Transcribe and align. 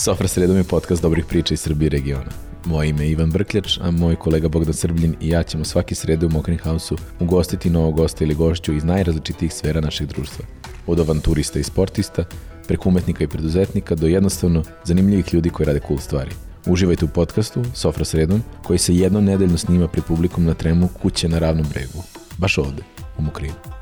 Sofra 0.00 0.28
sredom 0.28 0.56
je 0.56 0.64
podcast 0.64 1.02
dobrih 1.02 1.24
priča 1.24 1.54
iz 1.54 1.60
Srbije 1.60 1.88
regiona. 1.88 2.30
Moje 2.64 2.88
ime 2.88 3.04
je 3.04 3.10
Ivan 3.10 3.30
Brkljač, 3.30 3.78
a 3.82 3.90
moj 3.90 4.16
kolega 4.16 4.48
Bogdan 4.48 4.74
Srbljin 4.74 5.16
i 5.20 5.28
ja 5.28 5.42
ćemo 5.42 5.64
svaki 5.64 5.94
sredu 5.94 6.26
u 6.26 6.30
Mokrin 6.30 6.58
House-u 6.58 6.96
ugostiti 7.18 7.70
novog 7.70 7.96
gosta 7.96 8.24
ili 8.24 8.34
gošću 8.34 8.72
iz 8.74 8.84
najrazličitijih 8.84 9.54
sfera 9.54 9.80
našeg 9.80 10.08
društva. 10.08 10.44
Od 10.86 11.00
avanturista 11.00 11.58
i 11.58 11.62
sportista, 11.62 12.24
preko 12.68 12.88
umetnika 12.88 13.24
i 13.24 13.28
preduzetnika 13.28 13.94
do 13.94 14.06
jednostavno 14.06 14.62
zanimljivih 14.84 15.34
ljudi 15.34 15.50
koji 15.50 15.66
rade 15.66 15.80
cool 15.88 15.98
stvari. 15.98 16.30
Uživajte 16.66 17.04
u 17.04 17.08
podcastu 17.08 17.64
Sofra 17.74 18.04
sredom 18.04 18.42
koji 18.62 18.78
se 18.78 18.96
jednom 18.96 19.24
nedeljno 19.24 19.58
snima 19.58 19.88
pred 19.88 20.04
publikom 20.04 20.44
na 20.44 20.54
tremu 20.54 20.88
kuće 21.02 21.28
na 21.28 21.38
ravnom 21.38 21.66
bregu. 21.70 22.02
Baš 22.38 22.58
ovde, 22.58 22.82
u 23.18 23.22
Mokrinu. 23.22 23.79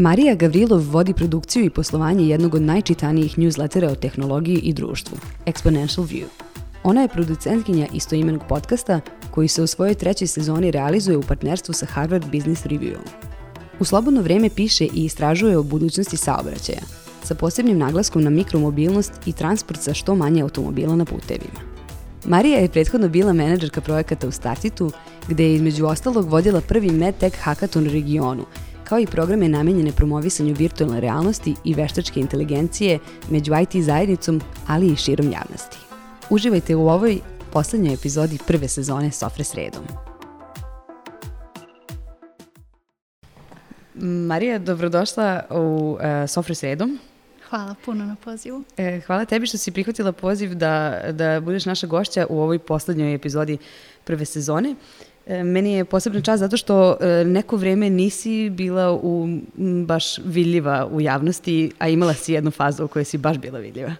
Marija 0.00 0.34
Gavrilov 0.34 0.80
vodi 0.90 1.12
produkciju 1.12 1.64
i 1.64 1.70
poslovanje 1.70 2.28
jednog 2.28 2.54
od 2.54 2.62
najčitanijih 2.62 3.38
newslettera 3.38 3.92
o 3.92 3.94
tehnologiji 3.94 4.58
i 4.58 4.72
društvu, 4.72 5.16
Exponential 5.46 6.06
View. 6.06 6.26
Ona 6.82 7.02
je 7.02 7.08
producentkinja 7.08 7.86
istoimenog 7.92 8.42
podcasta 8.48 9.00
koji 9.30 9.48
se 9.48 9.62
u 9.62 9.66
svojoj 9.66 9.94
trećoj 9.94 10.26
sezoni 10.26 10.70
realizuje 10.70 11.16
u 11.16 11.22
partnerstvu 11.22 11.74
sa 11.74 11.86
Harvard 11.86 12.24
Business 12.32 12.66
Reviewom. 12.66 13.08
U 13.80 13.84
slobodno 13.84 14.22
vreme 14.22 14.50
piše 14.50 14.84
i 14.84 15.04
istražuje 15.04 15.58
o 15.58 15.62
budućnosti 15.62 16.16
saobraćaja, 16.16 16.82
sa 17.22 17.34
posebnim 17.34 17.78
naglaskom 17.78 18.22
na 18.22 18.30
mikromobilnost 18.30 19.12
i 19.26 19.32
transport 19.32 19.80
sa 19.80 19.94
što 19.94 20.14
manje 20.14 20.42
automobila 20.42 20.96
na 20.96 21.04
putevima. 21.04 21.60
Marija 22.24 22.58
je 22.58 22.68
prethodno 22.68 23.08
bila 23.08 23.32
menadžerka 23.32 23.80
projekata 23.80 24.28
u 24.28 24.32
Startitu, 24.32 24.92
gde 25.28 25.44
je 25.44 25.54
između 25.54 25.86
ostalog 25.86 26.28
vodila 26.28 26.60
prvi 26.60 26.90
MedTech 26.90 27.36
hackathon 27.40 27.86
u 27.86 27.90
regionu, 27.90 28.44
kao 28.88 28.98
i 28.98 29.06
programe 29.06 29.48
namenjene 29.48 29.92
promovisanju 29.92 30.54
virtualne 30.54 31.00
realnosti 31.00 31.54
i 31.64 31.74
veštačke 31.74 32.20
inteligencije 32.20 32.98
među 33.30 33.52
IT 33.62 33.84
zajednicom, 33.84 34.40
ali 34.66 34.86
i 34.86 34.96
širom 34.96 35.32
javnosti. 35.32 35.78
Uživajte 36.30 36.76
u 36.76 36.88
ovoj 36.88 37.18
poslednjoj 37.52 37.94
epizodi 37.94 38.38
prve 38.46 38.68
sezone 38.68 39.10
Sofre 39.10 39.44
sredom. 39.44 39.82
Marija, 44.26 44.58
dobrodošla 44.58 45.42
u 45.50 45.56
uh, 45.92 46.00
Sofre 46.28 46.54
sredom. 46.54 46.98
Hvala 47.48 47.74
puno 47.84 48.04
na 48.04 48.16
pozivu. 48.24 48.64
E, 48.76 49.00
hvala 49.06 49.24
tebi 49.24 49.46
što 49.46 49.58
si 49.58 49.70
prihvatila 49.70 50.12
poziv 50.12 50.54
da, 50.54 51.02
da 51.12 51.40
budeš 51.40 51.66
naša 51.66 51.86
gošća 51.86 52.26
u 52.30 52.40
ovoj 52.40 52.58
poslednjoj 52.58 53.14
epizodi 53.14 53.58
prve 54.04 54.24
sezone. 54.24 54.70
E, 54.70 54.74
meni 55.28 55.72
je 55.72 55.84
posebna 55.84 56.20
čast 56.20 56.40
zato 56.40 56.56
što 56.56 56.96
e, 57.00 57.24
neko 57.24 57.56
vreme 57.56 57.90
nisi 57.90 58.50
bila 58.50 58.92
u, 58.92 59.28
baš 59.86 60.18
vidljiva 60.18 60.88
u 60.92 61.00
javnosti, 61.00 61.72
a 61.78 61.88
imala 61.88 62.14
si 62.14 62.32
jednu 62.32 62.50
fazu 62.50 62.84
u 62.84 62.88
kojoj 62.88 63.04
si 63.04 63.18
baš 63.18 63.38
bila 63.38 63.58
vidljiva. 63.58 63.94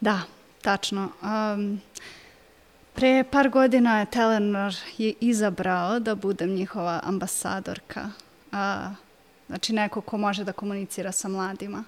Da, 0.00 0.20
tačno. 0.62 1.08
Um, 1.22 1.80
pre 2.94 3.24
par 3.30 3.48
godina 3.48 3.98
je 4.00 4.06
Telenor 4.06 4.74
je 4.98 5.14
izabrao 5.20 6.00
da 6.00 6.14
budem 6.14 6.50
njihova 6.50 7.00
ambasadorka. 7.04 8.10
A, 8.52 8.90
znači 9.46 9.72
neko 9.72 10.00
ko 10.00 10.18
može 10.18 10.44
da 10.44 10.52
komunicira 10.52 11.12
sa 11.12 11.28
mladima. 11.28 11.84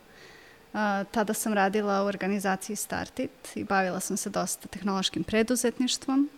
A, 0.75 1.05
tada 1.11 1.35
sam 1.35 1.53
radila 1.53 2.03
u 2.03 2.07
organizaciji 2.07 2.77
Startit 2.77 3.57
i 3.57 3.65
bavila 3.65 4.01
sam 4.01 4.17
se 4.17 4.31
dosta 4.31 4.69
tehnološkim 4.69 5.25
preduzetništvom 5.25 6.31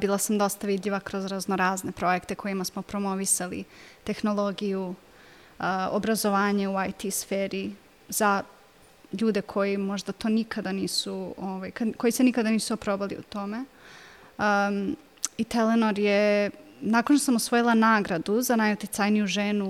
bila 0.00 0.18
sam 0.18 0.38
dosta 0.38 0.66
vidljiva 0.66 1.00
kroz 1.00 1.26
raznorazne 1.26 1.92
projekte 1.92 2.34
kojima 2.34 2.64
smo 2.64 2.82
promovisali 2.82 3.64
tehnologiju, 4.04 4.94
obrazovanje 5.90 6.68
u 6.68 6.74
IT 6.88 7.14
sferi 7.14 7.72
za 8.08 8.42
ljude 9.12 9.42
koji 9.42 9.76
možda 9.76 10.12
to 10.12 10.28
nikada 10.28 10.72
nisu, 10.72 11.34
ovaj, 11.36 11.70
koji 11.96 12.12
se 12.12 12.24
nikada 12.24 12.50
nisu 12.50 12.74
oprobali 12.74 13.16
u 13.16 13.22
tome. 13.22 13.64
Um, 14.38 14.96
I 15.38 15.44
Telenor 15.44 15.98
je, 15.98 16.50
nakon 16.80 17.16
što 17.16 17.24
sam 17.24 17.36
osvojila 17.36 17.74
nagradu 17.74 18.42
za 18.42 18.56
najuticajniju 18.56 19.26
ženu 19.26 19.66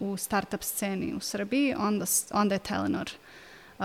u, 0.00 0.06
u 0.12 0.16
startup 0.16 0.62
sceni 0.62 1.14
u 1.14 1.20
Srbiji, 1.20 1.74
onda, 1.78 2.04
onda 2.32 2.54
je 2.54 2.58
Telenor 2.58 3.10
uh, 3.78 3.84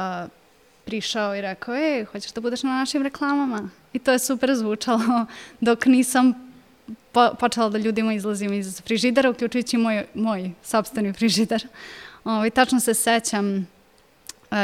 prišao 0.88 1.36
i 1.36 1.42
rekao, 1.42 1.76
ej, 1.76 2.06
hoćeš 2.06 2.32
da 2.32 2.42
budeš 2.42 2.64
na 2.64 2.70
našim 2.70 3.04
reklamama? 3.04 3.70
I 3.94 4.00
to 4.00 4.12
je 4.12 4.20
super 4.20 4.56
zvučalo 4.56 5.26
dok 5.68 5.86
nisam 5.86 6.34
po, 7.12 7.30
počela 7.40 7.70
da 7.70 7.78
ljudima 7.78 8.14
izlazim 8.14 8.54
iz 8.54 8.82
frižidera, 8.82 9.30
uključujući 9.30 9.78
moj, 9.78 10.06
moj 10.14 10.52
sobstveni 10.64 11.14
frižider. 11.14 11.68
O, 12.24 12.32
ovaj, 12.32 12.48
I 12.48 12.52
tačno 12.52 12.80
se 12.80 12.94
sećam, 12.94 13.68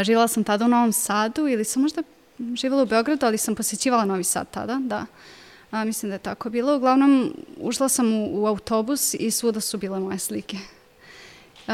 živjela 0.03 0.27
sam 0.27 0.43
tada 0.43 0.65
u 0.65 0.67
Novom 0.67 0.91
Sadu 0.91 1.47
ili 1.47 1.63
sam 1.63 1.81
možda 1.81 2.03
živjela 2.55 2.83
u 2.83 2.85
Beogradu, 2.85 3.25
ali 3.25 3.37
sam 3.37 3.55
posjećivala 3.55 4.05
Novi 4.05 4.23
Sad 4.23 4.51
tada, 4.51 4.79
da. 4.81 5.05
A, 5.71 5.83
mislim 5.83 6.09
da 6.09 6.15
je 6.15 6.19
tako 6.19 6.49
bilo. 6.49 6.75
Uglavnom, 6.75 7.33
ušla 7.57 7.89
sam 7.89 8.13
u, 8.13 8.41
u 8.41 8.47
autobus 8.47 9.13
i 9.13 9.31
svuda 9.31 9.59
su 9.59 9.77
bile 9.77 9.99
moje 9.99 10.19
slike. 10.19 10.57
Uh, 11.67 11.73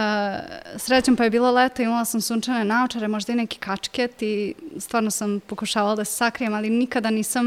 srećem 0.78 1.16
pa 1.16 1.24
je 1.24 1.30
bilo 1.30 1.52
leto, 1.52 1.82
imala 1.82 2.06
sam 2.06 2.22
sunčane 2.22 2.66
naočare, 2.66 3.08
možda 3.08 3.34
i 3.34 3.36
neki 3.36 3.58
kačket 3.58 4.22
i 4.22 4.54
stvarno 4.78 5.12
sam 5.12 5.40
pokušavala 5.40 5.96
da 5.96 6.06
se 6.06 6.14
sakrijem, 6.14 6.54
ali 6.54 6.70
nikada 6.70 7.10
nisam 7.10 7.46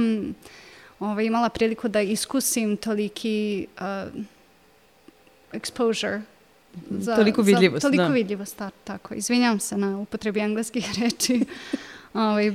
ovaj, 1.01 1.25
imala 1.25 1.49
priliku 1.49 1.89
da 1.89 2.01
iskusim 2.01 2.77
toliki 2.77 3.67
uh, 3.81 4.23
exposure. 5.53 6.21
Za, 6.91 7.17
toliko 7.17 7.43
vidljivost, 7.43 7.83
za, 7.83 7.89
toliko 7.89 8.09
da. 8.09 8.15
vidljivost, 8.15 8.57
ta, 8.57 8.71
tako. 8.85 9.15
Izvinjam 9.15 9.61
se 9.61 9.77
na 9.77 9.99
upotrebi 9.99 10.41
engleskih 10.41 10.91
reči. 11.03 11.45
ovaj, 12.15 12.53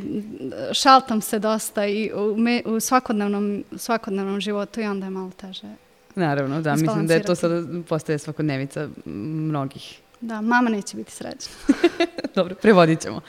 šaltam 0.74 1.22
se 1.22 1.40
dosta 1.40 1.86
i 1.86 2.12
u, 2.14 2.38
me, 2.38 2.62
u 2.66 2.80
svakodnevnom, 2.80 3.64
svakodnevnom 3.78 4.42
životu 4.42 4.82
i 4.82 4.86
onda 4.86 5.06
je 5.06 5.10
malo 5.10 5.32
teže 5.38 5.87
Naravno, 6.18 6.62
da, 6.62 6.76
mislim 6.76 7.08
da 7.08 7.14
je 7.14 7.24
to 7.24 7.36
sada 7.36 7.64
postaje 7.90 8.20
svakodnevica 8.20 8.90
mnogih. 9.06 10.00
Da, 10.22 10.42
mama 10.42 10.70
neće 10.70 10.98
biti 10.98 11.12
srećna. 11.12 11.54
Dobro, 12.36 12.56
prevodit 12.56 13.02
ćemo. 13.02 13.22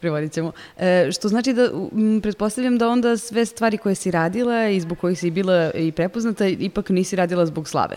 Prevodit 0.00 0.32
ćemo. 0.32 0.52
E, 0.78 1.08
što 1.12 1.28
znači 1.28 1.52
da, 1.52 1.70
m, 1.92 2.20
pretpostavljam 2.22 2.78
da 2.78 2.88
onda 2.88 3.16
sve 3.16 3.46
stvari 3.46 3.78
koje 3.78 3.94
si 3.94 4.10
radila 4.10 4.68
i 4.68 4.80
zbog 4.80 4.98
kojih 4.98 5.18
si 5.18 5.30
bila 5.30 5.70
i 5.74 5.92
prepoznata, 5.92 6.46
ipak 6.46 6.88
nisi 6.88 7.16
radila 7.16 7.46
zbog 7.46 7.68
slave. 7.68 7.96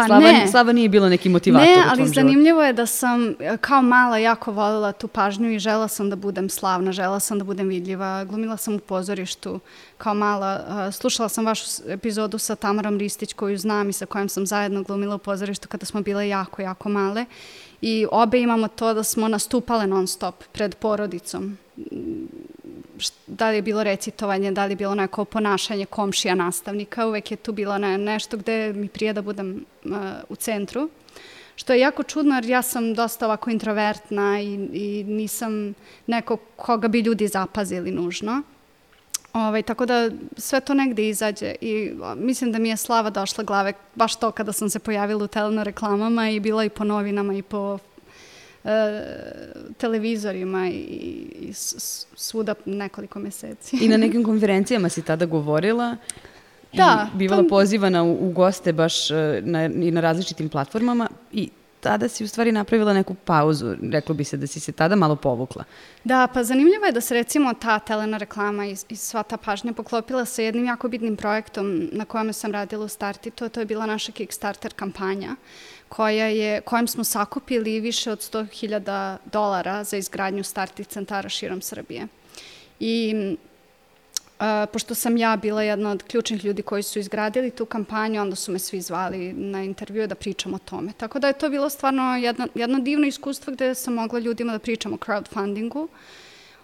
Pa 0.00 0.06
Slava, 0.06 0.32
ne. 0.32 0.48
Slava 0.48 0.72
nije 0.72 0.88
bilo 0.88 1.08
neki 1.08 1.28
motivator 1.28 1.68
ne, 1.68 1.84
ali 1.90 2.08
zanimljivo 2.08 2.62
je 2.62 2.72
da 2.72 2.86
sam 2.86 3.34
kao 3.60 3.82
mala 3.82 4.18
jako 4.18 4.52
volila 4.52 4.92
tu 4.92 5.08
pažnju 5.08 5.52
i 5.52 5.58
žela 5.58 5.88
sam 5.88 6.10
da 6.10 6.16
budem 6.16 6.48
slavna, 6.48 6.92
žela 6.92 7.20
sam 7.20 7.38
da 7.38 7.44
budem 7.44 7.68
vidljiva. 7.68 8.24
Glumila 8.24 8.56
sam 8.56 8.74
u 8.74 8.78
pozorištu 8.78 9.60
kao 9.98 10.14
mala. 10.14 10.92
Slušala 10.92 11.28
sam 11.28 11.46
vašu 11.46 11.64
epizodu 11.88 12.38
sa 12.38 12.54
Tamarom 12.54 12.98
Ristić 12.98 13.32
koju 13.32 13.58
znam 13.58 13.88
i 13.88 13.92
sa 13.92 14.06
kojom 14.06 14.28
sam 14.28 14.46
zajedno 14.46 14.82
glumila 14.82 15.14
u 15.14 15.18
pozorištu 15.18 15.68
kada 15.68 15.86
smo 15.86 16.02
bile 16.02 16.28
jako, 16.28 16.62
jako 16.62 16.88
male. 16.88 17.24
I 17.82 18.06
obe 18.10 18.40
imamo 18.40 18.68
to 18.68 18.94
da 18.94 19.02
smo 19.02 19.28
nastupale 19.28 19.86
non 19.86 20.06
stop 20.06 20.44
pred 20.52 20.74
porodicom 20.74 21.58
da 23.26 23.50
li 23.50 23.56
je 23.56 23.62
bilo 23.62 23.82
recitovanje, 23.82 24.52
da 24.52 24.64
li 24.66 24.72
je 24.72 24.76
bilo 24.76 24.94
neko 24.94 25.24
ponašanje 25.24 25.86
komšija 25.86 26.34
nastavnika, 26.34 27.06
uvek 27.06 27.30
je 27.30 27.36
tu 27.36 27.52
bilo 27.52 27.78
ne, 27.78 27.98
nešto 27.98 28.36
gde 28.36 28.72
mi 28.72 28.88
prije 28.88 29.12
da 29.12 29.22
budem 29.22 29.64
uh, 29.84 29.92
u 30.28 30.36
centru. 30.36 30.88
Što 31.56 31.72
je 31.72 31.80
jako 31.80 32.02
čudno 32.02 32.34
jer 32.34 32.44
ja 32.44 32.62
sam 32.62 32.94
dosta 32.94 33.26
ovako 33.26 33.50
introvertna 33.50 34.40
i, 34.40 34.54
i 34.72 35.04
nisam 35.04 35.74
neko 36.06 36.36
koga 36.36 36.88
bi 36.88 37.00
ljudi 37.00 37.28
zapazili 37.28 37.90
nužno. 37.90 38.42
Ovaj, 39.32 39.62
tako 39.62 39.86
da 39.86 40.10
sve 40.36 40.60
to 40.60 40.74
negde 40.74 41.08
izađe 41.08 41.54
i 41.60 41.92
mislim 42.16 42.52
da 42.52 42.58
mi 42.58 42.68
je 42.68 42.76
slava 42.76 43.10
došla 43.10 43.44
glave 43.44 43.72
baš 43.94 44.16
to 44.16 44.30
kada 44.30 44.52
sam 44.52 44.70
se 44.70 44.78
pojavila 44.78 45.24
u 45.24 45.28
teleno 45.28 45.64
reklamama 45.64 46.30
i 46.30 46.40
bila 46.40 46.64
i 46.64 46.68
po 46.68 46.84
novinama 46.84 47.34
i 47.34 47.42
po 47.42 47.78
televizorima 49.76 50.68
i, 50.68 50.72
i 51.40 51.52
svuda 52.16 52.54
nekoliko 52.66 53.18
meseci. 53.18 53.76
I 53.76 53.88
na 53.88 53.96
nekim 54.06 54.24
konferencijama 54.24 54.88
si 54.88 55.02
tada 55.02 55.26
govorila 55.26 55.96
da, 56.72 57.08
i 57.14 57.18
bivala 57.18 57.42
pa... 57.42 57.48
pozivana 57.48 58.02
u, 58.02 58.28
u 58.28 58.32
goste 58.32 58.72
baš 58.72 59.10
e, 59.10 59.40
na, 59.44 59.64
i 59.64 59.90
na 59.90 60.00
različitim 60.00 60.48
platformama 60.48 61.08
i 61.32 61.48
tada 61.80 62.08
si 62.08 62.24
u 62.24 62.28
stvari 62.28 62.52
napravila 62.52 62.92
neku 62.92 63.14
pauzu, 63.14 63.76
reklo 63.92 64.14
bi 64.14 64.24
se 64.24 64.36
da 64.36 64.46
si 64.46 64.60
se 64.60 64.72
tada 64.72 64.96
malo 64.96 65.16
povukla. 65.16 65.64
Da, 66.04 66.26
pa 66.34 66.44
zanimljivo 66.44 66.86
je 66.86 66.92
da 66.92 67.00
se 67.00 67.14
recimo 67.14 67.54
ta 67.54 67.78
telena 67.78 68.18
reklama 68.18 68.66
i, 68.66 68.76
i 68.88 68.96
sva 68.96 69.22
ta 69.22 69.36
pažnja 69.36 69.72
poklopila 69.72 70.24
sa 70.24 70.42
jednim 70.42 70.64
jako 70.64 70.88
bitnim 70.88 71.16
projektom 71.16 71.88
na 71.92 72.04
kojem 72.04 72.32
sam 72.32 72.52
radila 72.52 72.84
u 72.84 72.88
starti, 72.88 73.30
to, 73.30 73.48
to 73.48 73.60
je 73.60 73.66
bila 73.66 73.86
naša 73.86 74.12
Kickstarter 74.12 74.72
kampanja 74.76 75.36
koja 75.90 76.26
je, 76.26 76.60
kojom 76.60 76.86
smo 76.88 77.04
sakupili 77.04 77.80
više 77.80 78.12
od 78.12 78.18
100.000 78.18 79.16
dolara 79.32 79.84
za 79.84 79.96
izgradnju 79.96 80.44
startih 80.44 80.86
centara 80.86 81.28
širom 81.28 81.62
Srbije. 81.62 82.06
I 82.80 83.14
pošto 84.72 84.94
sam 84.94 85.16
ja 85.16 85.36
bila 85.36 85.62
jedna 85.62 85.90
od 85.90 86.02
ključnih 86.02 86.44
ljudi 86.44 86.62
koji 86.62 86.82
su 86.82 86.98
izgradili 86.98 87.50
tu 87.50 87.66
kampanju, 87.66 88.20
onda 88.22 88.36
su 88.36 88.52
me 88.52 88.58
svi 88.58 88.80
zvali 88.80 89.32
na 89.32 89.62
intervju 89.62 90.06
da 90.06 90.14
pričam 90.14 90.54
o 90.54 90.58
tome. 90.58 90.92
Tako 90.96 91.18
da 91.18 91.26
je 91.26 91.38
to 91.38 91.48
bilo 91.48 91.70
stvarno 91.70 92.16
jedno, 92.16 92.48
jedno 92.54 92.78
divno 92.78 93.06
iskustvo 93.06 93.52
gde 93.52 93.74
sam 93.74 93.94
mogla 93.94 94.18
ljudima 94.18 94.52
da 94.52 94.58
pričam 94.58 94.92
o 94.92 94.96
crowdfundingu 94.96 95.88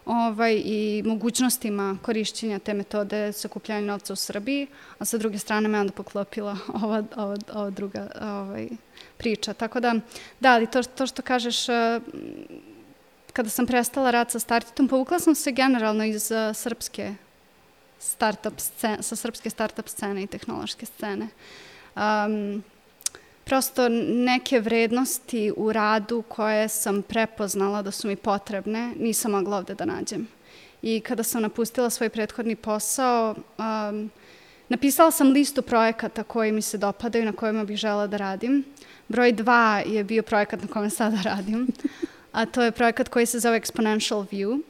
ovaj, 0.05 0.63
i 0.65 1.03
mogućnostima 1.07 1.99
korišćenja 2.03 2.59
te 2.59 2.75
metode 2.75 3.33
sakupljanja 3.33 3.87
novca 3.87 4.13
u 4.13 4.17
Srbiji, 4.17 4.67
a 4.99 5.05
sa 5.05 5.19
druge 5.19 5.39
strane 5.39 5.69
me 5.69 5.81
onda 5.81 5.93
poklopila 5.93 6.59
ova, 6.83 7.05
ova, 7.17 7.37
ova 7.55 7.71
druga 7.71 8.09
ovaj, 8.21 8.69
priča. 9.19 9.55
Tako 9.55 9.81
da, 9.81 9.95
da, 10.41 10.53
ali 10.53 10.67
to, 10.67 10.83
to 10.83 11.07
što 11.07 11.23
kažeš, 11.23 11.69
eh, 11.69 12.01
kada 13.33 13.49
sam 13.49 13.67
prestala 13.67 14.11
rad 14.11 14.31
sa 14.31 14.39
Startitom, 14.39 14.89
povukla 14.89 15.19
sam 15.19 15.35
se 15.35 15.53
generalno 15.53 16.05
iz 16.05 16.31
uh, 16.31 16.57
srpske 16.57 17.15
startup 17.99 18.61
scene, 18.61 19.03
sa 19.03 19.17
srpske 19.17 19.51
startup 19.51 19.89
scene 19.89 20.23
i 20.23 20.27
tehnološke 20.27 20.87
scene. 20.87 21.29
Um, 21.97 22.63
prosto 23.45 23.89
neke 23.89 24.61
vrednosti 24.61 25.53
u 25.57 25.73
radu 25.73 26.23
koje 26.29 26.69
sam 26.69 27.03
prepoznala 27.03 27.83
da 27.83 27.91
su 27.91 28.09
mi 28.09 28.17
potrebne, 28.17 28.93
nisam 28.99 29.31
mogla 29.33 29.57
ovde 29.57 29.75
da 29.75 29.85
nađem. 29.85 30.29
I 30.83 31.01
kada 31.01 31.23
sam 31.23 31.43
napustila 31.43 31.91
svoj 31.91 32.09
prethodni 32.09 32.57
posao, 32.57 33.35
um, 33.59 34.11
napisala 34.69 35.11
sam 35.11 35.31
listu 35.31 35.63
projekata 35.63 36.23
koji 36.23 36.53
mi 36.53 36.63
se 36.63 36.79
dopadaju, 36.79 37.25
na 37.25 37.33
kojima 37.33 37.65
bih 37.65 37.77
žela 37.77 38.07
da 38.07 38.17
radim. 38.17 38.65
Broj 39.09 39.33
dva 39.33 39.83
je 39.87 40.05
bio 40.05 40.23
projekat 40.23 40.63
na 40.63 40.69
kome 40.69 40.91
sada 40.91 41.17
radim, 41.23 41.69
a 42.33 42.47
to 42.47 42.63
je 42.63 42.73
projekat 42.73 43.09
koji 43.09 43.27
se 43.27 43.39
zove 43.39 43.61
Exponential 43.61 44.27
View. 44.33 44.61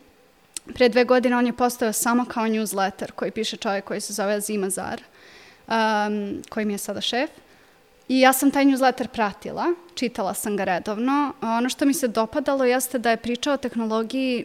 Pre 0.74 0.88
dve 0.88 1.04
godine 1.04 1.36
on 1.36 1.46
je 1.46 1.52
postao 1.52 1.92
samo 1.92 2.24
kao 2.24 2.44
newsletter 2.44 3.10
koji 3.10 3.30
piše 3.30 3.56
čovjek 3.56 3.84
koji 3.84 4.00
se 4.00 4.12
zove 4.12 4.34
Azima 4.34 4.70
Zar, 4.70 5.02
um, 5.68 6.42
koji 6.48 6.66
mi 6.66 6.74
je 6.74 6.78
sada 6.78 7.00
šef. 7.00 7.30
I 8.08 8.20
ja 8.20 8.32
sam 8.32 8.50
taj 8.50 8.64
newsletter 8.64 9.06
pratila, 9.06 9.74
čitala 9.94 10.34
sam 10.34 10.56
ga 10.56 10.64
redovno. 10.64 11.32
Ono 11.42 11.68
što 11.68 11.84
mi 11.84 11.94
se 11.94 12.08
dopadalo 12.08 12.64
jeste 12.64 12.98
da 12.98 13.10
je 13.10 13.16
pričao 13.16 13.54
o 13.54 13.56
tehnologiji 13.56 14.44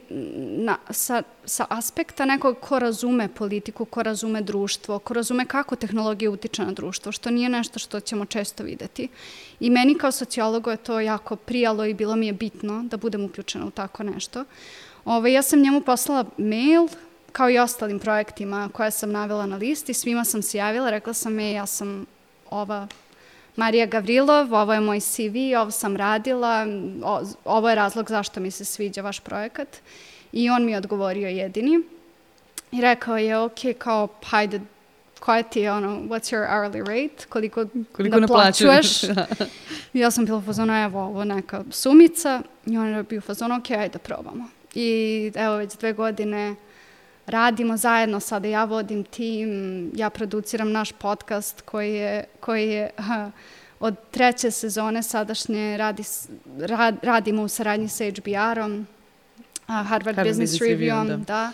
na, 0.57 0.77
sa, 0.89 1.23
sa 1.45 1.65
aspekta 1.69 2.25
nekog 2.25 2.59
ko 2.59 2.79
razume 2.79 3.27
politiku, 3.27 3.85
ko 3.85 4.03
razume 4.03 4.41
društvo, 4.41 4.99
ko 4.99 5.13
razume 5.13 5.45
kako 5.45 5.75
tehnologija 5.75 6.31
utiče 6.31 6.65
na 6.65 6.71
društvo, 6.71 7.11
što 7.11 7.29
nije 7.29 7.49
nešto 7.49 7.79
što 7.79 7.99
ćemo 7.99 8.25
često 8.25 8.63
videti. 8.63 9.07
I 9.59 9.69
meni 9.69 9.97
kao 9.97 10.11
sociologu 10.11 10.69
je 10.69 10.77
to 10.77 10.99
jako 10.99 11.35
prijalo 11.35 11.85
i 11.85 11.93
bilo 11.93 12.15
mi 12.15 12.27
je 12.27 12.33
bitno 12.33 12.83
da 12.83 12.97
budem 12.97 13.25
uključena 13.25 13.65
u 13.65 13.71
tako 13.71 14.03
nešto. 14.03 14.45
Ove, 15.05 15.33
ja 15.33 15.41
sam 15.41 15.61
njemu 15.61 15.81
poslala 15.81 16.25
mail, 16.37 16.87
kao 17.31 17.49
i 17.49 17.59
ostalim 17.59 17.99
projektima 17.99 18.69
koje 18.73 18.91
sam 18.91 19.11
navela 19.11 19.45
na 19.45 19.55
listi, 19.55 19.93
svima 19.93 20.25
sam 20.25 20.41
se 20.41 20.57
javila, 20.57 20.89
rekla 20.89 21.13
sam, 21.13 21.39
e, 21.39 21.51
ja 21.51 21.65
sam 21.65 22.05
ova 22.49 22.87
Marija 23.55 23.85
Gavrilov, 23.85 24.53
ovo 24.53 24.73
je 24.73 24.79
moj 24.79 24.99
CV, 24.99 25.35
ovo 25.61 25.71
sam 25.71 25.97
radila, 25.97 26.65
o, 27.03 27.21
ovo 27.45 27.69
je 27.69 27.75
razlog 27.75 28.09
zašto 28.09 28.39
mi 28.39 28.51
se 28.51 28.65
sviđa 28.65 29.01
vaš 29.01 29.19
projekat. 29.19 29.67
I 30.31 30.49
on 30.49 30.65
mi 30.65 30.71
je 30.71 30.77
odgovorio 30.77 31.27
jedini. 31.27 31.79
I 32.71 32.81
rekao 32.81 33.17
je, 33.17 33.37
ok, 33.37 33.59
kao, 33.77 34.07
hajde, 34.25 34.61
koja 35.19 35.43
ti 35.43 35.59
je 35.59 35.71
ono, 35.71 35.87
what's 35.87 36.35
your 36.35 36.47
hourly 36.49 36.79
rate, 36.79 37.25
koliko, 37.29 37.65
koliko 37.91 38.19
naplaćuješ. 38.19 39.01
Da. 39.15 39.27
Ja 39.93 40.11
sam 40.11 40.25
bila 40.25 40.37
u 40.37 40.41
fazonu, 40.41 40.83
evo, 40.83 41.03
ovo 41.03 41.23
neka 41.23 41.63
sumica. 41.71 42.41
I 42.65 42.77
on 42.77 42.87
je 42.87 43.03
bio 43.03 43.17
u 43.17 43.21
fazonu, 43.21 43.55
ok, 43.55 43.71
ajde 43.71 43.99
probamo. 43.99 44.49
I 44.75 45.31
evo, 45.35 45.55
već 45.55 45.73
dve 45.77 45.93
godine 45.93 46.55
radimo 47.31 47.77
zajedno, 47.77 48.19
sada 48.19 48.47
ja 48.47 48.63
vodim 48.63 49.03
tim, 49.03 49.91
ja 49.95 50.09
produciram 50.09 50.71
naš 50.71 50.91
podcast 50.91 51.61
koji 51.61 51.93
je, 51.93 52.23
koji 52.39 52.69
je 52.69 52.89
ha, 52.97 53.31
od 53.79 53.95
treće 54.11 54.51
sezone 54.51 55.03
sadašnje 55.03 55.77
radi, 55.77 56.03
rad, 56.59 56.95
radimo 57.01 57.43
u 57.43 57.47
saradnji 57.47 57.87
sa 57.87 58.03
HBR-om, 58.03 58.87
Harvard, 59.67 59.87
Harvard 59.87 60.17
Business, 60.17 60.53
Business 60.53 60.61
Review-om, 60.61 61.07
da. 61.07 61.17
da. 61.17 61.51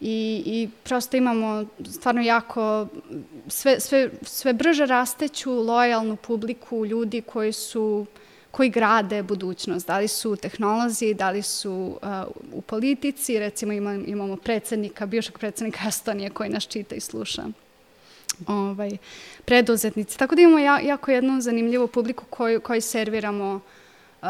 I, 0.00 0.42
I 0.46 0.68
prosto 0.84 1.16
imamo 1.16 1.64
stvarno 1.90 2.22
jako 2.22 2.86
sve, 3.48 3.80
sve, 3.80 4.10
sve 4.22 4.52
brže 4.52 4.86
rasteću 4.86 5.52
lojalnu 5.52 6.16
publiku 6.16 6.86
ljudi 6.86 7.20
koji 7.20 7.52
su 7.52 8.06
koji 8.52 8.70
grade 8.70 9.22
budućnost. 9.22 9.86
Da 9.86 9.98
li 9.98 10.08
su 10.08 10.36
tehnolozi, 10.36 11.14
da 11.14 11.30
li 11.30 11.42
su 11.42 11.98
uh, 12.02 12.08
u 12.52 12.60
politici, 12.60 13.38
recimo 13.38 13.72
imamo, 13.72 14.04
imamo 14.06 14.36
predsednika, 14.36 15.06
bivšeg 15.06 15.38
predsednika 15.38 15.88
Estonije 15.88 16.30
koji 16.30 16.50
nas 16.50 16.64
čita 16.64 16.94
i 16.94 17.00
sluša 17.00 17.42
ovaj, 18.46 18.90
preduzetnici. 19.44 20.18
Tako 20.18 20.34
da 20.34 20.42
imamo 20.42 20.58
ja, 20.58 20.80
jako 20.80 21.10
jednu 21.10 21.40
zanimljivu 21.40 21.86
publiku 21.86 22.24
koju, 22.30 22.60
koju 22.60 22.80
serviramo 22.80 23.54
uh, 23.54 24.28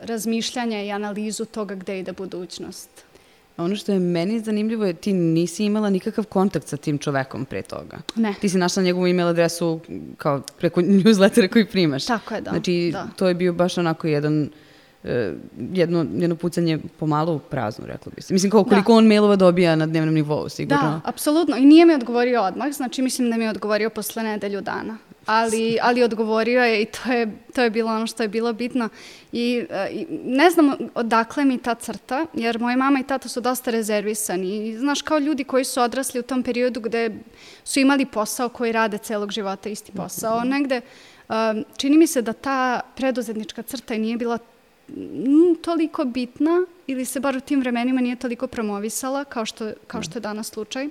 razmišljanja 0.00 0.82
i 0.82 0.90
analizu 0.90 1.44
toga 1.44 1.74
gde 1.74 1.98
ide 1.98 2.12
budućnost. 2.12 3.05
Ono 3.56 3.76
što 3.76 3.92
je 3.92 3.98
meni 3.98 4.40
zanimljivo 4.40 4.84
je 4.84 4.92
ti 4.92 5.12
nisi 5.12 5.64
imala 5.64 5.90
nikakav 5.90 6.24
kontakt 6.24 6.68
sa 6.68 6.76
tim 6.76 6.98
čovekom 6.98 7.44
pre 7.44 7.62
toga. 7.62 7.98
Ne. 8.16 8.34
Ti 8.40 8.48
si 8.48 8.58
našla 8.58 8.82
njegovu 8.82 9.06
email 9.06 9.28
adresu 9.28 9.80
kao 10.18 10.42
preko 10.58 10.80
newslettera 11.02 11.48
koji 11.48 11.66
primaš. 11.66 12.06
Tako 12.06 12.34
je, 12.34 12.40
da. 12.40 12.50
Znači, 12.50 12.90
da. 12.92 13.08
to 13.16 13.28
je 13.28 13.34
bio 13.34 13.52
baš 13.52 13.78
onako 13.78 14.06
jedan 14.06 14.42
uh, 15.04 15.10
jedno, 15.72 16.06
jedno 16.14 16.36
pucanje 16.36 16.78
pomalo 16.98 17.34
u 17.34 17.38
praznu, 17.38 17.86
rekla 17.86 18.12
bi 18.16 18.22
se. 18.22 18.34
Mislim, 18.34 18.50
kao 18.50 18.64
koliko 18.64 18.92
da. 18.92 18.98
on 18.98 19.06
mailova 19.06 19.36
dobija 19.36 19.76
na 19.76 19.86
dnevnom 19.86 20.14
nivou, 20.14 20.48
sigurno. 20.48 20.82
Da, 20.82 21.00
apsolutno. 21.04 21.56
I 21.56 21.64
nije 21.64 21.86
mi 21.86 21.94
odgovorio 21.94 22.42
odmah, 22.42 22.72
znači 22.72 23.02
mislim 23.02 23.30
da 23.30 23.36
mi 23.36 23.44
je 23.44 23.50
odgovorio 23.50 23.90
posle 23.90 24.22
nedelju 24.22 24.60
dana 24.60 24.98
ali, 25.26 25.78
ali 25.82 26.02
odgovorio 26.02 26.64
je 26.64 26.82
i 26.82 26.84
to 26.84 27.12
je, 27.12 27.38
to 27.54 27.62
je 27.62 27.70
bilo 27.70 27.92
ono 27.92 28.06
što 28.06 28.22
je 28.22 28.28
bilo 28.28 28.52
bitno. 28.52 28.88
I, 29.32 29.64
e, 29.70 29.88
I 29.90 30.06
ne 30.24 30.50
znam 30.50 30.72
odakle 30.94 31.44
mi 31.44 31.58
ta 31.58 31.74
crta, 31.74 32.26
jer 32.34 32.58
moja 32.58 32.76
mama 32.76 33.00
i 33.00 33.06
tata 33.06 33.28
su 33.28 33.40
dosta 33.40 33.70
rezervisani. 33.70 34.68
I, 34.68 34.78
znaš, 34.78 35.02
kao 35.02 35.18
ljudi 35.18 35.44
koji 35.44 35.64
su 35.64 35.80
odrasli 35.80 36.20
u 36.20 36.22
tom 36.22 36.42
periodu 36.42 36.80
gde 36.80 37.10
su 37.64 37.80
imali 37.80 38.06
posao 38.06 38.48
koji 38.48 38.72
rade 38.72 38.98
celog 38.98 39.30
života, 39.30 39.68
isti 39.68 39.92
posao. 39.92 40.40
Mhm. 40.40 40.48
Negde, 40.48 40.80
um, 41.28 41.64
čini 41.76 41.98
mi 41.98 42.06
se 42.06 42.22
da 42.22 42.32
ta 42.32 42.80
preduzetnička 42.96 43.62
crta 43.62 43.94
i 43.94 43.98
nije 43.98 44.16
bila 44.16 44.38
toliko 45.62 46.04
bitna 46.04 46.66
ili 46.86 47.04
se 47.04 47.20
bar 47.20 47.36
u 47.36 47.40
tim 47.40 47.60
vremenima 47.60 48.00
nije 48.00 48.16
toliko 48.16 48.46
promovisala 48.46 49.24
kao 49.24 49.46
što, 49.46 49.72
kao 49.86 50.02
što 50.02 50.18
je 50.18 50.20
danas 50.20 50.50
slučaj. 50.50 50.88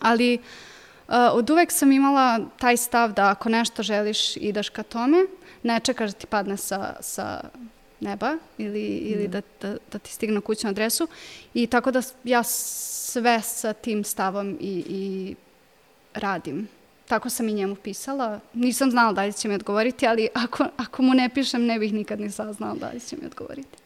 Ali 0.00 0.38
Uh, 0.38 0.73
od 1.08 1.50
uvek 1.50 1.72
sam 1.72 1.92
imala 1.92 2.40
taj 2.58 2.76
stav 2.76 3.12
da 3.12 3.30
ako 3.30 3.48
nešto 3.48 3.82
želiš 3.82 4.36
ideš 4.36 4.68
ka 4.68 4.82
tome, 4.82 5.26
ne 5.62 5.80
čekaš 5.80 6.10
da 6.10 6.18
ti 6.18 6.26
padne 6.26 6.56
sa, 6.56 6.96
sa 7.00 7.40
neba 8.00 8.36
ili, 8.58 8.84
ili 8.86 9.28
da, 9.28 9.40
da, 9.62 9.76
da 9.92 9.98
ti 9.98 10.12
stigne 10.12 10.40
kućnu 10.40 10.70
adresu 10.70 11.08
i 11.54 11.66
tako 11.66 11.90
da 11.90 12.02
ja 12.24 12.42
sve 12.42 13.40
sa 13.40 13.72
tim 13.72 14.04
stavom 14.04 14.56
i, 14.60 14.84
i 14.88 15.34
radim. 16.14 16.68
Tako 17.08 17.30
sam 17.30 17.48
i 17.48 17.52
njemu 17.52 17.74
pisala. 17.74 18.40
Nisam 18.54 18.90
znala 18.90 19.12
da 19.12 19.24
li 19.24 19.32
će 19.32 19.48
mi 19.48 19.54
odgovoriti, 19.54 20.06
ali 20.06 20.28
ako, 20.34 20.64
ako 20.76 21.02
mu 21.02 21.14
ne 21.14 21.28
pišem, 21.28 21.66
ne 21.66 21.78
bih 21.78 21.92
nikad 21.92 22.20
ni 22.20 22.30
saznala 22.30 22.74
da 22.74 22.90
li 22.90 23.00
će 23.00 23.16
mi 23.16 23.26
odgovoriti. 23.26 23.78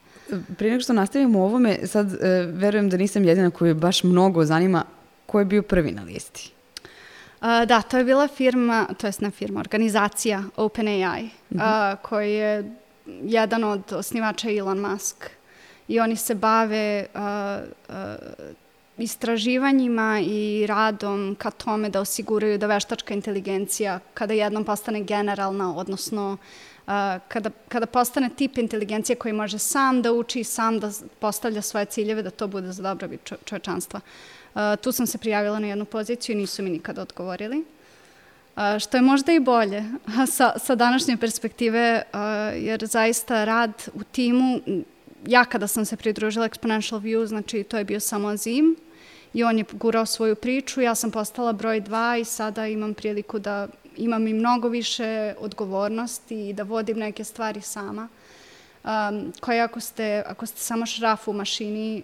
Prije 0.59 0.71
nego 0.71 0.83
što 0.83 0.93
nastavimo 0.93 1.45
ovome, 1.45 1.87
sad 1.87 2.13
e, 2.13 2.17
verujem 2.53 2.91
da 2.91 2.97
nisam 2.97 3.25
jedina 3.25 3.51
koju 3.51 3.75
baš 3.75 4.05
mnogo 4.05 4.45
zanima 4.45 4.85
ko 5.27 5.39
je 5.39 5.45
bio 5.45 5.63
prvi 5.63 5.93
na 5.93 6.03
listi. 6.03 6.53
Da, 7.41 7.83
to 7.83 7.99
je 7.99 8.05
bila 8.05 8.29
firma, 8.29 8.87
to 8.99 9.07
jest 9.07 9.21
ne 9.21 9.31
firma, 9.31 9.61
organizacija 9.61 10.43
OpenAI, 10.57 11.23
mm 11.23 11.59
-hmm. 11.59 11.97
koji 12.03 12.35
je 12.35 12.75
jedan 13.23 13.65
od 13.65 13.93
osnivača 13.93 14.51
Elon 14.51 14.79
Musk. 14.81 15.31
I 15.89 16.01
oni 16.01 16.17
se 16.17 16.35
bave 16.35 17.07
uh, 17.15 17.21
istraživanjima 18.99 20.21
i 20.21 20.67
radom 20.67 21.37
ka 21.39 21.51
tome 21.51 21.89
da 21.89 22.01
osiguraju 22.01 22.59
da 22.59 22.67
veštačka 22.67 23.15
inteligencija, 23.15 24.01
kada 24.15 24.35
jednom 24.35 24.65
postane 24.65 25.03
generalna, 25.03 25.77
odnosno 25.77 26.33
uh, 26.87 26.93
kada, 27.29 27.51
kada 27.69 27.87
postane 27.87 28.31
tip 28.37 28.59
inteligencije 28.59 29.17
koji 29.17 29.33
može 29.33 29.59
sam 29.59 30.03
da 30.03 30.13
uči, 30.13 30.45
sam 30.45 30.81
da 30.81 30.91
postavlja 31.19 31.63
svoje 31.63 31.87
ciljeve, 31.87 32.23
da 32.23 32.31
to 32.31 32.47
bude 32.47 32.73
za 32.73 32.83
dobrobit 32.83 33.21
čo 33.25 33.37
čovečanstva. 33.45 34.01
Uh, 34.01 34.48
tu 34.81 34.93
sam 34.93 35.07
se 35.07 35.19
prijavila 35.19 35.59
na 35.59 35.67
jednu 35.67 35.85
poziciju 35.85 36.33
i 36.33 36.39
nisu 36.39 36.63
mi 36.63 36.71
nikada 36.71 37.03
odgovorili. 37.03 37.65
Što 38.81 38.97
je 38.97 39.03
možda 39.03 39.33
i 39.33 39.41
bolje 39.41 39.85
sa, 40.37 40.53
sa 40.59 40.75
današnje 40.75 41.17
perspektive, 41.17 42.03
jer 42.55 42.87
zaista 42.87 43.45
rad 43.45 43.89
u 43.95 44.03
timu, 44.05 44.61
ja 45.27 45.45
kada 45.45 45.67
sam 45.67 45.85
se 45.85 45.97
pridružila 45.97 46.49
Exponential 46.49 47.01
View, 47.01 47.27
znači 47.27 47.63
to 47.63 47.79
je 47.79 47.85
bio 47.85 48.01
samo 48.01 48.29
Azim 48.29 48.77
i 49.35 49.45
on 49.45 49.59
je 49.59 49.65
gurao 49.73 50.07
svoju 50.07 50.35
priču, 50.37 50.81
ja 50.81 50.95
sam 50.95 51.11
postala 51.11 51.53
broj 51.53 51.81
dva 51.81 52.17
i 52.17 52.25
sada 52.25 52.67
imam 52.67 52.95
priliku 52.95 53.39
da 53.39 53.69
imam 53.97 54.27
i 54.27 54.33
mnogo 54.33 54.69
više 54.69 55.35
odgovornosti 55.39 56.49
i 56.49 56.53
da 56.53 56.63
vodim 56.63 56.99
neke 56.99 57.25
stvari 57.25 57.61
sama, 57.61 58.09
um, 58.85 59.33
koje 59.41 59.61
ako 59.61 59.81
ste, 59.81 60.23
ako 60.27 60.47
ste 60.47 60.61
samo 60.61 60.87
šraf 60.87 61.29
u 61.29 61.33
mašini, 61.33 62.03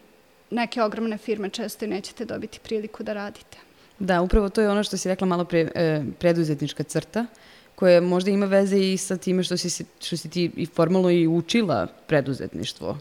neke 0.51 0.83
ogromne 0.83 1.19
firme 1.19 1.49
često 1.49 1.85
i 1.85 1.89
nećete 1.89 2.25
dobiti 2.25 2.61
priliku 2.63 3.03
da 3.03 3.13
radite. 3.13 3.59
Da, 3.99 4.21
upravo 4.21 4.49
to 4.49 4.61
je 4.61 4.71
ono 4.71 4.85
što 4.85 4.97
si 4.97 5.09
rekla 5.09 5.27
malo 5.27 5.45
pre, 5.45 5.71
e, 5.75 6.03
preduzetnička 6.19 6.83
crta, 6.83 7.27
koja 7.75 8.01
možda 8.01 8.31
ima 8.31 8.47
veze 8.47 8.79
i 8.79 8.97
sa 8.97 9.17
time 9.17 9.43
što 9.43 9.57
si, 9.57 9.85
što 10.01 10.17
si 10.17 10.31
ti 10.31 10.51
i 10.57 10.67
formalno 10.67 11.11
i 11.11 11.27
učila 11.27 11.87
preduzetništvo. 12.07 12.99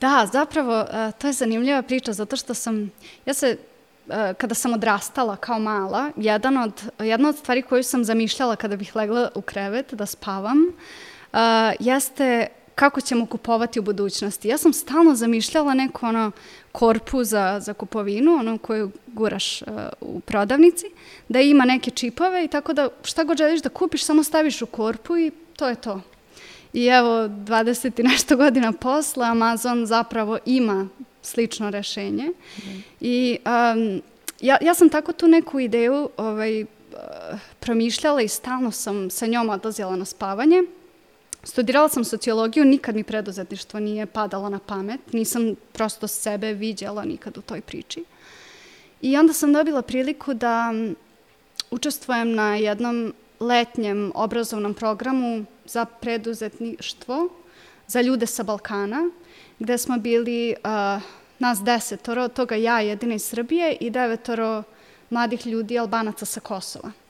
Da, 0.00 0.28
zapravo, 0.32 0.80
e, 0.80 1.12
to 1.18 1.26
je 1.26 1.32
zanimljiva 1.32 1.82
priča, 1.82 2.12
zato 2.12 2.36
što 2.36 2.54
sam, 2.54 2.90
ja 3.26 3.34
se 3.34 3.56
e, 4.08 4.34
kada 4.34 4.54
sam 4.54 4.72
odrastala 4.72 5.36
kao 5.36 5.58
mala, 5.58 6.10
jedan 6.16 6.56
od, 6.56 6.82
jedna 6.98 7.28
od 7.28 7.36
stvari 7.36 7.62
koju 7.62 7.82
sam 7.82 8.04
zamišljala 8.04 8.56
kada 8.56 8.76
bih 8.76 8.96
legla 8.96 9.30
u 9.34 9.40
krevet 9.40 9.94
da 9.94 10.06
spavam, 10.06 10.58
uh, 11.32 11.38
jeste 11.80 12.46
kako 12.74 13.00
ćemo 13.00 13.26
kupovati 13.26 13.78
u 13.78 13.82
budućnosti. 13.82 14.48
Ja 14.48 14.58
sam 14.58 14.72
stalno 14.72 15.14
zamišljala 15.14 15.74
neku 15.74 16.06
ono 16.06 16.30
korpu 16.76 17.24
za, 17.24 17.60
za 17.60 17.74
kupovinu, 17.74 18.34
ono 18.34 18.58
koju 18.58 18.90
guraš 19.06 19.62
uh, 19.62 19.68
u 20.00 20.20
prodavnici, 20.20 20.86
da 21.28 21.40
ima 21.40 21.64
neke 21.64 21.90
čipove 21.90 22.44
i 22.44 22.48
tako 22.48 22.72
da 22.72 22.88
šta 23.04 23.24
god 23.24 23.38
želiš 23.38 23.62
da 23.62 23.68
kupiš, 23.68 24.04
samo 24.04 24.22
staviš 24.22 24.62
u 24.62 24.66
korpu 24.66 25.16
i 25.16 25.30
to 25.56 25.68
je 25.68 25.74
to. 25.74 26.00
I 26.72 26.86
evo, 26.86 27.08
20 27.08 28.00
i 28.00 28.02
nešto 28.02 28.36
godina 28.42 28.72
posle, 28.72 29.26
Amazon 29.26 29.86
zapravo 29.86 30.38
ima 30.46 30.88
slično 31.22 31.70
rešenje. 31.70 32.32
Mm. 32.58 32.82
I 33.00 33.38
um, 33.46 34.02
ja, 34.40 34.58
ja 34.60 34.74
sam 34.74 34.88
tako 34.88 35.12
tu 35.12 35.28
neku 35.28 35.60
ideju 35.60 36.10
ovaj, 36.16 36.62
uh, 36.62 36.68
promišljala 37.60 38.22
i 38.22 38.28
stalno 38.28 38.70
sam 38.70 39.10
sa 39.10 39.26
njom 39.26 39.48
odlazila 39.48 39.96
na 39.96 40.04
spavanje. 40.04 40.62
Studirala 41.46 41.88
sam 41.88 42.04
sociologiju, 42.04 42.64
nikad 42.64 42.94
mi 42.94 43.04
preduzetništvo 43.04 43.80
nije 43.80 44.06
padalo 44.06 44.48
na 44.48 44.58
pamet, 44.58 45.12
nisam 45.12 45.54
prosto 45.72 46.08
sebe 46.08 46.52
viđala 46.52 47.04
nikad 47.04 47.38
u 47.38 47.40
toj 47.40 47.60
priči. 47.60 48.04
I 49.00 49.16
onda 49.16 49.32
sam 49.32 49.52
dobila 49.52 49.82
priliku 49.82 50.34
da 50.34 50.72
učestvujem 51.70 52.32
na 52.34 52.56
jednom 52.56 53.14
letnjem 53.40 54.12
obrazovnom 54.14 54.74
programu 54.74 55.44
za 55.64 55.84
preduzetništvo 55.84 57.28
za 57.86 58.00
ljude 58.00 58.26
sa 58.26 58.42
Balkana, 58.42 59.10
gde 59.58 59.78
smo 59.78 59.98
bili 59.98 60.54
uh, 60.64 61.02
nas 61.38 61.62
desetoro, 61.62 62.22
od 62.22 62.32
toga 62.32 62.54
ja 62.54 62.80
jedina 62.80 63.14
iz 63.14 63.24
Srbije 63.24 63.76
i 63.80 63.90
devetoro 63.90 64.62
mladih 65.10 65.46
ljudi 65.46 65.78
albanaca 65.78 66.24
sa 66.24 66.40
Kosova. 66.40 67.05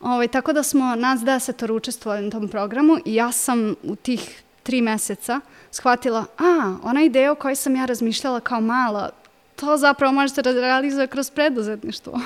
Ovaj, 0.00 0.28
tako 0.28 0.52
da 0.52 0.62
smo 0.62 0.94
nas 0.94 1.20
desetor 1.20 1.72
učestvovali 1.72 2.24
na 2.24 2.30
tom 2.30 2.48
programu 2.48 2.96
i 3.04 3.14
ja 3.14 3.32
sam 3.32 3.74
u 3.82 3.96
tih 3.96 4.42
tri 4.62 4.82
meseca 4.82 5.40
shvatila, 5.70 6.24
a, 6.38 6.76
onaj 6.82 7.08
deo 7.08 7.34
koji 7.34 7.56
sam 7.56 7.76
ja 7.76 7.84
razmišljala 7.84 8.40
kao 8.40 8.60
mala, 8.60 9.10
to 9.56 9.76
zapravo 9.76 10.12
može 10.12 10.34
se 10.34 10.42
realizuje 10.42 11.06
kroz 11.06 11.30
preduzetništvo. 11.30 12.20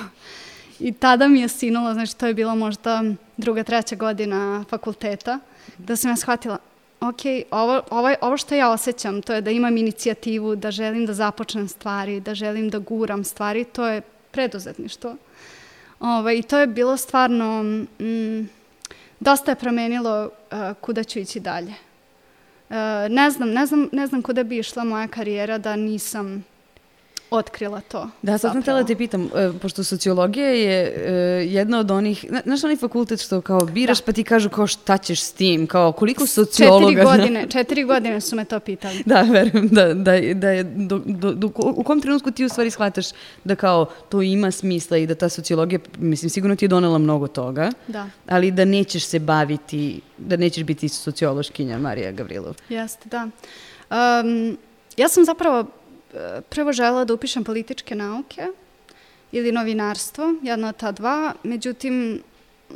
I 0.79 0.91
tada 0.91 1.27
mi 1.27 1.41
je 1.41 1.47
sinulo, 1.47 1.93
znači 1.93 2.17
to 2.17 2.27
je 2.27 2.33
bilo 2.33 2.55
možda 2.55 3.03
druga, 3.37 3.63
treća 3.63 3.95
godina 3.95 4.65
fakulteta, 4.69 5.39
da 5.77 5.95
sam 5.95 6.11
ja 6.11 6.15
shvatila, 6.15 6.57
ok, 7.01 7.21
ovo, 7.51 7.81
ovo, 7.89 8.15
ovo 8.21 8.37
što 8.37 8.55
ja 8.55 8.71
osjećam, 8.71 9.21
to 9.21 9.33
je 9.33 9.41
da 9.41 9.51
imam 9.51 9.77
inicijativu, 9.77 10.55
da 10.55 10.71
želim 10.71 11.05
da 11.05 11.13
započnem 11.13 11.67
stvari, 11.67 12.19
da 12.19 12.35
želim 12.35 12.69
da 12.69 12.79
guram 12.79 13.23
stvari, 13.23 13.63
to 13.63 13.87
je 13.87 14.01
preduzetništvo. 14.31 15.15
Ovaj, 16.03 16.41
to 16.41 16.59
je 16.59 16.67
bilo 16.67 16.97
stvarno, 16.97 17.63
mm, 17.63 18.49
dosta 19.19 19.51
je 19.51 19.55
promenilo 19.55 20.25
uh, 20.25 20.57
kuda 20.81 21.03
ću 21.03 21.19
ići 21.19 21.39
dalje. 21.39 21.73
Uh, 22.69 22.75
ne 23.09 23.31
znam, 23.31 23.49
ne 23.49 23.65
znam, 23.65 23.89
ne 23.91 24.07
znam 24.07 24.21
kuda 24.21 24.43
bi 24.43 24.57
išla 24.57 24.83
moja 24.83 25.07
karijera 25.07 25.57
da 25.57 25.75
nisam 25.75 26.45
otkrila 27.33 27.81
to. 27.81 28.09
Da, 28.21 28.37
sad 28.37 28.51
sam 28.51 28.61
htjela 28.61 28.81
da 28.81 28.87
te 28.87 28.95
pitam, 28.95 29.29
e, 29.35 29.51
pošto 29.61 29.83
sociologija 29.83 30.47
je 30.47 30.93
e, 30.95 31.11
jedna 31.45 31.79
od 31.79 31.91
onih, 31.91 32.25
znaš 32.45 32.63
onaj 32.63 32.75
fakultet 32.77 33.21
što 33.21 33.41
kao 33.41 33.65
biraš 33.65 33.99
da. 33.99 34.05
pa 34.05 34.11
ti 34.11 34.23
kažu 34.23 34.49
kao 34.49 34.67
šta 34.67 34.97
ćeš 34.97 35.21
s 35.21 35.31
tim, 35.31 35.67
kao 35.67 35.91
koliko 35.91 36.27
sociologa... 36.27 36.85
Četiri 36.85 37.03
godine, 37.03 37.47
četiri 37.49 37.83
godine 37.83 38.21
su 38.21 38.35
me 38.35 38.45
to 38.45 38.59
pitali. 38.59 39.03
Da, 39.05 39.21
verujem, 39.21 39.67
da, 39.67 39.93
da, 39.93 40.33
da 40.33 40.49
je, 40.49 40.63
do, 40.63 41.01
do, 41.05 41.33
do, 41.33 41.49
u 41.55 41.83
kom 41.83 42.01
trenutku 42.01 42.31
ti 42.31 42.45
u 42.45 42.49
stvari 42.49 42.71
shvataš 42.71 43.05
da 43.43 43.55
kao 43.55 43.85
to 44.09 44.21
ima 44.21 44.51
smisla 44.51 44.97
i 44.97 45.07
da 45.07 45.15
ta 45.15 45.29
sociologija, 45.29 45.79
mislim, 45.97 46.29
sigurno 46.29 46.55
ti 46.55 46.65
je 46.65 46.69
donela 46.69 46.97
mnogo 46.97 47.27
toga, 47.27 47.71
da. 47.87 48.09
ali 48.27 48.51
da 48.51 48.65
nećeš 48.65 49.05
se 49.05 49.19
baviti, 49.19 50.01
da 50.17 50.37
nećeš 50.37 50.63
biti 50.63 50.89
sociološkinja 50.89 51.77
Marija 51.77 52.11
Gavrilov. 52.11 52.55
Jeste, 52.69 53.09
da. 53.09 53.27
Um, 54.23 54.57
ja 54.97 55.09
sam 55.09 55.25
zapravo 55.25 55.65
prvo 56.49 56.73
žela 56.73 57.05
da 57.05 57.13
upišem 57.13 57.43
političke 57.43 57.95
nauke 57.95 58.47
ili 59.31 59.51
novinarstvo, 59.51 60.33
jedna 60.41 60.69
od 60.69 60.77
ta 60.77 60.91
dva, 60.91 61.33
međutim, 61.43 62.21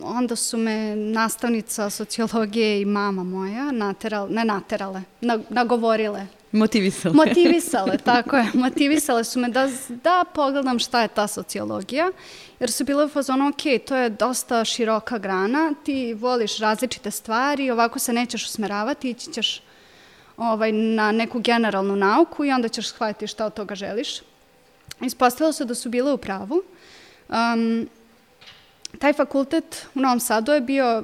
onda 0.02 0.36
su 0.36 0.58
me 0.58 0.96
nastavnica 0.96 1.90
sociologije 1.90 2.82
i 2.82 2.86
mama 2.86 3.24
moja 3.24 3.72
naterale, 3.72 4.30
ne 4.30 4.46
naterale, 4.46 5.02
nagovorile. 5.50 6.28
Motivisale. 6.52 7.16
Motivisale, 7.16 7.98
tako 8.06 8.38
je. 8.38 8.46
Motivisale 8.54 9.24
su 9.24 9.40
me 9.40 9.50
da, 9.50 9.70
da 9.90 10.24
pogledam 10.34 10.80
šta 10.80 11.02
je 11.02 11.08
ta 11.08 11.28
sociologija, 11.28 12.12
jer 12.60 12.72
su 12.72 12.86
bile 12.86 13.06
u 13.06 13.10
fazonu, 13.10 13.48
ok, 13.48 13.86
to 13.88 13.96
je 13.96 14.10
dosta 14.10 14.66
široka 14.66 15.18
grana, 15.18 15.74
ti 15.84 16.14
voliš 16.14 16.58
različite 16.58 17.12
stvari, 17.12 17.72
ovako 17.72 18.00
se 18.00 18.14
nećeš 18.14 18.46
usmeravati, 18.46 19.10
ići 19.10 19.34
ćeš 19.34 19.62
ovaj, 20.38 20.72
na 20.72 21.12
neku 21.12 21.40
generalnu 21.40 21.96
nauku 21.96 22.46
i 22.46 22.52
onda 22.52 22.68
ćeš 22.68 22.88
shvatiti 22.88 23.28
šta 23.28 23.46
od 23.46 23.54
toga 23.54 23.76
želiš. 23.76 24.22
Ispostavilo 25.02 25.54
se 25.54 25.66
da 25.66 25.76
su 25.76 25.90
bile 25.90 26.14
u 26.14 26.18
pravu. 26.18 26.64
Um, 27.30 27.90
taj 29.00 29.14
fakultet 29.14 29.88
u 29.96 30.00
Novom 30.00 30.20
Sadu 30.20 30.52
je 30.52 30.62
bio 30.62 31.04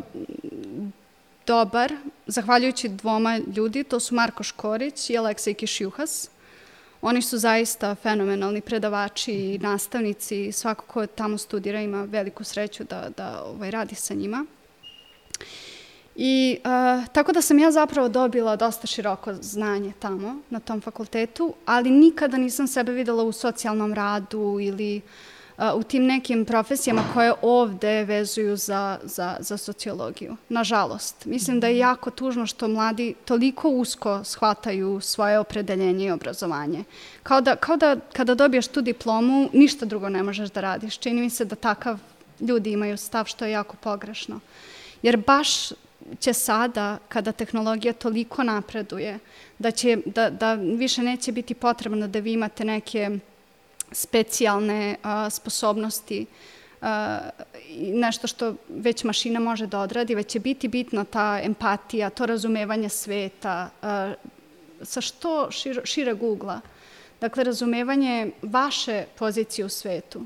dobar, 1.48 1.94
zahvaljujući 2.28 2.90
dvoma 2.90 3.40
ljudi, 3.56 3.84
to 3.84 4.00
su 4.00 4.16
Marko 4.16 4.44
Škorić 4.44 5.10
i 5.10 5.18
Aleksej 5.18 5.54
Kišjuhas. 5.54 6.30
Oni 7.02 7.22
su 7.22 7.38
zaista 7.38 7.96
fenomenalni 7.96 8.62
predavači 8.62 9.32
i 9.32 9.58
nastavnici, 9.58 10.52
svako 10.52 10.86
ko 10.86 11.08
tamo 11.08 11.38
studira 11.38 11.82
ima 11.82 12.04
veliku 12.04 12.44
sreću 12.44 12.84
da, 12.84 13.10
da 13.18 13.44
ovaj, 13.44 13.72
radi 13.72 13.96
sa 13.96 14.13
njima. 14.13 14.46
I 16.15 16.58
uh, 16.60 17.08
tako 17.08 17.32
da 17.32 17.41
sam 17.41 17.60
ja 17.60 17.72
zapravo 17.72 18.10
dobila 18.10 18.55
dosta 18.55 18.88
široko 18.88 19.34
znanje 19.34 19.93
tamo, 20.00 20.36
na 20.50 20.60
tom 20.60 20.82
fakultetu, 20.82 21.53
ali 21.65 21.89
nikada 21.89 22.38
nisam 22.38 22.67
sebe 22.67 22.91
videla 22.91 23.24
u 23.24 23.32
socijalnom 23.32 23.93
radu 23.93 24.58
ili 24.62 25.01
uh, 25.58 25.63
u 25.75 25.84
tim 25.84 26.05
nekim 26.05 26.46
profesijama 26.46 27.03
koje 27.13 27.34
ovde 27.41 28.03
vezuju 28.03 28.58
za, 28.58 29.00
za, 29.03 29.38
za 29.39 29.58
sociologiju. 29.58 30.36
Nažalost. 30.50 31.25
Mislim 31.25 31.60
da 31.60 31.67
je 31.67 31.77
jako 31.77 32.12
tužno 32.12 32.46
što 32.46 32.67
mladi 32.67 33.13
toliko 33.25 33.70
usko 33.70 34.24
shvataju 34.24 35.01
svoje 35.01 35.39
opredeljenje 35.39 36.05
i 36.05 36.12
obrazovanje. 36.12 36.84
Kao 37.24 37.41
da, 37.41 37.55
kao 37.55 37.77
da 37.77 37.96
kada 38.13 38.36
dobiješ 38.36 38.67
tu 38.67 38.82
diplomu, 38.82 39.50
ništa 39.53 39.86
drugo 39.86 40.10
ne 40.10 40.24
možeš 40.24 40.50
da 40.50 40.62
radiš. 40.62 40.98
Čini 40.98 41.22
mi 41.22 41.29
se 41.29 41.46
da 41.46 41.55
takav 41.55 42.00
ljudi 42.39 42.72
imaju 42.72 42.98
stav 42.98 43.25
što 43.25 43.46
je 43.46 43.51
jako 43.51 43.77
pogrešno. 43.77 44.39
Jer 45.01 45.17
baš 45.17 45.70
će 46.19 46.33
sada, 46.33 46.98
kada 47.10 47.31
tehnologija 47.31 47.93
toliko 47.93 48.43
napreduje, 48.43 49.19
da, 49.60 49.72
će, 49.72 49.98
da, 50.05 50.29
da 50.29 50.53
više 50.53 51.01
neće 51.01 51.31
biti 51.31 51.53
potrebno 51.53 52.07
da 52.07 52.19
vi 52.19 52.33
imate 52.33 52.65
neke 52.65 53.10
specijalne 53.91 54.95
a, 55.03 55.29
sposobnosti, 55.29 56.25
a, 56.81 57.19
nešto 57.77 58.27
što 58.27 58.55
već 58.69 59.03
mašina 59.03 59.39
može 59.39 59.67
da 59.67 59.79
odradi, 59.79 60.15
već 60.15 60.27
će 60.27 60.39
biti 60.39 60.67
bitna 60.67 61.03
ta 61.03 61.39
empatija, 61.43 62.10
to 62.10 62.25
razumevanje 62.25 62.89
sveta, 62.89 63.69
a, 63.81 64.13
sa 64.81 65.01
što 65.01 65.51
šir, 65.83 66.17
ugla. 66.22 66.62
Dakle, 67.22 67.43
razumevanje 67.43 68.31
vaše 68.41 69.05
pozicije 69.15 69.65
u 69.65 69.69
svetu. 69.69 70.25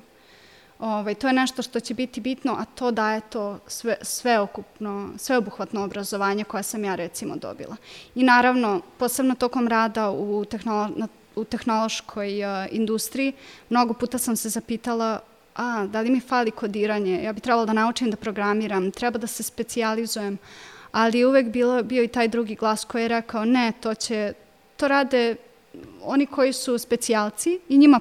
Ovaj, 0.80 1.16
to 1.16 1.28
je 1.28 1.34
nešto 1.34 1.62
što 1.62 1.80
će 1.80 1.94
biti 1.94 2.22
bitno, 2.22 2.56
a 2.60 2.66
to 2.66 2.92
daje 2.92 3.22
to 3.22 3.60
sve, 3.68 3.96
sveokupno, 4.02 5.10
sveobuhvatno 5.18 5.84
obrazovanje 5.84 6.44
koje 6.44 6.64
sam 6.64 6.84
ja 6.84 6.96
recimo 6.96 7.36
dobila. 7.36 7.76
I 8.16 8.24
naravno, 8.24 8.82
posebno 8.98 9.36
tokom 9.36 9.68
rada 9.68 10.10
u, 10.10 10.46
tehnolo, 10.46 10.90
na, 10.96 11.08
u 11.36 11.44
tehnološkoj 11.44 12.44
uh, 12.44 12.66
industriji, 12.72 13.34
mnogo 13.70 13.94
puta 13.94 14.18
sam 14.18 14.36
se 14.36 14.50
zapitala 14.50 15.20
a, 15.58 15.86
da 15.86 16.02
li 16.02 16.10
mi 16.10 16.20
fali 16.20 16.52
kodiranje, 16.52 17.24
ja 17.24 17.34
bi 17.34 17.42
trebala 17.42 17.66
da 17.66 17.74
naučim 17.74 18.12
da 18.12 18.18
programiram, 18.18 18.92
treba 18.92 19.20
da 19.20 19.28
se 19.28 19.44
specijalizujem, 19.44 20.38
ali 20.92 21.26
uvek 21.26 21.48
bilo, 21.48 21.84
bio 21.84 22.04
i 22.04 22.08
taj 22.08 22.28
drugi 22.28 22.56
glas 22.56 22.86
koji 22.86 23.02
je 23.02 23.08
rekao 23.08 23.46
ne, 23.46 23.72
to 23.82 23.94
će, 23.94 24.34
to 24.78 24.88
rade 24.88 25.36
oni 26.04 26.26
koji 26.26 26.54
su 26.54 26.78
specijalci 26.78 27.60
i 27.70 27.78
njima 27.78 28.00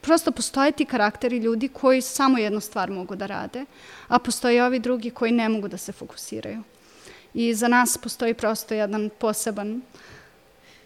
prosto 0.00 0.30
postoje 0.30 0.72
ti 0.72 0.84
karakteri 0.84 1.36
ljudi 1.36 1.68
koji 1.68 2.00
samo 2.00 2.38
jednu 2.38 2.60
stvar 2.60 2.90
mogu 2.90 3.16
da 3.16 3.26
rade, 3.26 3.64
a 4.08 4.18
postoje 4.18 4.64
ovi 4.64 4.78
drugi 4.78 5.10
koji 5.10 5.32
ne 5.32 5.48
mogu 5.48 5.68
da 5.68 5.76
se 5.76 5.92
fokusiraju. 5.92 6.62
I 7.34 7.54
za 7.54 7.68
nas 7.68 7.98
postoji 7.98 8.34
prosto 8.34 8.74
jedan 8.74 9.10
poseban 9.18 9.80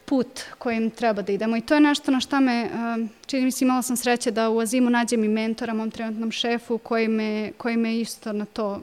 put 0.04 0.40
kojim 0.58 0.90
treba 0.90 1.22
da 1.22 1.32
idemo 1.32 1.56
i 1.56 1.60
to 1.60 1.74
je 1.74 1.80
nešto 1.80 2.10
na 2.10 2.20
šta 2.20 2.40
me, 2.40 2.70
um, 2.74 3.08
čini 3.26 3.44
mi 3.44 3.50
se 3.50 3.64
imala 3.64 3.82
sam 3.82 3.96
sreće 3.96 4.30
da 4.30 4.50
u 4.50 4.60
Azimu 4.60 4.90
nađem 4.90 5.24
i 5.24 5.28
mentora 5.28 5.74
mom 5.74 5.90
trenutnom 5.90 6.30
šefu 6.30 6.78
koji 6.78 7.08
me, 7.08 7.52
koji 7.56 7.76
me 7.76 8.00
isto 8.00 8.32
na 8.32 8.44
to 8.44 8.80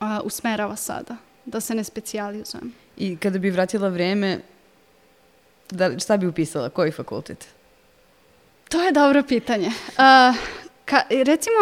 uh, 0.00 0.06
usmerava 0.24 0.76
sada, 0.76 1.16
da 1.44 1.60
se 1.60 1.74
ne 1.74 1.84
specijalizujem. 1.84 2.72
I 2.96 3.16
kada 3.16 3.38
bi 3.38 3.50
vratila 3.50 3.88
vreme, 3.88 4.40
da, 5.70 5.98
šta 5.98 6.16
bi 6.16 6.26
upisala? 6.26 6.68
Koji 6.68 6.92
fakultet? 6.92 7.46
To 8.68 8.82
je 8.82 8.92
dobro 8.92 9.22
pitanje. 9.22 9.66
Uh, 9.66 10.36
ka, 10.84 11.02
recimo, 11.10 11.56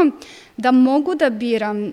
da 0.56 0.70
mogu 0.70 1.14
da 1.14 1.30
biram, 1.30 1.84
uh, 1.84 1.92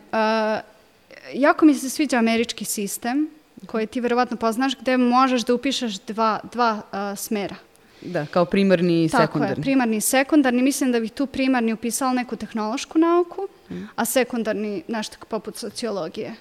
jako 1.33 1.65
mi 1.65 1.75
se 1.75 1.89
sviđa 1.89 2.17
američki 2.17 2.65
sistem, 2.65 3.29
koji 3.65 3.87
ti 3.87 4.01
verovatno 4.01 4.37
poznaš, 4.37 4.75
gde 4.81 4.97
možeš 4.97 5.45
da 5.45 5.53
upišeš 5.53 5.99
dva, 5.99 6.39
dva 6.51 6.81
uh, 6.91 7.19
smera. 7.19 7.55
Da, 8.01 8.25
kao 8.25 8.45
primarni 8.45 9.03
i 9.03 9.09
sekundarni. 9.09 9.55
Tako 9.55 9.59
je, 9.59 9.63
primarni 9.63 9.97
i 9.97 10.01
sekundarni. 10.01 10.61
Mislim 10.61 10.91
da 10.91 10.99
bih 10.99 11.11
tu 11.11 11.25
primarni 11.25 11.73
upisala 11.73 12.13
neku 12.13 12.35
tehnološku 12.35 12.99
nauku, 12.99 13.47
mm. 13.69 13.83
a 13.95 14.05
sekundarni 14.05 14.83
nešto 14.87 15.17
poput 15.29 15.57
sociologije. 15.57 16.35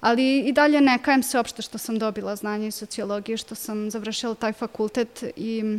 Ali 0.00 0.38
i 0.38 0.52
dalje 0.52 0.80
ne 0.80 0.98
kajem 1.02 1.22
se 1.22 1.38
opšte 1.38 1.62
što 1.62 1.78
sam 1.78 1.98
dobila 1.98 2.36
znanje 2.36 2.66
iz 2.68 2.74
sociologije, 2.74 3.36
što 3.36 3.54
sam 3.54 3.90
završila 3.90 4.34
taj 4.34 4.52
fakultet 4.52 5.24
i 5.36 5.78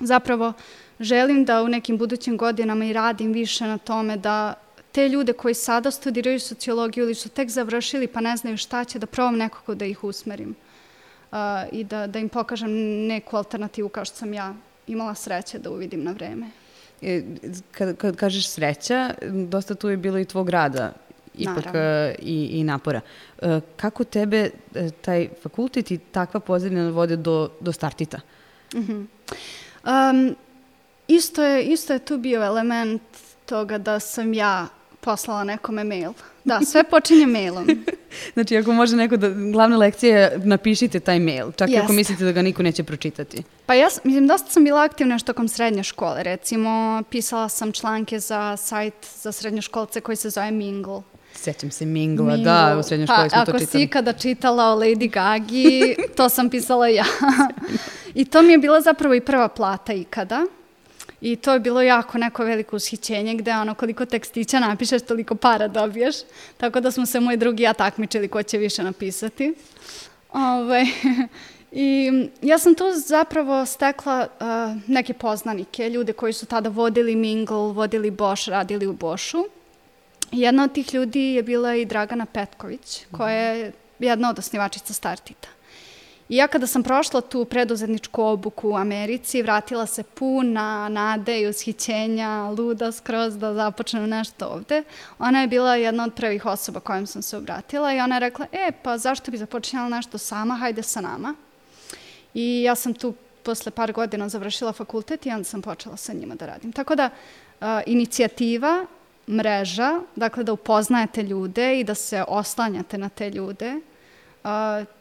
zapravo 0.00 0.52
želim 1.00 1.44
da 1.44 1.62
u 1.62 1.68
nekim 1.68 1.98
budućim 1.98 2.36
godinama 2.36 2.84
i 2.84 2.92
radim 2.92 3.32
više 3.32 3.66
na 3.66 3.78
tome 3.78 4.16
da 4.16 4.54
te 4.92 5.08
ljude 5.08 5.32
koji 5.32 5.54
sada 5.54 5.90
studiraju 5.90 6.40
sociologiju 6.40 7.04
ili 7.04 7.14
su 7.14 7.28
tek 7.28 7.48
završili 7.48 8.06
pa 8.06 8.20
ne 8.20 8.36
znaju 8.36 8.56
šta 8.56 8.84
će, 8.84 8.98
da 8.98 9.06
probam 9.06 9.36
nekako 9.36 9.74
da 9.74 9.84
ih 9.84 10.04
usmerim 10.04 10.54
uh, 11.30 11.38
i 11.72 11.84
da, 11.84 12.06
da 12.06 12.18
im 12.18 12.28
pokažem 12.28 12.70
neku 13.06 13.36
alternativu 13.36 13.88
kao 13.88 14.04
što 14.04 14.16
sam 14.16 14.34
ja 14.34 14.54
imala 14.86 15.14
sreće 15.14 15.58
da 15.58 15.70
uvidim 15.70 16.04
na 16.04 16.12
vreme. 16.12 16.50
E, 17.02 17.22
kad, 17.70 17.96
kad 17.96 18.16
kažeš 18.16 18.48
sreća, 18.48 19.14
dosta 19.48 19.74
tu 19.74 19.88
je 19.88 19.96
bilo 19.96 20.18
i 20.18 20.24
tvog 20.24 20.48
rada 20.48 20.92
ipak 21.34 21.66
uh, 21.66 21.72
i, 22.18 22.60
i 22.60 22.64
napora. 22.64 23.00
Uh, 23.42 23.48
kako 23.76 24.04
tebe 24.04 24.50
uh, 24.50 24.90
taj 25.00 25.28
fakultet 25.42 25.90
i 25.90 25.98
takva 25.98 26.40
pozadina 26.40 26.90
vode 26.90 27.16
do, 27.16 27.50
do 27.60 27.72
startita? 27.72 28.20
Uh 28.74 28.80
-huh. 28.80 29.06
um, 29.84 30.36
isto, 31.08 31.42
je, 31.42 31.64
isto 31.64 31.92
je 31.92 31.98
tu 31.98 32.18
bio 32.18 32.44
element 32.44 33.02
toga 33.46 33.78
da 33.78 34.00
sam 34.00 34.34
ja 34.34 34.66
poslala 35.00 35.44
nekome 35.44 35.84
mail. 35.84 36.12
Da, 36.44 36.60
sve 36.60 36.84
počinje 36.90 37.26
mailom. 37.26 37.66
znači, 38.34 38.56
ako 38.56 38.72
može 38.72 38.96
neko 38.96 39.16
da, 39.16 39.28
glavna 39.52 39.76
lekcija 39.76 40.18
je 40.18 40.38
napišite 40.44 41.00
taj 41.00 41.20
mail, 41.20 41.52
čak 41.52 41.68
yes. 41.68 41.82
ako 41.82 41.92
mislite 41.92 42.24
da 42.24 42.32
ga 42.32 42.42
niko 42.42 42.62
neće 42.62 42.84
pročitati. 42.84 43.42
Pa 43.66 43.74
ja, 43.74 43.88
mislim, 44.04 44.26
dosta 44.26 44.50
sam 44.50 44.64
bila 44.64 44.82
aktivna 44.82 45.14
još 45.14 45.22
tokom 45.22 45.48
srednje 45.48 45.82
škole. 45.82 46.22
Recimo, 46.22 47.02
pisala 47.10 47.48
sam 47.48 47.72
članke 47.72 48.18
za 48.18 48.56
sajt 48.56 48.94
za 49.22 49.32
srednjoškolce 49.32 50.00
koji 50.00 50.16
se 50.16 50.30
zove 50.30 50.50
Mingle. 50.50 51.02
Sećam 51.40 51.70
se 51.70 51.86
Mingla, 51.86 52.26
Mingle. 52.26 52.44
da, 52.44 52.76
u 52.80 52.82
srednjoj 52.82 53.06
školi 53.06 53.28
pa, 53.28 53.28
smo 53.28 53.44
to 53.44 53.44
čitali. 53.44 53.62
Ako 53.62 53.70
si 53.70 53.82
ikada 53.82 54.12
čitala 54.12 54.72
o 54.72 54.76
Lady 54.76 55.10
Gagi, 55.10 55.96
to 56.16 56.28
sam 56.28 56.50
pisala 56.50 56.88
ja. 56.88 57.04
I 58.14 58.24
to 58.24 58.42
mi 58.42 58.52
je 58.52 58.58
bila 58.58 58.80
zapravo 58.80 59.14
i 59.14 59.20
prva 59.20 59.48
plata 59.48 59.92
ikada. 59.92 60.46
I 61.20 61.36
to 61.36 61.52
je 61.52 61.60
bilo 61.60 61.82
jako 61.82 62.18
neko 62.18 62.44
veliko 62.44 62.76
ushićenje 62.76 63.34
gde 63.34 63.52
ono 63.52 63.74
koliko 63.74 64.06
tekstića 64.06 64.60
napišeš 64.60 65.02
toliko 65.02 65.34
para 65.34 65.68
dobiješ. 65.68 66.16
Tako 66.56 66.80
da 66.80 66.90
smo 66.90 67.06
se 67.06 67.20
moj 67.20 67.36
drugi 67.36 67.62
ja 67.62 67.72
takmičili 67.72 68.28
ko 68.28 68.42
će 68.42 68.58
više 68.58 68.82
napisati. 68.82 69.54
Ove, 70.32 70.44
ovaj, 70.44 70.84
I 71.72 72.10
ja 72.42 72.58
sam 72.58 72.74
tu 72.74 72.84
zapravo 73.06 73.66
stekla 73.66 74.26
uh, 74.40 74.46
neke 74.86 75.14
poznanike, 75.14 75.90
ljude 75.90 76.12
koji 76.12 76.32
su 76.32 76.46
tada 76.46 76.68
vodili 76.68 77.16
Mingle, 77.16 77.72
vodili 77.72 78.10
Bosch, 78.10 78.48
radili 78.48 78.86
u 78.86 78.92
Bošu. 78.92 79.44
Jedna 80.32 80.64
od 80.64 80.72
tih 80.72 80.94
ljudi 80.94 81.20
je 81.20 81.42
bila 81.42 81.74
i 81.74 81.84
Dragana 81.84 82.26
Petković, 82.26 83.06
koja 83.12 83.38
je 83.38 83.72
jedna 83.98 84.30
od 84.30 84.38
osnivačica 84.38 84.92
Startita. 84.92 85.48
I 86.28 86.36
ja 86.36 86.46
kada 86.46 86.66
sam 86.66 86.82
prošla 86.82 87.20
tu 87.20 87.44
preduzetničku 87.44 88.22
obuku 88.22 88.70
u 88.70 88.76
Americi, 88.76 89.42
vratila 89.42 89.86
se 89.86 90.02
puna 90.02 90.88
nade 90.88 91.40
i 91.40 91.48
ushićenja, 91.48 92.54
luda 92.58 92.92
skroz 92.92 93.38
da 93.38 93.54
započnem 93.54 94.08
nešto 94.08 94.46
ovde. 94.46 94.82
Ona 95.18 95.40
je 95.40 95.46
bila 95.46 95.74
jedna 95.74 96.04
od 96.04 96.14
prvih 96.14 96.46
osoba 96.46 96.80
kojim 96.80 97.06
sam 97.06 97.22
se 97.22 97.36
obratila 97.36 97.94
i 97.94 98.00
ona 98.00 98.16
je 98.16 98.20
rekla, 98.20 98.46
e, 98.52 98.72
pa 98.82 98.98
zašto 98.98 99.30
bi 99.30 99.38
započinjala 99.38 99.88
nešto 99.88 100.18
sama, 100.18 100.54
hajde 100.54 100.82
sa 100.82 101.00
nama. 101.00 101.34
I 102.34 102.62
ja 102.62 102.74
sam 102.74 102.94
tu 102.94 103.14
posle 103.42 103.72
par 103.72 103.92
godina 103.92 104.28
završila 104.28 104.72
fakultet 104.72 105.26
i 105.26 105.30
onda 105.30 105.44
sam 105.44 105.62
počela 105.62 105.96
sa 105.96 106.12
njima 106.12 106.34
da 106.34 106.46
radim. 106.46 106.72
Tako 106.72 106.94
da, 106.94 107.10
uh, 107.60 107.66
inicijativa, 107.86 108.86
mreža, 109.28 110.00
dakle 110.16 110.44
da 110.44 110.52
upoznajete 110.52 111.22
ljude 111.22 111.80
i 111.80 111.84
da 111.84 111.94
se 111.94 112.24
oslanjate 112.28 112.98
na 112.98 113.08
te 113.08 113.30
ljude, 113.30 113.80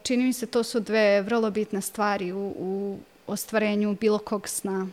čini 0.03 0.23
mi 0.23 0.33
se 0.33 0.45
to 0.45 0.63
su 0.63 0.79
dve 0.79 1.21
vrlo 1.21 1.51
bitne 1.51 1.81
stvari 1.81 2.31
u, 2.31 2.53
u 2.57 2.97
ostvarenju 3.27 3.97
bilo 4.01 4.17
kog 4.17 4.47
sna. 4.47 4.87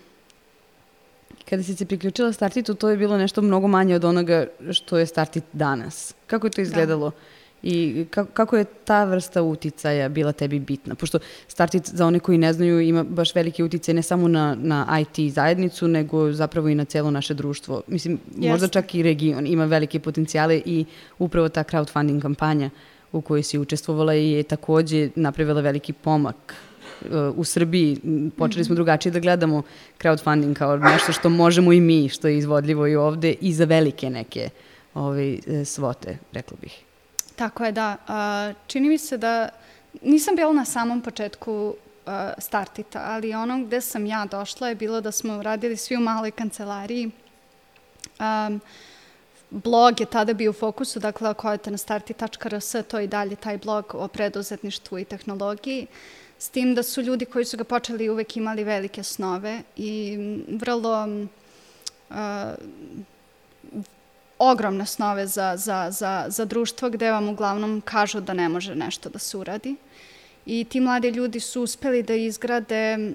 Kada 1.49 1.62
si 1.62 1.77
se 1.77 1.87
priključila 1.87 2.33
Startitu, 2.33 2.75
to 2.75 2.89
je 2.89 2.97
bilo 2.97 3.19
nešto 3.19 3.43
mnogo 3.43 3.69
manje 3.69 3.95
od 3.95 4.05
onoga 4.05 4.47
što 4.71 4.99
je 4.99 5.07
Startit 5.07 5.45
danas. 5.53 6.15
Kako 6.27 6.47
je 6.47 6.51
to 6.51 6.61
izgledalo? 6.61 7.11
Da. 7.11 7.17
I 7.62 8.07
kako, 8.11 8.33
kako 8.33 8.57
je 8.57 8.64
ta 8.64 9.05
vrsta 9.05 9.42
uticaja 9.42 10.09
bila 10.09 10.33
tebi 10.33 10.59
bitna? 10.59 10.95
Pošto 10.95 11.19
Startit, 11.49 11.88
za 11.88 12.07
one 12.07 12.21
koji 12.21 12.38
ne 12.38 12.53
znaju, 12.53 12.81
ima 12.81 13.03
baš 13.03 13.35
velike 13.35 13.64
utice 13.64 13.95
ne 13.95 14.03
samo 14.03 14.29
na, 14.29 14.57
na 14.61 15.01
IT 15.01 15.33
zajednicu, 15.33 15.88
nego 15.88 16.33
zapravo 16.33 16.69
i 16.69 16.75
na 16.75 16.85
celo 16.85 17.11
naše 17.11 17.35
društvo. 17.35 17.83
Mislim, 17.87 18.19
Jeste. 18.37 18.51
možda 18.51 18.69
čak 18.69 18.95
i 18.95 19.03
region 19.03 19.47
ima 19.47 19.64
velike 19.64 20.01
potencijale 20.01 20.62
i 20.64 20.85
upravo 21.19 21.49
ta 21.49 21.64
crowdfunding 21.64 22.23
kampanja 22.23 22.71
u 23.12 23.21
kojoj 23.21 23.42
si 23.42 23.59
učestvovala 23.59 24.14
i 24.14 24.31
je 24.31 24.42
takođe 24.42 25.09
napravila 25.14 25.61
veliki 25.61 25.92
pomak 25.92 26.55
uh, 27.01 27.38
u 27.38 27.45
Srbiji. 27.45 28.01
Počeli 28.37 28.64
smo 28.64 28.73
mhm. 28.73 28.77
drugačije 28.77 29.12
da 29.12 29.21
gledamo 29.21 29.62
crowdfunding 29.99 30.55
kao 30.55 30.77
nešto 30.77 31.12
što 31.12 31.29
možemo 31.29 31.73
i 31.73 31.81
mi, 31.81 32.09
što 32.09 32.29
je 32.29 32.38
izvodljivo 32.38 32.87
i 32.87 32.97
ovde 32.97 33.35
i 33.40 33.53
za 33.53 33.64
velike 33.64 34.11
neke 34.11 34.49
ove, 34.95 35.38
e, 35.47 35.64
svote, 35.64 36.19
rekla 36.33 36.57
bih. 36.61 36.83
Tako 37.37 37.64
je, 37.64 37.72
da. 37.72 37.96
čini 38.66 38.88
mi 38.88 38.99
se 38.99 39.18
da 39.18 39.49
nisam 40.03 40.37
bila 40.37 40.53
na 40.53 40.64
samom 40.64 41.01
početku 41.01 41.75
startita, 42.38 43.03
ali 43.05 43.35
ono 43.35 43.64
gde 43.64 43.81
sam 43.81 44.07
ja 44.07 44.27
došla 44.31 44.68
je 44.68 44.75
bilo 44.75 45.01
da 45.01 45.12
smo 45.12 45.42
radili 45.42 45.77
svi 45.77 45.96
u 45.96 46.01
maloj 46.01 46.31
kancelariji. 46.31 47.11
Um, 48.20 48.61
blog 49.51 50.01
je 50.01 50.07
tada 50.07 50.35
bio 50.35 50.51
u 50.51 50.55
fokusu, 50.55 51.01
dakle 51.01 51.29
ako 51.29 51.49
odete 51.49 51.70
na 51.70 51.79
starti.rs, 51.79 52.75
to 52.88 52.99
je 52.99 53.05
i 53.05 53.09
dalje 53.09 53.37
taj 53.37 53.59
blog 53.59 53.94
o 53.94 54.09
preduzetništvu 54.09 54.99
i 54.99 55.05
tehnologiji, 55.05 55.87
s 56.38 56.49
tim 56.49 56.75
da 56.75 56.83
su 56.83 57.03
ljudi 57.03 57.25
koji 57.25 57.44
su 57.44 57.57
ga 57.57 57.64
počeli 57.64 58.09
uvek 58.09 58.37
imali 58.37 58.64
velike 58.64 59.03
snove 59.03 59.62
i 59.77 60.18
vrlo 60.49 61.07
uh, 62.11 62.16
ogromne 64.38 64.87
snove 64.87 65.27
za, 65.27 65.57
za, 65.57 65.90
za, 65.90 66.25
za 66.29 66.44
društvo 66.44 66.90
gde 66.90 67.11
vam 67.11 67.29
uglavnom 67.29 67.81
kažu 67.81 68.20
da 68.20 68.35
ne 68.35 68.49
može 68.49 68.75
nešto 68.75 69.09
da 69.09 69.18
se 69.18 69.37
uradi. 69.37 69.77
I 70.46 70.64
ti 70.64 70.81
mladi 70.81 71.09
ljudi 71.09 71.40
su 71.40 71.62
uspeli 71.62 72.03
da 72.03 72.14
izgrade, 72.14 73.12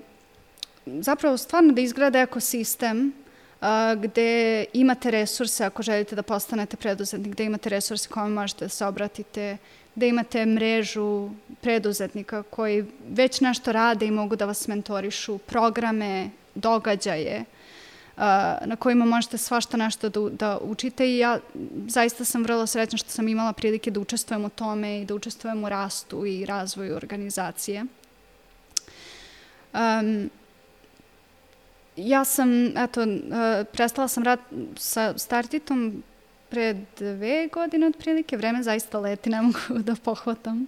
zapravo 0.85 1.37
stvarno 1.37 1.73
da 1.73 1.81
izgrade 1.81 2.19
ekosistem 2.19 3.13
a, 3.61 3.95
gde 3.95 4.65
imate 4.73 5.11
resurse 5.11 5.65
ako 5.65 5.83
želite 5.83 6.15
da 6.15 6.23
postanete 6.23 6.77
preduzetnik, 6.77 7.33
gde 7.33 7.45
imate 7.45 7.69
resurse 7.69 8.09
kojima 8.09 8.41
možete 8.41 8.65
da 8.65 8.69
se 8.69 8.85
obratite, 8.85 9.57
gde 9.95 10.07
imate 10.07 10.45
mrežu 10.45 11.29
preduzetnika 11.61 12.43
koji 12.43 12.85
već 13.09 13.41
nešto 13.41 13.71
rade 13.71 14.05
i 14.05 14.11
mogu 14.11 14.35
da 14.35 14.45
vas 14.45 14.67
mentorišu, 14.67 15.37
programe, 15.37 16.29
događaje, 16.55 17.39
a, 17.39 17.60
na 18.65 18.75
kojima 18.79 19.05
možete 19.05 19.37
svašta 19.37 19.77
nešto 19.77 20.09
da, 20.09 20.29
da 20.29 20.57
učite 20.61 21.09
i 21.09 21.17
ja 21.17 21.39
zaista 21.87 22.25
sam 22.25 22.43
vrlo 22.43 22.67
srećna 22.67 22.97
što 22.97 23.09
sam 23.09 23.27
imala 23.27 23.53
prilike 23.53 23.91
da 23.91 23.99
učestvujem 23.99 24.45
u 24.45 24.49
tome 24.49 25.01
i 25.01 25.05
da 25.05 25.15
učestvujem 25.15 25.63
u 25.63 25.69
rastu 25.69 26.25
i 26.25 26.45
razvoju 26.45 26.95
organizacije. 26.95 27.85
Um, 29.73 30.29
ja 31.95 32.25
sam, 32.25 32.77
eto, 32.77 33.01
uh, 33.01 33.07
prestala 33.73 34.07
sam 34.07 34.23
rad 34.23 34.39
sa 34.75 35.17
Startitom 35.17 36.03
pre 36.49 36.75
dve 36.99 37.47
godine 37.47 37.87
otprilike, 37.87 38.37
vreme 38.37 38.63
zaista 38.63 38.99
leti, 38.99 39.29
ne 39.29 39.41
mogu 39.41 39.59
da 39.87 39.95
pohvatam. 40.03 40.67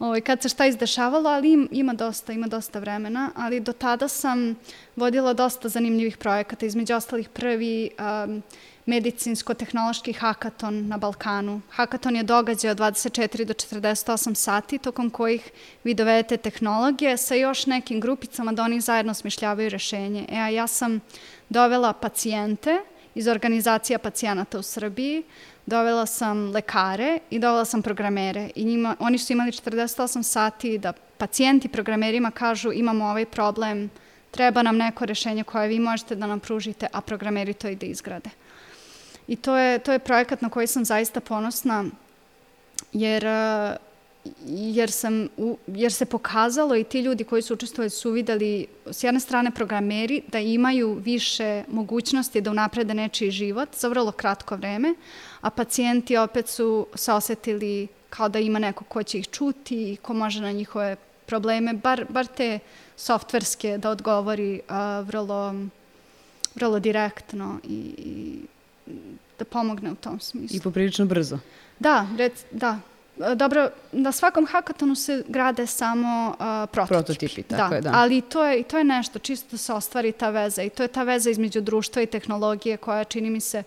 Ovaj, 0.00 0.20
kad 0.20 0.42
se 0.42 0.48
šta 0.48 0.66
izdešavalo, 0.66 1.30
ali 1.30 1.52
im, 1.52 1.68
ima 1.70 1.92
dosta, 1.92 2.32
ima 2.32 2.46
dosta 2.46 2.78
vremena, 2.78 3.30
ali 3.36 3.60
do 3.60 3.72
tada 3.72 4.08
sam 4.08 4.56
vodila 4.96 5.32
dosta 5.32 5.68
zanimljivih 5.68 6.16
projekata, 6.16 6.66
između 6.66 6.94
ostalih 6.94 7.28
prvi 7.28 7.90
um, 7.98 8.42
medicinsko-tehnološki 8.86 10.12
hakaton 10.12 10.88
na 10.88 10.96
Balkanu. 10.96 11.60
Hakaton 11.70 12.16
je 12.16 12.22
događaj 12.22 12.70
od 12.70 12.78
24 12.78 13.44
do 13.44 13.54
48 13.54 14.34
sati, 14.34 14.78
tokom 14.78 15.10
kojih 15.10 15.50
vi 15.84 15.94
dovedete 15.94 16.36
tehnologije 16.36 17.16
sa 17.16 17.34
još 17.34 17.66
nekim 17.66 18.00
grupicama 18.00 18.52
da 18.52 18.62
oni 18.62 18.80
zajedno 18.80 19.14
smišljavaju 19.14 19.68
rešenje. 19.68 20.26
E, 20.28 20.36
a 20.36 20.48
ja 20.48 20.66
sam 20.66 21.00
dovela 21.48 21.92
pacijente 21.92 22.80
iz 23.14 23.28
organizacija 23.28 23.98
pacijenata 23.98 24.58
u 24.58 24.62
Srbiji, 24.62 25.22
dovela 25.70 26.06
sam 26.06 26.50
lekare 26.50 27.18
i 27.30 27.38
dovela 27.38 27.64
sam 27.64 27.82
programere 27.82 28.50
i 28.54 28.64
njima, 28.64 28.96
oni 28.98 29.18
su 29.18 29.32
imali 29.32 29.52
48 29.52 30.22
sati 30.22 30.78
da 30.78 30.92
pacijenti 30.92 31.68
programerima 31.68 32.30
kažu 32.30 32.72
imamo 32.72 33.04
ovaj 33.04 33.26
problem, 33.26 33.90
treba 34.30 34.62
nam 34.62 34.76
neko 34.76 35.06
rešenje 35.06 35.44
koje 35.44 35.68
vi 35.68 35.78
možete 35.78 36.14
da 36.14 36.26
nam 36.26 36.40
pružite, 36.40 36.86
a 36.92 37.00
programeri 37.00 37.54
to 37.54 37.68
i 37.68 37.76
da 37.76 37.86
izgrade. 37.86 38.30
I 39.28 39.36
to 39.36 39.56
je, 39.56 39.78
to 39.78 39.92
je 39.92 39.98
projekat 39.98 40.42
na 40.42 40.48
koji 40.48 40.66
sam 40.66 40.84
zaista 40.84 41.20
ponosna, 41.20 41.84
jer, 42.92 43.24
jer, 44.46 44.90
sam, 44.90 45.28
jer 45.66 45.92
se 45.92 46.06
pokazalo 46.06 46.76
i 46.76 46.84
ti 46.84 47.00
ljudi 47.00 47.24
koji 47.24 47.42
su 47.42 47.54
učestvovali 47.54 47.90
su 47.90 48.10
videli 48.10 48.66
s 48.90 49.04
jedne 49.04 49.20
strane 49.20 49.50
programeri 49.50 50.22
da 50.28 50.38
imaju 50.38 50.94
više 50.94 51.64
mogućnosti 51.68 52.40
da 52.40 52.50
unaprede 52.50 52.94
nečiji 52.94 53.30
život 53.30 53.76
za 53.76 53.88
vrlo 53.88 54.12
kratko 54.12 54.56
vreme, 54.56 54.94
a 55.40 55.50
pacijenti 55.50 56.16
opet 56.16 56.48
su 56.48 56.86
se 56.94 57.12
osetili 57.12 57.88
kao 58.10 58.28
da 58.28 58.38
ima 58.38 58.58
neko 58.58 58.84
ko 58.84 59.02
će 59.02 59.18
ih 59.18 59.28
čuti 59.28 59.92
i 59.92 59.96
ko 59.96 60.14
može 60.14 60.40
na 60.40 60.52
njihove 60.52 60.96
probleme, 61.26 61.74
bar, 61.74 62.06
bar 62.08 62.26
te 62.26 62.58
softverske 62.96 63.78
da 63.78 63.90
odgovori 63.90 64.60
uh, 64.68 65.06
vrlo, 65.06 65.54
vrlo 66.54 66.78
direktno 66.78 67.60
i, 67.64 67.94
i 67.98 68.38
da 69.38 69.44
pomogne 69.44 69.92
u 69.92 69.94
tom 69.94 70.20
smislu. 70.20 70.56
I 70.56 70.60
poprilično 70.60 71.06
brzo. 71.06 71.38
Da, 71.78 72.08
rec, 72.16 72.44
da. 72.50 72.78
Dobro, 73.36 73.70
na 73.92 74.12
svakom 74.12 74.46
hakatonu 74.46 74.94
se 74.94 75.24
grade 75.28 75.66
samo 75.66 76.28
uh, 76.28 76.36
prototipi. 76.72 76.94
Prototipi, 76.94 77.42
tako 77.42 77.70
da. 77.70 77.76
je, 77.76 77.82
da. 77.82 77.90
Ali 77.94 78.20
to 78.20 78.44
je, 78.44 78.62
to 78.62 78.78
je 78.78 78.84
nešto, 78.84 79.18
čisto 79.18 79.56
se 79.58 79.72
ostvari 79.72 80.12
ta 80.12 80.30
veza 80.30 80.62
i 80.62 80.70
to 80.70 80.82
je 80.82 80.88
ta 80.88 81.02
veza 81.02 81.30
između 81.30 81.60
društva 81.60 82.02
i 82.02 82.06
tehnologije 82.06 82.76
koja 82.76 83.04
čini 83.04 83.30
mi 83.30 83.40
se 83.40 83.62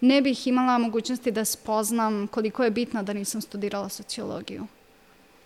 ne 0.00 0.22
bih 0.22 0.46
imala 0.46 0.78
mogućnosti 0.78 1.30
da 1.30 1.44
spoznam 1.44 2.26
koliko 2.26 2.64
je 2.64 2.70
bitno 2.70 3.02
da 3.02 3.12
nisam 3.12 3.40
studirala 3.40 3.88
sociologiju. 3.88 4.66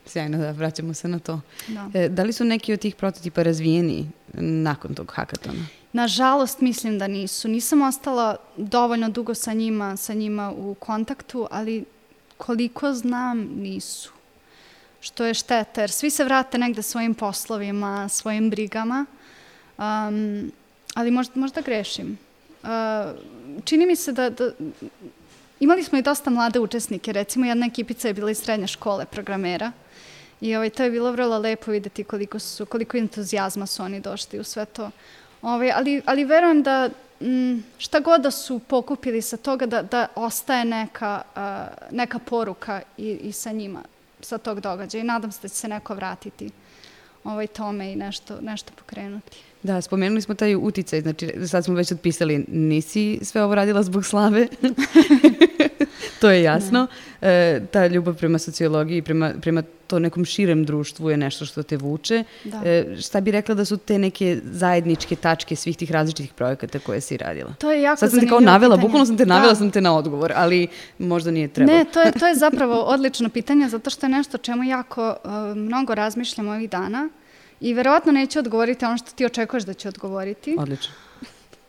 Sjajno, 0.06 0.38
da, 0.38 0.50
vraćamo 0.50 0.94
se 0.94 1.08
na 1.08 1.18
to. 1.18 1.40
Da. 1.68 1.90
E, 1.94 2.08
da 2.08 2.22
li 2.22 2.32
su 2.32 2.44
neki 2.44 2.72
od 2.72 2.80
tih 2.80 2.94
prototipa 2.94 3.42
razvijeni 3.42 4.08
nakon 4.34 4.94
tog 4.94 5.12
hakatona? 5.14 5.66
Nažalost, 5.92 6.60
mislim 6.60 6.98
da 6.98 7.06
nisu. 7.06 7.48
Nisam 7.48 7.82
ostala 7.82 8.36
dovoljno 8.56 9.08
dugo 9.08 9.34
sa 9.34 9.52
njima, 9.52 9.96
sa 9.96 10.14
njima 10.14 10.52
u 10.56 10.74
kontaktu, 10.74 11.48
ali 11.50 11.84
koliko 12.36 12.92
znam, 12.92 13.38
nisu. 13.38 14.12
Što 15.00 15.24
je 15.24 15.34
šteta, 15.34 15.80
jer 15.80 15.90
svi 15.90 16.10
se 16.10 16.24
vrate 16.24 16.58
negde 16.58 16.82
svojim 16.82 17.14
poslovima, 17.14 18.08
svojim 18.08 18.50
brigama, 18.50 19.06
um, 19.78 20.52
ali 20.94 21.10
možda, 21.10 21.40
možda 21.40 21.60
grešim. 21.60 22.18
Uh, 22.62 22.68
čini 23.64 23.86
mi 23.86 23.96
se 23.96 24.12
da, 24.12 24.30
da 24.30 24.50
imali 25.60 25.84
smo 25.84 25.98
i 25.98 26.02
dosta 26.02 26.30
mlade 26.30 26.60
učesnike, 26.60 27.12
recimo 27.12 27.46
jedna 27.46 27.66
ekipica 27.66 28.08
je 28.08 28.14
bila 28.14 28.30
iz 28.30 28.38
srednje 28.38 28.66
škole 28.66 29.04
programera 29.06 29.72
i 30.40 30.56
ovaj, 30.56 30.70
to 30.70 30.82
je 30.82 30.90
bilo 30.90 31.12
vrlo 31.12 31.38
lepo 31.38 31.70
videti 31.70 32.04
koliko, 32.04 32.38
su, 32.38 32.66
koliko 32.66 32.96
entuzijazma 32.96 33.66
su 33.66 33.82
oni 33.82 34.00
došli 34.00 34.40
u 34.40 34.44
sve 34.44 34.64
to. 34.64 34.90
Ovaj, 35.42 35.72
ali, 35.72 36.02
ali 36.06 36.24
verujem 36.24 36.62
da 36.62 36.90
m, 37.22 37.64
šta 37.78 38.00
god 38.00 38.20
da 38.20 38.30
su 38.30 38.58
pokupili 38.58 39.22
sa 39.22 39.36
toga 39.36 39.66
da, 39.66 39.82
da 39.82 40.06
ostaje 40.14 40.64
neka, 40.64 41.22
uh, 41.36 41.42
neka 41.96 42.18
poruka 42.18 42.82
i, 42.98 43.10
i 43.22 43.32
sa 43.32 43.52
njima, 43.52 43.82
sa 44.20 44.38
tog 44.38 44.60
događaja. 44.60 45.02
I 45.02 45.06
nadam 45.06 45.32
se 45.32 45.38
da 45.42 45.48
će 45.48 45.54
se 45.54 45.68
neko 45.68 45.94
vratiti 45.94 46.50
ovaj 47.24 47.46
tome 47.46 47.92
i 47.92 47.96
nešto, 47.96 48.40
nešto 48.40 48.72
pokrenuti. 48.78 49.38
Da, 49.62 49.80
spomenuli 49.80 50.22
smo 50.22 50.34
taj 50.34 50.54
uticaj, 50.54 51.00
znači 51.00 51.34
sad 51.48 51.64
smo 51.64 51.74
već 51.74 51.92
otpisali, 51.92 52.44
nisi 52.48 53.18
sve 53.22 53.42
ovo 53.42 53.54
radila 53.54 53.82
zbog 53.82 54.06
slave, 54.06 54.48
to 56.22 56.30
je 56.30 56.42
jasno. 56.42 56.86
E, 57.20 57.60
ta 57.70 57.86
ljubav 57.86 58.14
prema 58.14 58.38
sociologiji, 58.38 59.02
prema, 59.02 59.32
prema 59.40 59.62
to 59.86 59.98
nekom 59.98 60.24
širem 60.24 60.64
društvu 60.64 61.10
je 61.10 61.16
nešto 61.16 61.46
što 61.46 61.62
te 61.62 61.76
vuče. 61.76 62.24
Da. 62.44 62.60
E, 62.64 62.96
šta 63.00 63.20
bi 63.20 63.30
rekla 63.30 63.54
da 63.54 63.64
su 63.64 63.76
te 63.76 63.98
neke 63.98 64.40
zajedničke 64.44 65.16
tačke 65.16 65.56
svih 65.56 65.76
tih 65.76 65.90
različitih 65.90 66.32
projekata 66.32 66.78
koje 66.78 67.00
si 67.00 67.16
radila? 67.16 67.54
To 67.58 67.72
je 67.72 67.82
jako 67.82 67.96
Sad 67.96 68.10
sam 68.10 68.20
te 68.20 68.26
kao 68.28 68.40
navela, 68.40 68.74
pitanje. 68.76 68.82
bukvalno 68.86 69.06
sam 69.06 69.16
te 69.16 69.26
navela 69.26 69.52
Da. 69.52 69.54
sam 69.56 69.70
te 69.70 69.80
na 69.80 69.96
odgovor, 69.96 70.32
ali 70.36 70.66
možda 70.98 71.30
nije 71.30 71.48
trebalo. 71.48 71.78
Ne, 71.78 71.84
to 71.84 72.00
je, 72.00 72.12
to 72.12 72.26
je 72.26 72.34
zapravo 72.34 72.80
odlično 72.82 73.28
pitanje 73.28 73.68
zato 73.68 73.90
što 73.90 74.06
je 74.06 74.10
nešto 74.10 74.38
čemu 74.38 74.64
jako 74.64 75.14
uh, 75.24 75.30
mnogo 75.56 75.94
razmišljam 75.94 76.48
ovih 76.48 76.70
dana 76.70 77.08
i 77.60 77.74
verovatno 77.74 78.12
neću 78.12 78.38
odgovoriti 78.38 78.84
ono 78.84 78.96
što 78.98 79.10
ti 79.10 79.26
očekuješ 79.26 79.64
da 79.64 79.74
ću 79.74 79.88
odgovoriti. 79.88 80.56
Odlično. 80.58 80.92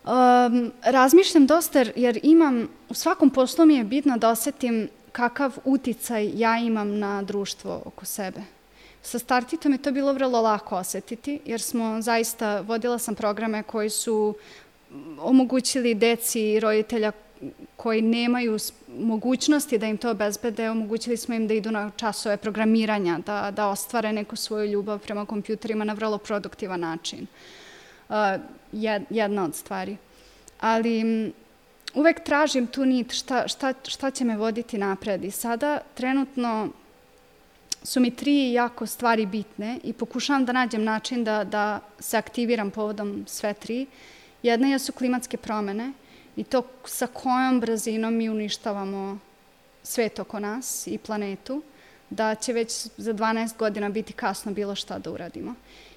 Um, 0.04 0.72
razmišljam 0.82 1.46
dosta 1.46 1.84
jer, 1.96 2.20
imam, 2.22 2.68
u 2.88 2.94
svakom 2.94 3.30
poslu 3.30 3.66
mi 3.66 3.74
je 3.74 3.84
bitno 3.84 4.16
da 4.16 4.30
osetim 4.30 4.88
kakav 5.12 5.58
uticaj 5.64 6.30
ja 6.34 6.58
imam 6.58 6.98
na 6.98 7.22
društvo 7.22 7.82
oko 7.84 8.04
sebe. 8.04 8.40
Sa 9.02 9.18
Startitom 9.18 9.72
je 9.72 9.78
to 9.78 9.92
bilo 9.92 10.12
vrlo 10.12 10.40
lako 10.40 10.76
osetiti, 10.76 11.40
jer 11.44 11.60
smo 11.60 12.02
zaista, 12.02 12.60
vodila 12.60 12.98
sam 12.98 13.14
programe 13.14 13.62
koji 13.62 13.90
su 13.90 14.34
omogućili 15.18 15.94
deci 15.94 16.40
i 16.40 16.60
roditelja 16.60 17.12
koji 17.76 18.02
nemaju 18.02 18.58
mogućnosti 18.98 19.78
da 19.78 19.86
im 19.86 19.96
to 19.96 20.10
obezbede, 20.10 20.70
omogućili 20.70 21.16
smo 21.16 21.34
im 21.34 21.48
da 21.48 21.54
idu 21.54 21.70
na 21.70 21.90
časove 21.96 22.36
programiranja, 22.36 23.18
da, 23.26 23.50
da 23.50 23.68
ostvare 23.68 24.12
neku 24.12 24.36
svoju 24.36 24.70
ljubav 24.70 24.98
prema 24.98 25.26
kompjuterima 25.26 25.84
na 25.84 25.92
vrlo 25.92 26.18
produktivan 26.18 26.80
način. 26.80 27.26
Uh, 28.08 28.16
jedna 29.10 29.44
od 29.44 29.54
stvari. 29.54 29.96
Ali 30.60 31.32
uvek 31.94 32.24
tražim 32.24 32.66
tu 32.66 32.84
nit 32.84 33.12
šta, 33.12 33.48
šta, 33.48 33.74
šta 33.88 34.10
će 34.10 34.24
me 34.24 34.36
voditi 34.36 34.78
napred. 34.78 35.24
I 35.24 35.30
sada 35.30 35.78
trenutno 35.94 36.68
su 37.82 38.00
mi 38.00 38.10
tri 38.10 38.52
jako 38.52 38.86
stvari 38.86 39.26
bitne 39.26 39.78
i 39.82 39.92
pokušavam 39.92 40.44
da 40.44 40.52
nađem 40.52 40.84
način 40.84 41.24
da, 41.24 41.44
da 41.44 41.80
se 41.98 42.16
aktiviram 42.16 42.70
povodom 42.70 43.24
sve 43.28 43.54
tri. 43.54 43.86
Jedna 44.42 44.68
je 44.68 44.78
su 44.78 44.92
klimatske 44.92 45.36
promene 45.36 45.92
i 46.36 46.44
to 46.44 46.62
sa 46.84 47.06
kojom 47.06 47.60
brzinom 47.60 48.14
mi 48.14 48.30
uništavamo 48.30 49.18
svet 49.82 50.18
oko 50.18 50.40
nas 50.40 50.86
i 50.86 50.98
planetu, 50.98 51.62
da 52.10 52.34
će 52.34 52.52
već 52.52 52.86
za 52.96 53.14
12 53.14 53.56
godina 53.56 53.88
biti 53.88 54.12
kasno 54.12 54.52
bilo 54.52 54.74
šta 54.74 54.98
da 54.98 55.10
uradimo. 55.10 55.54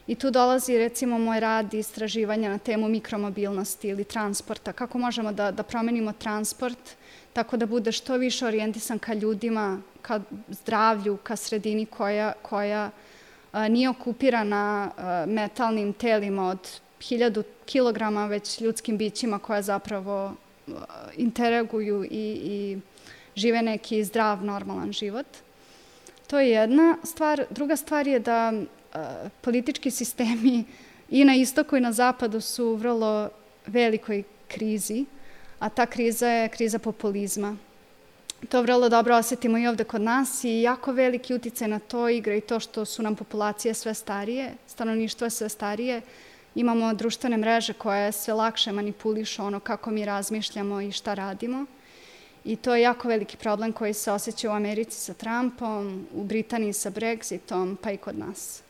I 0.07 0.15
tu 0.15 0.31
dolazi 0.31 0.77
recimo 0.77 1.19
moj 1.19 1.39
rad 1.39 1.73
i 1.73 1.79
istraživanja 1.79 2.49
na 2.49 2.57
temu 2.57 2.89
mikromobilnosti 2.89 3.87
ili 3.87 4.03
transporta, 4.03 4.73
kako 4.73 4.97
možemo 4.97 5.31
da, 5.31 5.51
da 5.51 5.63
promenimo 5.63 6.13
transport 6.13 6.79
tako 7.37 7.57
da 7.57 7.65
bude 7.65 7.91
što 7.91 8.17
više 8.17 8.45
orijentisan 8.45 8.99
ka 8.99 9.13
ljudima, 9.13 9.81
ka 10.01 10.19
zdravlju, 10.49 11.17
ka 11.17 11.35
sredini 11.35 11.85
koja, 11.85 12.33
koja 12.41 12.89
a, 13.51 13.67
nije 13.67 13.89
okupirana 13.89 14.91
a, 14.97 15.25
metalnim 15.27 15.93
telima 15.93 16.49
od 16.49 16.79
hiljadu 17.01 17.43
kilograma, 17.65 18.25
već 18.27 18.61
ljudskim 18.61 18.97
bićima 18.97 19.39
koja 19.39 19.61
zapravo 19.61 20.15
a, 20.23 20.33
interaguju 21.17 22.03
i, 22.03 22.09
i 22.43 22.77
žive 23.35 23.61
neki 23.61 24.03
zdrav, 24.03 24.43
normalan 24.45 24.91
život. 24.91 25.27
To 26.27 26.39
je 26.39 26.49
jedna 26.49 26.97
stvar. 27.03 27.45
Druga 27.49 27.75
stvar 27.75 28.07
je 28.07 28.19
da 28.19 28.53
politički 29.41 29.91
sistemi 29.91 30.63
i 31.09 31.25
na 31.25 31.35
istoku 31.35 31.77
i 31.77 31.81
na 31.81 31.91
zapadu 31.91 32.41
su 32.41 32.65
u 32.65 32.75
vrlo 32.75 33.29
velikoj 33.67 34.23
krizi, 34.47 35.05
a 35.59 35.69
ta 35.69 35.85
kriza 35.85 36.27
je 36.27 36.49
kriza 36.49 36.79
populizma. 36.79 37.57
To 38.49 38.61
vrlo 38.61 38.89
dobro 38.89 39.15
osetimo 39.15 39.57
i 39.57 39.67
ovde 39.67 39.83
kod 39.83 40.01
nas 40.01 40.43
i 40.43 40.61
jako 40.61 40.91
veliki 40.91 41.33
uticaj 41.33 41.67
na 41.67 41.79
to 41.79 42.09
igra 42.09 42.35
i 42.35 42.41
to 42.41 42.59
što 42.59 42.85
su 42.85 43.03
nam 43.03 43.15
populacije 43.15 43.73
sve 43.73 43.93
starije, 43.93 44.53
stanovništvo 44.67 45.25
je 45.25 45.29
sve 45.29 45.49
starije, 45.49 46.01
imamo 46.55 46.93
društvene 46.93 47.37
mreže 47.37 47.73
koje 47.73 48.11
sve 48.11 48.33
lakše 48.33 48.71
manipulišu 48.71 49.43
ono 49.43 49.59
kako 49.59 49.91
mi 49.91 50.05
razmišljamo 50.05 50.81
i 50.81 50.91
šta 50.91 51.13
radimo. 51.13 51.65
I 52.45 52.55
to 52.55 52.75
je 52.75 52.81
jako 52.81 53.07
veliki 53.07 53.37
problem 53.37 53.73
koji 53.73 53.93
se 53.93 54.11
osjeća 54.11 54.49
u 54.49 54.53
Americi 54.53 54.99
sa 54.99 55.13
Trumpom, 55.13 56.07
u 56.13 56.23
Britaniji 56.23 56.73
sa 56.73 56.91
Brexitom, 56.91 57.75
pa 57.81 57.91
i 57.91 57.97
kod 57.97 58.17
nas. 58.17 58.61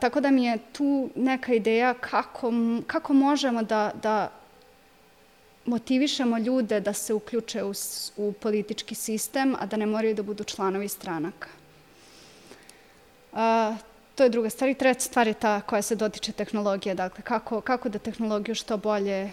Tako 0.00 0.20
da 0.20 0.30
mi 0.30 0.44
je 0.44 0.58
tu 0.72 1.10
neka 1.14 1.54
ideja 1.54 1.94
kako, 1.94 2.52
kako 2.86 3.12
možemo 3.12 3.62
da, 3.62 3.90
da 4.02 4.30
motivišemo 5.66 6.38
ljude 6.38 6.80
da 6.80 6.92
se 6.92 7.14
uključe 7.14 7.64
u, 7.64 7.72
u 8.16 8.32
politički 8.32 8.94
sistem, 8.94 9.56
a 9.60 9.66
da 9.66 9.76
ne 9.76 9.86
moraju 9.86 10.14
da 10.14 10.22
budu 10.22 10.44
članovi 10.44 10.88
stranaka. 10.88 11.48
A, 13.32 13.76
to 14.14 14.22
je 14.22 14.30
druga 14.30 14.50
stvar. 14.50 14.70
I 14.70 14.74
treća 14.74 15.00
stvar 15.00 15.26
je 15.26 15.34
ta 15.34 15.60
koja 15.60 15.82
se 15.82 15.96
dotiče 15.96 16.32
tehnologije. 16.32 16.94
Dakle, 16.94 17.24
kako, 17.24 17.60
kako 17.60 17.88
da 17.88 17.98
tehnologiju 17.98 18.54
što 18.54 18.76
bolje 18.76 19.30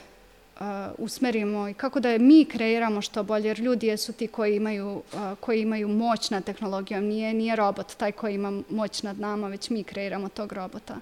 uh, 0.59 0.65
usmerimo 0.97 1.69
i 1.69 1.73
kako 1.73 1.99
da 1.99 2.09
je 2.09 2.19
mi 2.19 2.45
kreiramo 2.45 3.01
što 3.01 3.23
bolje, 3.23 3.47
jer 3.47 3.59
ljudi 3.59 3.87
jesu 3.87 4.13
ti 4.13 4.27
koji 4.27 4.55
imaju, 4.55 5.01
uh, 5.13 5.37
koji 5.39 5.61
imaju 5.61 5.87
moć 5.87 6.29
nad 6.29 6.43
tehnologijom, 6.43 7.03
nije, 7.03 7.33
nije 7.33 7.55
robot 7.55 7.95
taj 7.95 8.11
koji 8.11 8.35
ima 8.35 8.61
moć 8.69 9.03
nad 9.03 9.19
nama, 9.19 9.47
već 9.47 9.69
mi 9.69 9.83
kreiramo 9.83 10.29
tog 10.29 10.53
robota. 10.53 10.95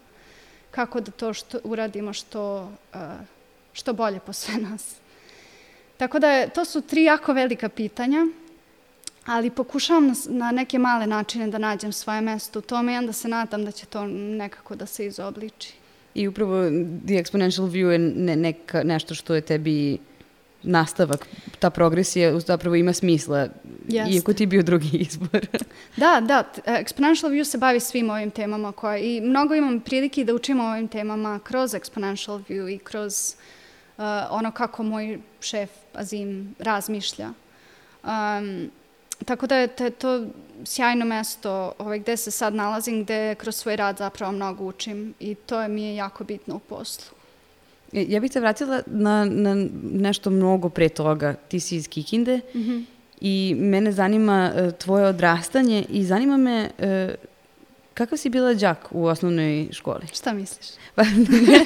Kako 0.71 0.99
da 0.99 1.11
to 1.11 1.33
što, 1.33 1.59
uradimo 1.63 2.13
što, 2.13 2.71
uh, 2.93 2.99
što 3.73 3.93
bolje 3.93 4.19
po 4.19 4.33
sve 4.33 4.53
nas. 4.53 4.95
Tako 5.97 6.19
da 6.19 6.31
je, 6.31 6.49
to 6.49 6.65
su 6.65 6.81
tri 6.81 7.03
jako 7.03 7.33
velika 7.33 7.69
pitanja, 7.69 8.27
ali 9.25 9.49
pokušavam 9.49 10.07
na, 10.07 10.13
na 10.27 10.51
neke 10.51 10.79
male 10.79 11.07
načine 11.07 11.47
da 11.47 11.57
nađem 11.57 11.91
svoje 11.91 12.21
mesto 12.21 12.59
u 12.59 12.61
tome 12.61 12.93
i 12.93 12.97
onda 12.97 13.13
se 13.13 13.27
nadam 13.27 13.65
da 13.65 13.71
će 13.71 13.85
to 13.85 14.07
nekako 14.07 14.75
da 14.75 14.85
se 14.85 15.05
izobliči. 15.05 15.81
I 16.13 16.28
upravo 16.28 16.69
The 17.06 17.13
Exponential 17.13 17.69
View 17.69 17.89
je 17.89 18.00
ne, 18.00 18.36
neka, 18.36 18.84
nešto 18.84 19.15
što 19.15 19.36
je 19.36 19.41
tebi 19.41 19.97
nastavak, 20.63 21.28
ta 21.60 21.69
progresija 21.69 22.39
zapravo 22.39 22.76
ima 22.76 22.93
smisla, 22.93 23.47
Jeste. 23.88 24.13
iako 24.13 24.34
ti 24.34 24.43
je 24.43 24.47
bio 24.47 24.63
drugi 24.63 24.97
izbor. 24.97 25.47
da, 25.97 26.21
da, 26.21 26.52
Exponential 26.65 27.30
View 27.30 27.43
se 27.43 27.58
bavi 27.58 27.80
svim 27.80 28.10
ovim 28.10 28.32
temama 28.32 28.71
koje, 28.71 29.15
i 29.15 29.21
mnogo 29.21 29.56
imam 29.56 29.80
prilike 29.80 30.24
da 30.24 30.34
učim 30.34 30.60
o 30.60 30.71
ovim 30.71 30.88
temama 30.88 31.39
kroz 31.43 31.71
Exponential 31.71 32.41
View 32.50 32.76
i 32.76 32.78
kroz 32.78 33.36
uh, 33.97 34.04
ono 34.30 34.52
kako 34.52 34.84
moj 34.84 35.19
šef 35.41 35.69
Azim 35.93 36.56
razmišlja. 36.60 37.30
Um, 38.04 38.71
Tako 39.25 39.47
da 39.47 39.55
je 39.55 39.67
to 39.89 40.25
sjajno 40.65 41.05
mesto 41.05 41.71
ovaj, 41.77 41.99
gde 41.99 42.17
se 42.17 42.31
sad 42.31 42.55
nalazim, 42.55 43.03
gde 43.03 43.36
kroz 43.36 43.55
svoj 43.55 43.75
rad 43.75 43.97
zapravo 43.97 44.31
mnogo 44.31 44.63
učim 44.63 45.13
i 45.19 45.36
to 45.36 45.62
je, 45.62 45.67
mi 45.67 45.84
je 45.84 45.95
jako 45.95 46.23
bitno 46.23 46.55
u 46.55 46.60
poslu. 46.60 47.15
E, 47.93 48.05
ja 48.07 48.19
bih 48.19 48.31
se 48.31 48.39
vratila 48.39 48.81
na, 48.86 49.25
na 49.25 49.67
nešto 49.84 50.29
mnogo 50.29 50.69
pre 50.69 50.89
toga. 50.89 51.34
Ti 51.34 51.60
si 51.60 51.75
iz 51.75 51.88
Kikinde 51.88 52.39
mm 52.55 52.60
-hmm. 52.60 52.84
i 53.21 53.55
mene 53.57 53.91
zanima 53.91 54.51
uh, 54.55 54.71
tvoje 54.71 55.05
odrastanje 55.05 55.86
i 55.89 56.05
zanima 56.05 56.38
me 56.38 56.69
uh, 56.79 56.86
Kakav 58.01 58.17
si 58.17 58.29
bila 58.29 58.53
đak 58.53 58.87
u 58.91 59.05
osnovnoj 59.05 59.67
školi? 59.71 60.07
Šta 60.13 60.33
misliš? 60.33 60.67
Pa, 60.95 61.03
ne, 61.03 61.63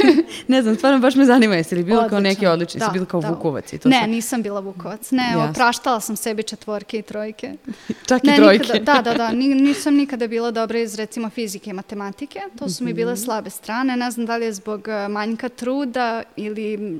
ne 0.47 0.61
znam, 0.61 0.75
stvarno 0.75 0.99
baš 0.99 1.15
me 1.15 1.25
zanima, 1.25 1.55
jesi 1.55 1.75
li 1.75 1.83
bila 1.83 1.99
Odlično. 1.99 2.09
kao 2.09 2.19
neki 2.19 2.47
odlični, 2.47 2.79
da, 2.79 2.85
si 2.85 2.91
bila 2.93 3.05
kao 3.05 3.21
da. 3.21 3.29
Vukovac 3.29 3.73
i 3.73 3.77
to 3.77 3.89
Ne, 3.89 3.99
sve? 3.99 4.07
nisam 4.07 4.41
bila 4.41 4.59
Vukovac, 4.59 5.11
ne, 5.11 5.23
Jasne. 5.23 5.49
opraštala 5.49 5.99
sam 5.99 6.15
sebi 6.15 6.43
četvorke 6.43 6.99
i 6.99 7.01
trojke. 7.01 7.53
Čak 8.09 8.23
ne, 8.23 8.33
i 8.33 8.35
trojke? 8.35 8.73
Nikada, 8.73 9.01
da, 9.01 9.11
da, 9.11 9.17
da, 9.17 9.31
nisam 9.31 9.95
nikada 9.95 10.27
bila 10.27 10.51
dobra 10.51 10.79
iz 10.79 10.95
recimo 10.95 11.29
fizike 11.29 11.69
i 11.69 11.73
matematike, 11.73 12.39
to 12.59 12.69
su 12.69 12.83
mi 12.83 12.93
bile 12.93 13.13
mhm. 13.13 13.21
slabe 13.21 13.49
strane, 13.49 13.97
ne 13.97 14.11
znam 14.11 14.25
da 14.25 14.37
li 14.37 14.45
je 14.45 14.53
zbog 14.53 14.87
uh, 14.87 15.11
manjka 15.11 15.49
truda 15.49 16.23
ili 16.35 16.99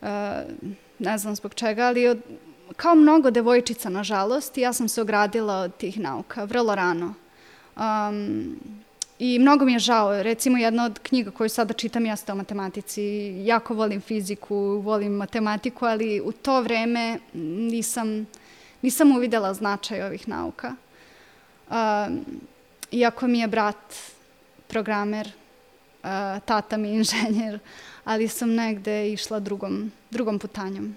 uh, 0.00 0.08
ne 0.98 1.18
znam 1.18 1.36
zbog 1.36 1.54
čega, 1.54 1.82
ali 1.86 2.08
od, 2.08 2.18
kao 2.76 2.94
mnogo 2.94 3.30
devojčica, 3.30 3.88
nažalost, 3.88 4.58
ja 4.58 4.72
sam 4.72 4.88
se 4.88 5.02
ogradila 5.02 5.56
od 5.56 5.76
tih 5.76 6.00
nauka 6.00 6.44
vrlo 6.44 6.74
rano. 6.74 7.14
Um, 7.76 8.56
I 9.22 9.38
mnogo 9.38 9.64
mi 9.64 9.72
je 9.72 9.78
žao, 9.78 10.22
recimo 10.22 10.58
jedna 10.58 10.84
od 10.84 10.98
knjiga 10.98 11.30
koju 11.30 11.48
sada 11.48 11.74
čitam 11.74 12.06
jeste 12.06 12.32
o 12.32 12.34
matematici. 12.34 13.02
Jako 13.44 13.74
volim 13.74 14.00
fiziku, 14.00 14.56
volim 14.56 15.12
matematiku, 15.12 15.86
ali 15.86 16.20
u 16.20 16.32
to 16.32 16.60
vreme 16.60 17.18
nisam, 17.34 18.26
nisam 18.82 19.12
uvidela 19.12 19.54
značaj 19.54 20.02
ovih 20.02 20.28
nauka. 20.28 20.74
Um, 21.70 22.24
iako 22.90 23.26
mi 23.26 23.40
je 23.40 23.48
brat 23.48 23.94
programer, 24.68 25.26
uh, 25.26 26.42
tata 26.44 26.76
mi 26.76 26.88
inženjer, 26.98 27.58
ali 28.04 28.28
sam 28.28 28.54
negde 28.54 29.12
išla 29.12 29.40
drugom, 29.40 29.92
drugom 30.10 30.38
putanjom. 30.38 30.96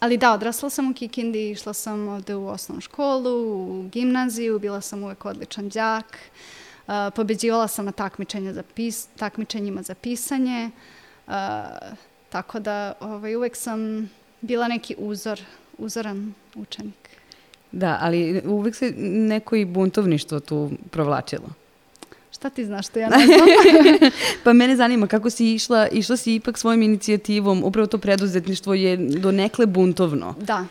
Ali 0.00 0.16
da, 0.16 0.32
odrasla 0.32 0.70
sam 0.70 0.90
u 0.90 0.94
Kikindi, 0.94 1.50
išla 1.50 1.72
sam 1.72 2.08
ovde 2.08 2.34
u 2.34 2.46
osnovnu 2.46 2.80
školu, 2.80 3.30
u 3.68 3.88
gimnaziju, 3.88 4.58
bila 4.58 4.80
sam 4.80 5.02
uvek 5.02 5.24
odličan 5.24 5.68
đak, 5.68 6.18
uh, 6.86 6.92
pobeđivala 7.16 7.68
sam 7.68 7.84
na 7.84 7.92
takmičenja 7.92 8.52
za 8.52 8.62
pis, 8.74 9.06
takmičenjima 9.06 9.82
za 9.82 9.94
pisanje, 9.94 10.70
uh, 11.26 11.32
tako 12.28 12.60
da 12.60 12.92
ovaj, 13.00 13.36
uvek 13.36 13.56
sam 13.56 14.10
bila 14.40 14.68
neki 14.68 14.94
uzor, 14.98 15.40
uzoran 15.78 16.34
učenik. 16.54 17.08
Da, 17.72 17.98
ali 18.00 18.42
uvek 18.44 18.74
se 18.74 18.92
neko 19.06 19.56
i 19.56 19.64
buntovništvo 19.64 20.40
tu 20.40 20.70
provlačilo. 20.90 21.48
Šta 22.38 22.50
ti 22.50 22.64
znaš 22.64 22.86
što 22.86 22.98
ja 22.98 23.08
ne 23.08 23.26
znam? 23.26 23.38
pa 24.44 24.52
mene 24.52 24.76
zanima 24.76 25.06
kako 25.06 25.30
si 25.30 25.54
išla, 25.54 25.88
išla 25.88 26.16
si 26.16 26.34
ipak 26.34 26.58
svojim 26.58 26.82
inicijativom, 26.82 27.64
upravo 27.64 27.86
to 27.86 27.98
preduzetništvo 27.98 28.74
je 28.74 28.96
do 28.96 29.32
nekle 29.32 29.66
buntovno. 29.66 30.34
Da. 30.40 30.66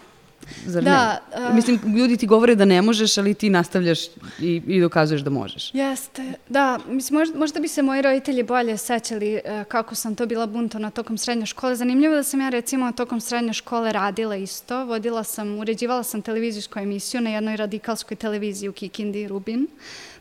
Zar 0.65 0.83
da, 0.83 1.21
ne? 1.35 1.47
Uh, 1.47 1.55
Mislim, 1.55 1.79
ljudi 1.97 2.17
ti 2.17 2.27
govore 2.27 2.55
da 2.55 2.65
ne 2.65 2.81
možeš, 2.81 3.17
ali 3.17 3.33
ti 3.33 3.49
nastavljaš 3.49 4.05
i, 4.39 4.61
i 4.67 4.81
dokazuješ 4.81 5.21
da 5.21 5.29
možeš. 5.29 5.73
Jeste, 5.73 6.33
da. 6.49 6.79
Mislim, 6.87 7.19
možda, 7.19 7.39
možda 7.39 7.59
bi 7.59 7.67
se 7.67 7.81
moji 7.81 8.01
roditelji 8.01 8.43
bolje 8.43 8.77
sećali 8.77 9.35
uh, 9.35 9.63
kako 9.67 9.95
sam 9.95 10.15
to 10.15 10.25
bila 10.25 10.45
buntovna 10.45 10.91
tokom 10.91 11.17
srednje 11.17 11.45
škole. 11.45 11.75
Zanimljivo 11.75 12.15
da 12.15 12.23
sam 12.23 12.41
ja 12.41 12.49
recimo 12.49 12.91
tokom 12.91 13.21
srednje 13.21 13.53
škole 13.53 13.91
radila 13.91 14.35
isto. 14.35 14.85
Vodila 14.85 15.23
sam, 15.23 15.59
uređivala 15.59 16.03
sam 16.03 16.21
televizijsku 16.21 16.79
emisiju 16.79 17.21
na 17.21 17.29
jednoj 17.29 17.57
radikalskoj 17.57 18.17
televiziji 18.17 18.69
u 18.69 18.73
Kikindi, 18.73 19.27
Rubin. 19.27 19.67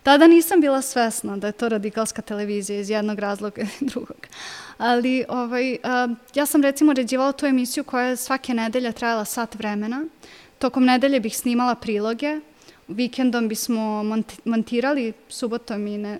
Tada 0.03 0.27
nisam 0.27 0.61
bila 0.61 0.83
svesna 0.83 1.37
da 1.37 1.47
je 1.47 1.53
to 1.53 1.69
radikalska 1.69 2.23
televizija 2.23 2.81
iz 2.81 2.91
jednog 2.91 3.19
razloga 3.19 3.63
i 3.63 3.85
drugog. 3.91 4.27
Ali 4.79 5.25
ovaj, 5.29 5.77
ja 6.35 6.47
sam 6.47 6.63
recimo 6.63 6.93
ređivala 6.93 7.33
tu 7.33 7.47
emisiju 7.47 7.85
koja 7.85 8.07
je 8.07 8.17
svake 8.17 8.55
nedelje 8.55 8.93
trajala 8.93 9.25
sat 9.25 9.55
vremena. 9.55 10.05
Tokom 10.59 10.85
nedelje 10.85 11.21
bih 11.21 11.37
snimala 11.37 11.75
priloge, 11.75 12.41
vikendom 12.89 13.49
bismo 13.49 14.03
montirali, 14.45 15.13
subotom 15.29 15.87
i 15.87 15.99
ne, 15.99 16.19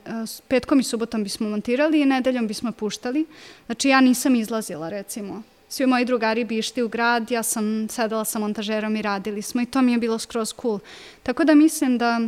petkom 0.49 0.81
i 0.81 0.83
subotom 0.83 1.25
bismo 1.25 1.49
montirali 1.49 2.01
i 2.01 2.07
nedeljom 2.07 2.47
bismo 2.47 2.73
puštali. 2.73 3.27
Znači 3.67 3.89
ja 3.89 4.01
nisam 4.01 4.35
izlazila 4.35 4.89
recimo. 4.89 5.43
Svi 5.69 5.87
moji 5.87 6.05
drugari 6.05 6.45
bi 6.45 6.59
išli 6.59 6.83
u 6.83 6.89
grad, 6.89 7.31
ja 7.31 7.43
sam 7.43 7.89
sedela 7.89 8.25
sa 8.25 8.39
montažerom 8.39 8.97
i 8.97 9.03
radili 9.03 9.43
smo 9.43 9.63
i 9.63 9.67
to 9.67 9.83
mi 9.83 9.93
je 9.93 9.99
bilo 9.99 10.19
skroz 10.19 10.55
cool. 10.63 10.79
Tako 11.23 11.45
da 11.45 11.55
mislim 11.55 11.99
da 11.99 12.21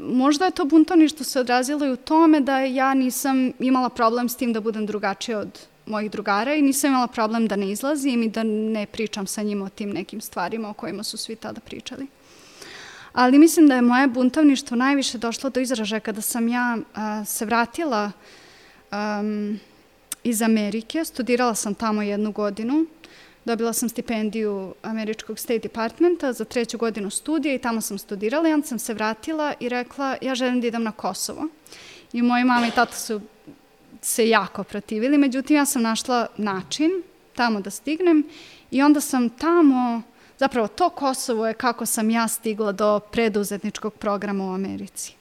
možda 0.00 0.44
je 0.44 0.50
to 0.50 0.64
buntovništvo 0.64 1.24
se 1.24 1.40
odrazilo 1.40 1.86
i 1.86 1.92
u 1.92 1.96
tome 1.96 2.40
da 2.40 2.58
ja 2.58 2.94
nisam 2.94 3.52
imala 3.58 3.88
problem 3.88 4.28
s 4.28 4.36
tim 4.36 4.52
da 4.52 4.60
budem 4.60 4.86
drugačija 4.86 5.38
od 5.38 5.60
mojih 5.86 6.10
drugara 6.10 6.54
i 6.54 6.62
nisam 6.62 6.90
imala 6.90 7.06
problem 7.06 7.46
da 7.46 7.56
ne 7.56 7.70
izlazim 7.70 8.22
i 8.22 8.28
da 8.28 8.42
ne 8.42 8.86
pričam 8.86 9.26
sa 9.26 9.42
njima 9.42 9.64
o 9.64 9.68
tim 9.68 9.90
nekim 9.90 10.20
stvarima 10.20 10.70
o 10.70 10.72
kojima 10.72 11.02
su 11.02 11.16
svi 11.16 11.36
tada 11.36 11.60
pričali. 11.60 12.06
Ali 13.12 13.38
mislim 13.38 13.68
da 13.68 13.74
je 13.74 13.82
moje 13.82 14.06
buntovništvo 14.06 14.76
najviše 14.76 15.18
došlo 15.18 15.50
do 15.50 15.60
izražaja 15.60 16.00
kada 16.00 16.20
sam 16.20 16.48
ja 16.48 16.78
a, 16.94 17.24
se 17.24 17.44
vratila 17.44 18.12
um, 18.92 19.60
iz 20.24 20.42
Amerike, 20.42 21.04
studirala 21.04 21.54
sam 21.54 21.74
tamo 21.74 22.02
jednu 22.02 22.32
godinu 22.32 22.86
Dobila 23.48 23.72
sam 23.72 23.88
stipendiju 23.88 24.74
Američkog 24.82 25.38
State 25.38 25.58
Departmenta 25.58 26.32
za 26.32 26.44
treću 26.44 26.78
godinu 26.78 27.10
studija 27.10 27.54
i 27.54 27.58
tamo 27.58 27.80
sam 27.80 27.98
studirala 27.98 28.48
onda 28.48 28.66
sam 28.66 28.78
se 28.78 28.94
vratila 28.94 29.54
i 29.60 29.68
rekla 29.68 30.16
ja 30.20 30.34
želim 30.34 30.60
da 30.60 30.66
idem 30.66 30.82
na 30.82 30.92
Kosovo. 30.92 31.48
I 32.12 32.22
moji 32.22 32.44
mama 32.44 32.66
i 32.66 32.70
tata 32.70 32.92
su 32.92 33.20
se 34.02 34.28
jako 34.28 34.64
protivili, 34.64 35.18
međutim 35.18 35.56
ja 35.56 35.66
sam 35.66 35.82
našla 35.82 36.26
način 36.36 36.90
tamo 37.34 37.60
da 37.60 37.70
stignem 37.70 38.24
i 38.70 38.82
onda 38.82 39.00
sam 39.00 39.30
tamo, 39.30 40.02
zapravo 40.38 40.68
to 40.68 40.90
Kosovo 40.90 41.46
je 41.46 41.54
kako 41.54 41.86
sam 41.86 42.10
ja 42.10 42.28
stigla 42.28 42.72
do 42.72 43.00
preduzetničkog 43.00 43.94
programa 43.94 44.44
u 44.44 44.54
Americi 44.54 45.17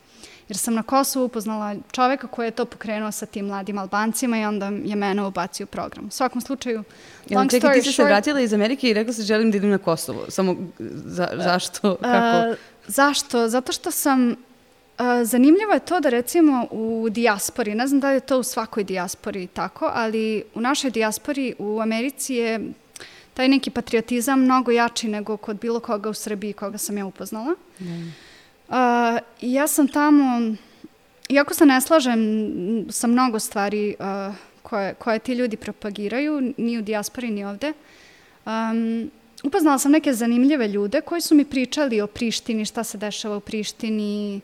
jer 0.48 0.58
sam 0.58 0.74
na 0.74 0.84
Kosovu 0.84 1.26
upoznala 1.26 1.76
čoveka 1.92 2.28
koji 2.28 2.48
je 2.48 2.52
to 2.52 2.66
pokrenuo 2.66 3.12
sa 3.12 3.26
tim 3.26 3.46
mladim 3.46 3.78
Albancima 3.78 4.40
i 4.40 4.46
onda 4.46 4.66
je 4.66 4.96
mene 4.96 5.24
ubacio 5.24 5.64
u 5.64 5.68
program. 5.68 6.06
U 6.06 6.12
svakom 6.12 6.42
slučaju, 6.42 6.84
Jel, 7.30 7.40
long 7.40 7.52
čekaj, 7.52 7.70
story 7.70 7.74
ti 7.74 7.82
si 7.82 7.94
se 7.94 8.04
vratila 8.04 8.42
iz 8.42 8.54
Amerike 8.54 8.90
i 8.90 8.94
rekla 8.94 9.14
se 9.14 9.24
želim 9.24 9.52
da 9.52 9.58
idem 9.58 9.70
na 9.70 9.78
Kosovo. 9.78 10.26
Samo 10.30 10.56
za, 10.80 11.30
zašto? 11.36 11.96
Kako? 11.96 12.50
Uh, 12.50 12.56
zašto? 12.88 13.50
Zato 13.50 13.72
što 13.72 13.92
sam 13.92 14.36
Uh, 15.00 15.06
zanimljivo 15.24 15.74
je 15.74 15.80
to 15.80 16.00
da 16.00 16.10
recimo 16.10 16.68
u 16.72 17.08
dijaspori, 17.10 17.76
ne 17.76 17.88
znam 17.88 18.00
da 18.00 18.10
li 18.10 18.16
je 18.16 18.20
to 18.20 18.40
u 18.40 18.44
svakoj 18.44 18.84
dijaspori 18.84 19.48
tako, 19.48 19.92
ali 19.94 20.44
u 20.56 20.62
našoj 20.62 20.92
dijaspori 20.92 21.56
u 21.60 21.82
Americi 21.82 22.34
je 22.34 22.60
taj 23.34 23.48
neki 23.48 23.70
patriotizam 23.70 24.42
mnogo 24.42 24.72
jači 24.72 25.08
nego 25.08 25.38
kod 25.38 25.60
bilo 25.60 25.80
koga 25.80 26.10
u 26.10 26.14
Srbiji 26.14 26.54
koga 26.54 26.78
sam 26.78 26.98
ja 26.98 27.06
upoznala. 27.06 27.56
Mm. 27.80 28.14
Uh, 28.70 28.76
ja 29.42 29.68
sam 29.68 29.88
tamo, 29.88 30.56
iako 31.30 31.54
se 31.54 31.66
ne 31.66 31.82
slažem 31.82 32.22
sa 32.90 33.08
mnogo 33.08 33.40
stvari 33.40 33.96
uh, 34.00 34.36
koje, 34.62 34.94
koje 34.94 35.20
ti 35.20 35.34
ljudi 35.34 35.58
propagiraju, 35.58 36.54
ni 36.58 36.78
u 36.78 36.82
dijaspori, 36.82 37.30
ni 37.30 37.46
ovde, 37.46 37.74
um, 38.46 39.12
upoznala 39.44 39.80
sam 39.80 39.92
neke 39.92 40.14
zanimljive 40.14 40.68
ljude 40.68 41.02
koji 41.02 41.22
su 41.22 41.36
mi 41.36 41.46
pričali 41.46 42.02
o 42.02 42.08
Prištini, 42.08 42.66
šta 42.66 42.84
se 42.84 42.98
dešava 42.98 43.38
u 43.38 43.40
Prištini, 43.40 44.42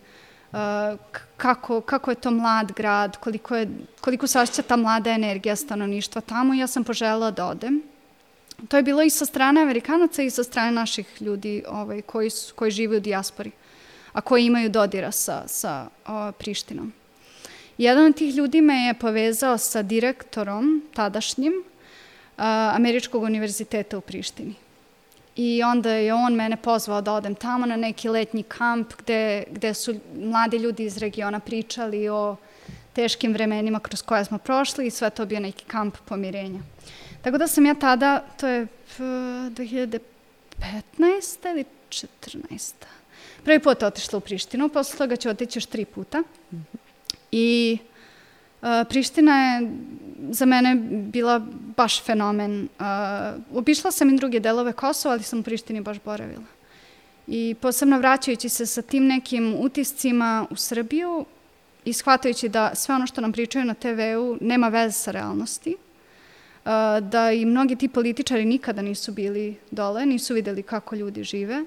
kako, 1.38 1.82
kako 1.82 2.12
je 2.12 2.16
to 2.16 2.32
mlad 2.32 2.72
grad, 2.72 3.18
koliko, 3.18 3.56
je, 3.56 3.68
koliko 4.02 4.28
se 4.28 4.40
osjeća 4.40 4.62
ta 4.62 4.76
mlada 4.76 5.12
energija 5.12 5.56
stanovništva 5.56 6.22
tamo. 6.22 6.54
Ja 6.54 6.68
sam 6.68 6.84
poželjela 6.84 7.32
da 7.32 7.46
odem. 7.46 7.82
To 8.68 8.78
je 8.78 8.84
bilo 8.84 9.02
i 9.02 9.10
sa 9.10 9.26
strane 9.26 9.62
Amerikanaca 9.62 10.24
i 10.24 10.30
sa 10.30 10.44
strane 10.44 10.72
naših 10.72 11.22
ljudi 11.22 11.64
ovaj, 11.68 12.02
koji, 12.02 12.30
su, 12.30 12.54
koji 12.56 12.72
žive 12.72 12.98
u 12.98 13.00
dijaspori, 13.00 13.52
a 14.14 14.22
koji 14.22 14.46
imaju 14.46 14.70
dodira 14.70 15.12
sa, 15.12 15.44
sa 15.48 15.88
o, 16.08 16.32
Prištinom. 16.32 16.94
Jedan 17.78 18.06
od 18.06 18.16
tih 18.16 18.36
ljudi 18.36 18.62
me 18.62 18.74
je 18.74 18.94
povezao 18.94 19.58
sa 19.58 19.82
direktorom 19.82 20.84
tadašnjim 20.94 21.54
a, 22.38 22.72
Američkog 22.76 23.24
univerziteta 23.24 23.98
u 23.98 24.02
Prištini. 24.02 24.54
I 25.36 25.64
onda 25.64 25.92
je 25.92 26.14
on 26.14 26.34
mene 26.34 26.58
pozvao 26.58 27.02
da 27.02 27.14
odem 27.14 27.36
tamo 27.36 27.66
na 27.66 27.76
neki 27.76 28.10
letnji 28.10 28.44
kamp 28.44 28.94
gde, 28.98 29.44
gde 29.52 29.74
su 29.74 29.96
mladi 30.20 30.58
ljudi 30.58 30.84
iz 30.84 30.98
regiona 30.98 31.40
pričali 31.40 32.10
o 32.10 32.36
teškim 32.94 33.34
vremenima 33.34 33.80
kroz 33.80 34.02
koje 34.02 34.26
smo 34.26 34.38
prošli 34.38 34.88
i 34.88 34.92
sve 34.92 35.10
to 35.10 35.26
bio 35.26 35.40
neki 35.40 35.66
kamp 35.66 35.98
pomirenja. 36.06 36.60
Tako 37.22 37.38
da 37.38 37.48
sam 37.48 37.66
ja 37.66 37.74
tada, 37.74 38.24
to 38.40 38.48
je 38.48 38.68
2015. 38.98 40.00
ili 41.52 41.66
14. 41.90 42.74
Prvi 43.44 43.60
put 43.60 43.84
otišla 43.84 44.18
u 44.18 44.22
Prištinu, 44.22 44.70
posle 44.70 44.98
toga 44.98 45.16
ću 45.16 45.30
otići 45.30 45.60
još 45.60 45.66
tri 45.66 45.86
puta. 45.86 46.24
I 47.32 47.78
uh, 48.62 48.68
Priština 48.90 49.32
je 49.46 49.72
za 50.30 50.46
mene 50.46 50.76
bila 50.90 51.42
baš 51.78 52.04
fenomen. 52.04 52.70
Uh, 52.80 53.58
obišla 53.58 53.92
sam 53.92 54.10
i 54.10 54.18
druge 54.18 54.40
delove 54.40 54.74
Kosova, 54.74 55.14
ali 55.14 55.24
sam 55.24 55.40
u 55.40 55.44
Prištini 55.44 55.82
baš 55.82 55.98
boravila. 56.06 56.44
I 57.28 57.56
posebno 57.62 57.98
vraćajući 57.98 58.50
se 58.50 58.66
sa 58.66 58.82
tim 58.82 59.08
nekim 59.08 59.56
utiscima 59.60 60.46
u 60.50 60.56
Srbiju 60.56 61.26
i 61.86 61.94
shvatajući 61.94 62.50
da 62.50 62.76
sve 62.76 62.96
ono 62.96 63.08
što 63.08 63.22
nam 63.22 63.32
pričaju 63.32 63.66
na 63.66 63.74
TV-u 63.74 64.38
nema 64.42 64.68
veze 64.68 64.94
sa 64.94 65.12
realnosti, 65.12 65.76
uh, 65.76 66.72
da 67.02 67.32
i 67.32 67.46
mnogi 67.46 67.76
ti 67.76 67.88
političari 67.88 68.46
nikada 68.46 68.82
nisu 68.82 69.12
bili 69.12 69.56
dole, 69.72 70.06
nisu 70.06 70.34
videli 70.34 70.64
kako 70.64 70.96
ljudi 70.96 71.24
žive. 71.24 71.66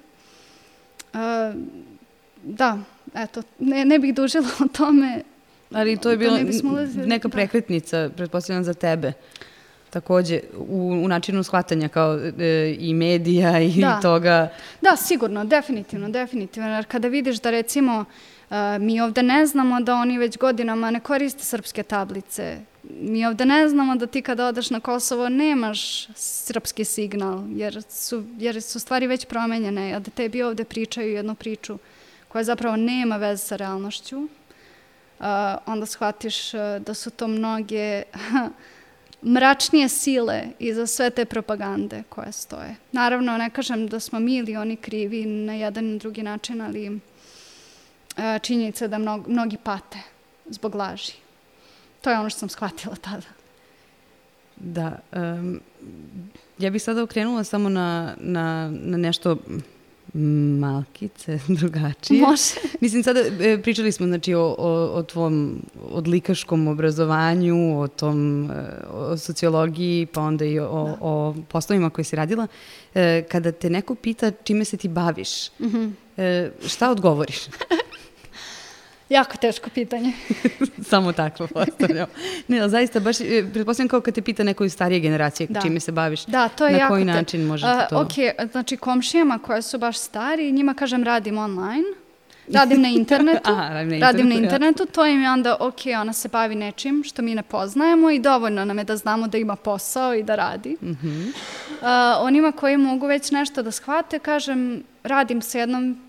Da, 2.42 2.78
eto, 3.14 3.42
ne, 3.58 3.84
ne 3.84 3.98
bih 3.98 4.14
dužila 4.14 4.48
o 4.64 4.68
tome, 4.68 5.22
Ali 5.72 5.96
to 5.96 6.10
je 6.10 6.16
bilo 6.16 6.38
neka 6.94 7.28
da. 7.28 7.32
prekretnica, 7.32 8.10
pretpostavljam, 8.16 8.64
za 8.64 8.74
tebe. 8.74 9.12
Takođe, 9.90 10.40
u, 10.58 11.00
u 11.04 11.08
načinu 11.08 11.42
shvatanja 11.42 11.88
kao 11.88 12.18
e, 12.38 12.76
i 12.78 12.94
medija 12.94 13.60
i 13.60 13.80
da. 13.80 14.00
toga. 14.00 14.48
Da, 14.82 14.96
sigurno, 14.96 15.44
definitivno, 15.44 16.08
definitivno. 16.08 16.68
Jer 16.68 16.84
kada 16.84 17.08
vidiš 17.08 17.40
da 17.40 17.50
recimo 17.50 18.04
Uh, 18.50 18.56
mi 18.80 19.00
ovde 19.00 19.22
ne 19.22 19.46
znamo 19.46 19.80
da 19.80 19.94
oni 19.94 20.18
već 20.18 20.38
godinama 20.38 20.90
ne 20.90 21.00
koriste 21.00 21.44
srpske 21.44 21.82
tablice. 21.82 22.58
Mi 22.90 23.26
ovde 23.26 23.44
ne 23.44 23.68
znamo 23.68 23.96
da 23.96 24.06
ti 24.06 24.22
kada 24.22 24.46
odeš 24.46 24.70
na 24.70 24.80
Kosovo 24.80 25.28
nemaš 25.28 26.08
srpski 26.14 26.84
signal, 26.84 27.44
jer 27.54 27.82
su, 27.88 28.24
jer 28.38 28.62
su 28.62 28.80
stvari 28.80 29.06
već 29.06 29.24
promenjene, 29.24 29.94
a 29.94 29.98
da 29.98 30.10
tebi 30.10 30.42
ovde 30.42 30.64
pričaju 30.64 31.12
jednu 31.12 31.34
priču 31.34 31.78
koja 32.28 32.44
zapravo 32.44 32.76
nema 32.76 33.16
veze 33.16 33.46
sa 33.46 33.56
realnošću, 33.56 34.28
onda 35.66 35.86
shvatiš 35.86 36.52
da 36.80 36.94
su 36.94 37.10
to 37.10 37.28
mnoge 37.28 38.02
mračnije 39.22 39.88
sile 39.88 40.42
iza 40.58 40.86
sve 40.86 41.10
te 41.10 41.24
propagande 41.24 42.02
koje 42.08 42.32
stoje. 42.32 42.76
Naravno, 42.92 43.38
ne 43.38 43.50
kažem 43.50 43.88
da 43.88 44.00
smo 44.00 44.20
mi 44.20 44.36
ili 44.36 44.56
oni 44.56 44.76
krivi 44.76 45.26
na 45.26 45.54
jedan 45.54 45.94
i 45.94 45.98
drugi 45.98 46.22
način, 46.22 46.60
ali 46.60 47.00
činjenica 48.42 48.86
da 48.86 48.98
mnogi, 48.98 49.30
mnogi 49.30 49.56
pate 49.56 49.98
zbog 50.46 50.74
laži. 50.74 51.12
To 52.06 52.10
je 52.10 52.18
ono 52.18 52.30
što 52.30 52.38
sam 52.38 52.48
shvatila 52.48 52.96
tada. 52.96 53.26
Da. 54.56 54.98
Um, 55.12 55.60
ja 56.58 56.70
bih 56.70 56.82
sada 56.82 57.02
okrenula 57.02 57.44
samo 57.44 57.68
na, 57.68 58.14
na, 58.20 58.72
na 58.72 58.96
nešto 58.96 59.36
malkice 60.60 61.38
drugačije. 61.58 62.20
Može. 62.20 62.54
Mislim, 62.80 63.02
sada 63.02 63.20
e, 63.20 63.62
pričali 63.62 63.92
smo 63.92 64.06
znači, 64.06 64.34
o, 64.34 64.54
o, 64.58 64.90
o 64.94 65.02
tvom 65.02 65.62
odlikaškom 65.90 66.68
obrazovanju, 66.68 67.80
o 67.80 67.88
tom, 67.88 68.50
e, 68.50 68.54
o 68.90 69.16
sociologiji, 69.16 70.06
pa 70.06 70.20
onda 70.20 70.44
i 70.44 70.58
o, 70.58 70.64
da. 70.64 70.98
o 71.00 71.34
poslovima 71.48 71.90
koje 71.90 72.04
si 72.04 72.16
radila. 72.16 72.46
E, 72.94 73.24
kada 73.30 73.52
te 73.52 73.70
neko 73.70 73.94
pita 73.94 74.30
čime 74.30 74.64
se 74.64 74.76
ti 74.76 74.88
baviš, 74.88 75.50
mm 75.58 75.66
-hmm. 75.66 76.50
šta 76.66 76.90
odgovoriš? 76.90 77.38
Jako 79.08 79.36
teško 79.36 79.70
pitanje. 79.70 80.12
Samo 80.90 81.12
takvo 81.12 81.46
postavljam. 81.46 82.06
Ne, 82.48 82.60
ali 82.60 82.70
zaista 82.70 83.00
baš, 83.00 83.20
e, 83.20 83.44
pretpostavljam 83.52 83.88
kao 83.88 84.00
kad 84.00 84.14
te 84.14 84.22
pita 84.22 84.44
neko 84.44 84.64
iz 84.64 84.72
starije 84.72 85.00
generacije 85.00 85.46
da. 85.46 85.60
čime 85.60 85.80
se 85.80 85.92
baviš. 85.92 86.24
Da, 86.24 86.48
to 86.48 86.66
je 86.66 86.72
na 86.72 86.78
jako 86.78 86.92
koji 86.92 87.04
način 87.04 87.46
možete 87.46 87.72
uh, 87.72 87.88
to... 87.90 88.00
Ok, 88.00 88.48
znači 88.52 88.76
komšijama 88.76 89.38
koje 89.38 89.62
su 89.62 89.78
baš 89.78 89.98
stari, 89.98 90.52
njima 90.52 90.74
kažem 90.74 91.04
radim 91.04 91.38
online, 91.38 91.84
radim 92.52 92.82
na 92.82 92.88
internetu, 92.88 93.50
Aha, 93.52 93.68
radim, 93.68 93.88
na 93.88 93.96
internetu, 93.96 94.04
radim 94.04 94.28
na 94.28 94.34
internetu, 94.34 94.82
ja. 94.82 94.92
to 94.92 95.06
im 95.06 95.22
je 95.22 95.30
onda, 95.30 95.56
ok, 95.60 95.80
ona 96.00 96.12
se 96.12 96.28
bavi 96.28 96.54
nečim 96.54 97.02
što 97.04 97.22
mi 97.22 97.34
ne 97.34 97.42
poznajemo 97.42 98.10
i 98.10 98.18
dovoljno 98.18 98.64
nam 98.64 98.78
je 98.78 98.84
da 98.84 98.96
znamo 98.96 99.28
da 99.28 99.38
ima 99.38 99.56
posao 99.56 100.14
i 100.14 100.22
da 100.22 100.34
radi. 100.34 100.76
Mm 100.82 100.90
-hmm. 100.90 101.28
uh, 101.28 102.26
onima 102.26 102.52
koji 102.52 102.76
mogu 102.76 103.06
već 103.06 103.30
nešto 103.30 103.62
da 103.62 103.70
shvate, 103.70 104.18
kažem, 104.18 104.82
radim 105.02 105.42
sa 105.42 105.58
jednom 105.58 106.05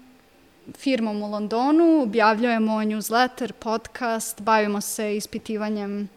firmom 0.76 1.22
u 1.24 1.28
Londonu, 1.28 2.02
objavljujemo 2.02 2.72
newsletter, 2.72 3.52
podcast, 3.52 4.42
bavimo 4.42 4.82
se 4.82 5.18
ispitivanjem 5.18 6.10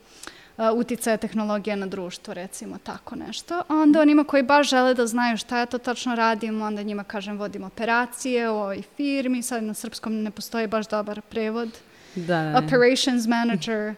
uh, 0.57 0.65
uticaja 0.75 1.17
tehnologije 1.17 1.77
na 1.77 1.87
društvo, 1.87 2.35
recimo 2.35 2.79
tako 2.83 3.17
nešto. 3.17 3.63
A 3.69 3.75
onda 3.75 4.01
onima 4.01 4.25
koji 4.25 4.43
baš 4.43 4.71
žele 4.71 4.95
da 4.95 5.07
znaju 5.07 5.37
šta 5.37 5.59
ja 5.59 5.67
to 5.67 5.79
tačno 5.79 6.15
radim, 6.15 6.63
onda 6.63 6.83
njima 6.83 7.05
kažem 7.05 7.39
vodim 7.39 7.65
operacije 7.65 8.51
u 8.51 8.55
ovoj 8.55 8.83
firmi, 8.97 9.43
sad 9.43 9.65
na 9.65 9.75
srpskom 9.75 10.23
ne 10.23 10.31
postoji 10.31 10.67
baš 10.67 10.89
dobar 10.89 11.21
prevod. 11.21 11.79
Da, 12.15 12.43
da. 12.43 12.59
Operations 12.59 13.27
manager, 13.27 13.95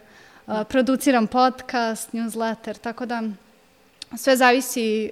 uh, 0.47 0.55
produciram 0.69 1.27
podcast, 1.27 2.13
newsletter, 2.13 2.79
tako 2.79 3.07
da 3.07 3.23
sve 4.17 4.37
zavisi 4.37 5.11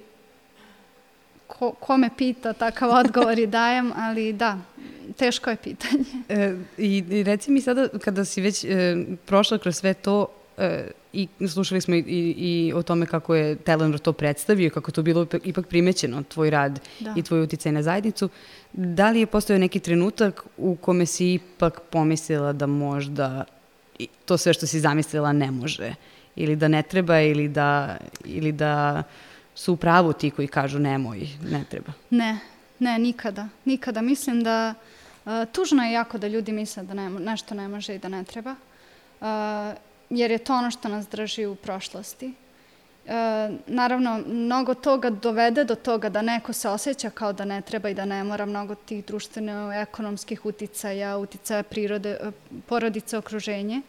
ko, 1.47 1.71
ko 1.71 1.97
me 1.97 2.09
pita, 2.17 2.53
takav 2.53 2.89
odgovor 2.89 3.39
i 3.39 3.47
dajem, 3.47 3.93
ali 3.97 4.33
da, 4.33 4.57
teško 5.17 5.49
je 5.49 5.55
pitanje. 5.55 6.03
E, 6.29 6.55
i, 6.77 7.03
I 7.09 7.23
reci 7.23 7.51
mi 7.51 7.61
sada, 7.61 7.87
kada 8.03 8.25
si 8.25 8.41
već 8.41 8.63
e, 8.63 8.67
prošla 9.25 9.57
kroz 9.57 9.75
sve 9.75 9.93
to, 9.93 10.27
e, 10.57 10.91
i 11.13 11.27
slušali 11.47 11.81
smo 11.81 11.95
i, 11.95 11.99
i, 11.99 12.35
i 12.37 12.73
o 12.73 12.83
tome 12.83 13.05
kako 13.05 13.35
je 13.35 13.55
Telenor 13.55 13.99
to 13.99 14.13
predstavio, 14.13 14.69
kako 14.69 14.91
to 14.91 15.01
bilo 15.01 15.27
ipak 15.43 15.67
primećeno, 15.67 16.23
tvoj 16.23 16.49
rad 16.49 16.79
da. 16.99 17.13
i 17.17 17.23
tvoj 17.23 17.41
uticaj 17.41 17.71
na 17.71 17.83
zajednicu. 17.83 18.29
Da 18.73 19.09
li 19.09 19.19
je 19.19 19.25
postojao 19.25 19.59
neki 19.59 19.79
trenutak 19.79 20.43
u 20.57 20.75
kome 20.75 21.05
si 21.05 21.33
ipak 21.33 21.81
pomislila 21.89 22.53
da 22.53 22.67
možda 22.67 23.43
to 24.25 24.37
sve 24.37 24.53
što 24.53 24.67
si 24.67 24.79
zamislila 24.79 25.33
ne 25.33 25.51
može? 25.51 25.95
Ili 26.35 26.55
da 26.55 26.67
ne 26.67 26.83
treba, 26.83 27.21
ili 27.21 27.47
da, 27.47 27.97
ili 28.25 28.51
da 28.51 29.03
su 29.55 29.73
u 29.73 29.77
pravu 29.77 30.13
ti 30.13 30.29
koji 30.29 30.47
kažu 30.47 30.79
nemoj, 30.79 31.27
ne 31.43 31.63
treba? 31.69 31.93
Ne, 32.09 32.39
ne, 32.79 32.99
nikada. 32.99 33.47
Nikada. 33.65 34.01
Mislim 34.01 34.43
da 34.43 34.73
uh, 34.77 35.00
tužno 35.51 35.83
je 35.83 35.91
jako 35.91 36.17
da 36.17 36.27
ljudi 36.27 36.51
misle 36.51 36.83
da 36.83 36.93
ne, 36.93 37.09
nešto 37.09 37.55
ne 37.55 37.67
može 37.67 37.95
i 37.95 37.99
da 37.99 38.09
ne 38.09 38.23
treba. 38.23 38.55
Uh, 39.21 39.27
jer 40.09 40.31
je 40.31 40.37
to 40.37 40.53
ono 40.53 40.71
što 40.71 40.89
nas 40.89 41.07
drži 41.07 41.45
u 41.45 41.55
prošlosti. 41.55 42.27
Uh, 43.05 43.11
naravno, 43.67 44.21
mnogo 44.27 44.73
toga 44.73 45.09
dovede 45.09 45.63
do 45.63 45.75
toga 45.75 46.09
da 46.09 46.21
neko 46.21 46.53
se 46.53 46.69
osjeća 46.69 47.09
kao 47.09 47.33
da 47.33 47.45
ne 47.45 47.61
treba 47.61 47.89
i 47.89 47.93
da 47.93 48.05
ne 48.05 48.23
mora, 48.23 48.45
mnogo 48.45 48.75
tih 48.75 49.05
društveno-ekonomskih 49.05 50.45
uticaja, 50.45 51.17
uticaja 51.17 51.63
prirode, 51.63 52.17
porodice, 52.67 53.17
okruženje, 53.17 53.81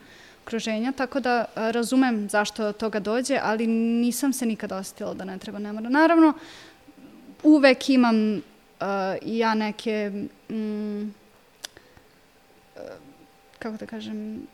okruženja, 0.44 0.92
tako 0.92 1.20
da 1.20 1.44
razumem 1.54 2.28
zašto 2.28 2.62
do 2.62 2.72
toga 2.72 3.00
dođe, 3.00 3.38
ali 3.42 3.66
nisam 3.66 4.32
se 4.32 4.46
nikada 4.46 4.76
osetila 4.76 5.14
da 5.14 5.24
ne 5.24 5.38
treba, 5.38 5.58
ne 5.58 5.72
mora. 5.72 5.88
Naravno, 5.88 6.32
uvek 7.42 7.90
imam 7.90 8.36
uh, 8.36 8.42
ja 9.22 9.54
neke, 9.54 10.10
mm, 10.50 11.21
kako 13.62 13.76
da 13.76 13.86
kažem, 13.86 14.46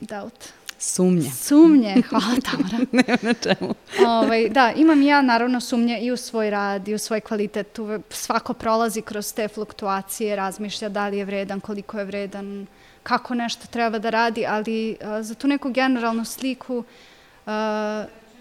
doubt. 0.00 0.52
Sumnje. 0.78 1.30
Sumnje, 1.30 2.02
hvala 2.08 2.36
Tamara. 2.50 2.78
Nema 2.92 3.18
na 3.22 3.34
čemu. 3.34 3.74
ovaj, 4.06 4.48
da, 4.48 4.72
imam 4.76 5.02
ja 5.02 5.22
naravno 5.22 5.60
sumnje 5.60 5.98
i 6.00 6.10
u 6.10 6.16
svoj 6.16 6.50
rad 6.50 6.88
i 6.88 6.94
u 6.94 6.98
svoj 6.98 7.20
kvalitet. 7.20 7.78
Svako 8.10 8.54
prolazi 8.54 9.02
kroz 9.02 9.32
te 9.32 9.48
fluktuacije, 9.48 10.36
razmišlja 10.36 10.88
da 10.88 11.08
li 11.08 11.18
je 11.18 11.24
vredan, 11.24 11.60
koliko 11.60 11.98
je 11.98 12.04
vredan, 12.04 12.66
kako 13.02 13.34
nešto 13.34 13.66
treba 13.66 13.98
da 13.98 14.10
radi, 14.10 14.46
ali 14.46 14.96
uh, 15.00 15.06
za 15.20 15.34
tu 15.34 15.48
neku 15.48 15.70
generalnu 15.70 16.24
sliku 16.24 16.76
uh, 16.76 17.52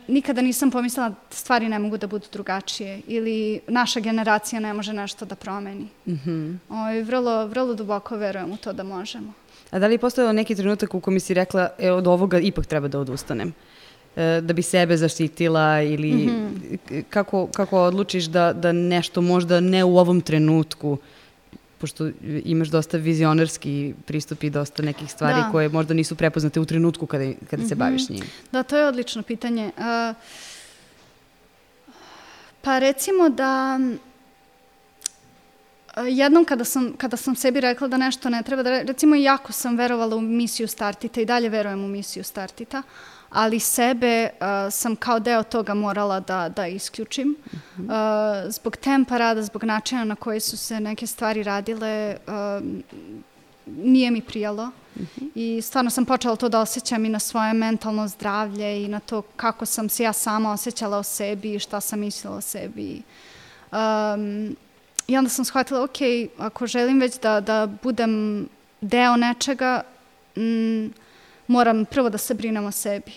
nikada 0.07 0.41
nisam 0.41 0.71
pomislila 0.71 1.09
da 1.09 1.15
stvari 1.29 1.69
ne 1.69 1.79
mogu 1.79 1.97
da 1.97 2.07
budu 2.07 2.27
drugačije 2.31 3.01
ili 3.07 3.59
naša 3.67 3.99
generacija 3.99 4.59
ne 4.59 4.73
može 4.73 4.93
nešto 4.93 5.25
da 5.25 5.35
promeni. 5.35 5.87
Mm 6.05 6.13
-hmm. 6.13 6.57
o, 6.69 7.05
vrlo, 7.05 7.47
vrlo 7.47 7.73
duboko 7.73 8.15
verujem 8.15 8.51
u 8.51 8.57
to 8.57 8.73
da 8.73 8.83
možemo. 8.83 9.33
A 9.71 9.79
da 9.79 9.87
li 9.87 9.93
je 9.93 9.97
postojalo 9.97 10.33
neki 10.33 10.55
trenutak 10.55 10.93
u 10.93 10.99
kojem 10.99 11.19
si 11.19 11.33
rekla, 11.33 11.69
e, 11.79 11.91
od 11.91 12.07
ovoga 12.07 12.39
ipak 12.39 12.65
treba 12.65 12.87
da 12.87 12.99
odustanem? 12.99 13.53
E, 14.15 14.41
da 14.41 14.53
bi 14.53 14.61
sebe 14.61 14.97
zaštitila 14.97 15.81
ili 15.81 16.11
mm 16.13 16.29
-hmm. 16.29 17.03
kako, 17.09 17.47
kako 17.47 17.81
odlučiš 17.81 18.25
da, 18.25 18.53
da 18.53 18.71
nešto 18.71 19.21
možda 19.21 19.59
ne 19.59 19.83
u 19.83 19.97
ovom 19.97 20.21
trenutku 20.21 20.97
pošto 21.77 22.09
imaš 22.45 22.67
dosta 22.67 22.97
vizionarski 22.97 23.93
pristup 24.05 24.43
i 24.43 24.49
dosta 24.49 24.83
nekih 24.83 25.11
stvari 25.11 25.41
da. 25.41 25.51
koje 25.51 25.69
možda 25.69 25.93
nisu 25.93 26.15
prepoznate 26.15 26.59
u 26.59 26.65
trenutku 26.65 27.05
kada, 27.05 27.33
kada 27.49 27.61
mm 27.61 27.65
-hmm. 27.65 27.69
se 27.69 27.75
baviš 27.75 28.03
mhm. 28.03 28.13
njim. 28.13 28.23
Da, 28.51 28.63
to 28.63 28.77
je 28.77 28.87
odlično 28.87 29.23
pitanje. 29.23 29.71
Uh, 29.77 30.15
pa 32.61 32.79
recimo 32.79 33.29
da 33.29 33.79
jednom 36.03 36.45
kada 36.45 36.63
sam, 36.63 36.93
kada 36.97 37.17
sam 37.17 37.35
sebi 37.35 37.61
rekla 37.61 37.87
da 37.87 37.97
nešto 37.97 38.29
ne 38.29 38.43
treba, 38.43 38.63
da 38.63 38.81
recimo 38.81 39.15
jako 39.15 39.51
sam 39.51 39.77
verovala 39.77 40.15
u 40.15 40.21
misiju 40.21 40.67
Startita 40.67 41.21
i 41.21 41.25
dalje 41.25 41.49
verujem 41.49 41.83
u 41.83 41.87
misiju 41.87 42.23
Startita, 42.23 42.83
ali 43.29 43.59
sebe 43.59 44.29
uh, 44.29 44.73
sam 44.73 44.95
kao 44.95 45.19
deo 45.19 45.43
toga 45.43 45.73
morala 45.73 46.19
da, 46.19 46.49
da 46.49 46.67
isključim. 46.67 47.35
Uh 47.45 47.59
-huh. 47.77 48.45
uh, 48.45 48.51
zbog 48.51 48.77
tempa 48.77 49.17
rada, 49.17 49.43
zbog 49.43 49.63
načina 49.63 50.03
na 50.03 50.15
koji 50.15 50.39
su 50.39 50.57
se 50.57 50.79
neke 50.79 51.07
stvari 51.07 51.43
radile, 51.43 52.17
uh, 52.27 52.65
nije 53.65 54.11
mi 54.11 54.21
prijalo. 54.21 54.63
Uh 54.95 55.01
mhm. 55.01 55.25
-huh. 55.25 55.29
I 55.35 55.61
stvarno 55.61 55.89
sam 55.89 56.05
počela 56.05 56.35
to 56.35 56.49
da 56.49 56.59
osjećam 56.59 57.05
i 57.05 57.09
na 57.09 57.19
svoje 57.19 57.53
mentalno 57.53 58.07
zdravlje 58.07 58.83
i 58.83 58.87
na 58.87 58.99
to 58.99 59.21
kako 59.21 59.65
sam 59.65 59.89
se 59.89 60.03
ja 60.03 60.13
sama 60.13 60.51
osjećala 60.51 60.97
o 60.97 61.03
sebi 61.03 61.53
i 61.53 61.59
šta 61.59 61.81
sam 61.81 61.99
mislila 61.99 62.35
o 62.35 62.41
sebi. 62.41 63.01
Um, 63.71 64.55
I 65.07 65.17
onda 65.17 65.29
sam 65.29 65.45
shvatila, 65.45 65.83
ok, 65.83 65.97
ako 66.37 66.67
želim 66.67 66.99
već 66.99 67.19
da, 67.19 67.39
da 67.39 67.67
budem 67.83 68.45
deo 68.81 69.15
nečega, 69.17 69.81
m, 70.35 70.93
moram 71.47 71.85
prvo 71.85 72.09
da 72.09 72.17
se 72.17 72.33
brinem 72.33 72.65
o 72.65 72.71
sebi. 72.71 73.11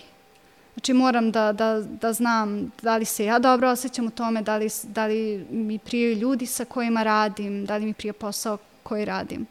Znači 0.73 0.93
moram 0.93 1.31
da, 1.31 1.51
da, 1.51 1.81
da 2.01 2.13
znam 2.13 2.71
da 2.81 2.97
li 2.97 3.05
se 3.05 3.25
ja 3.25 3.39
dobro 3.39 3.69
osjećam 3.69 4.07
u 4.07 4.09
tome, 4.09 4.41
da 4.41 4.57
li, 4.57 4.69
da 4.83 5.05
li 5.05 5.45
mi 5.49 5.79
prije 5.79 6.15
ljudi 6.15 6.45
sa 6.45 6.65
kojima 6.65 7.03
radim, 7.03 7.65
da 7.65 7.77
li 7.77 7.85
mi 7.85 7.93
prije 7.93 8.13
posao 8.13 8.57
koji 8.83 9.05
radim. 9.05 9.45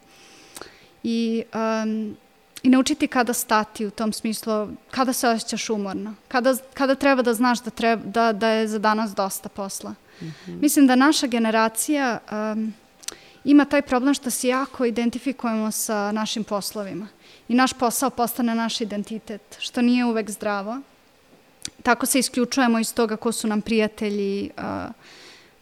I, 1.03 1.43
um, 1.83 2.17
i 2.63 2.69
naučiti 2.69 3.07
kada 3.07 3.33
stati 3.33 3.85
u 3.85 3.91
tom 3.91 4.13
smislu, 4.13 4.67
kada 4.91 5.13
se 5.13 5.27
osjećaš 5.29 5.69
umorno, 5.69 6.15
kada, 6.27 6.55
kada 6.73 6.95
treba 6.95 7.21
da 7.21 7.33
znaš 7.33 7.61
da, 7.61 7.69
treba, 7.69 8.03
da, 8.05 8.33
da 8.33 8.47
je 8.49 8.67
za 8.67 8.79
danas 8.79 9.15
dosta 9.15 9.49
posla. 9.49 9.95
Mm 10.21 10.25
-hmm. 10.25 10.61
Mislim 10.61 10.87
da 10.87 10.95
naša 10.95 11.27
generacija 11.27 12.19
um, 12.31 12.73
ima 13.43 13.65
taj 13.65 13.81
problem 13.81 14.13
što 14.13 14.29
se 14.29 14.47
jako 14.47 14.85
identifikujemo 14.85 15.71
sa 15.71 16.11
našim 16.11 16.43
poslovima 16.43 17.07
i 17.47 17.53
naš 17.53 17.73
posao 17.73 18.09
postane 18.09 18.55
naš 18.55 18.81
identitet, 18.81 19.57
što 19.59 19.81
nije 19.81 20.05
uvek 20.05 20.29
zdravo 20.29 20.81
tako 21.83 22.05
se 22.05 22.19
isključujemo 22.19 22.79
iz 22.79 22.93
toga 22.93 23.15
ko 23.15 23.31
su 23.31 23.47
nam 23.47 23.61
prijatelji, 23.61 24.49
uh, 24.57 24.91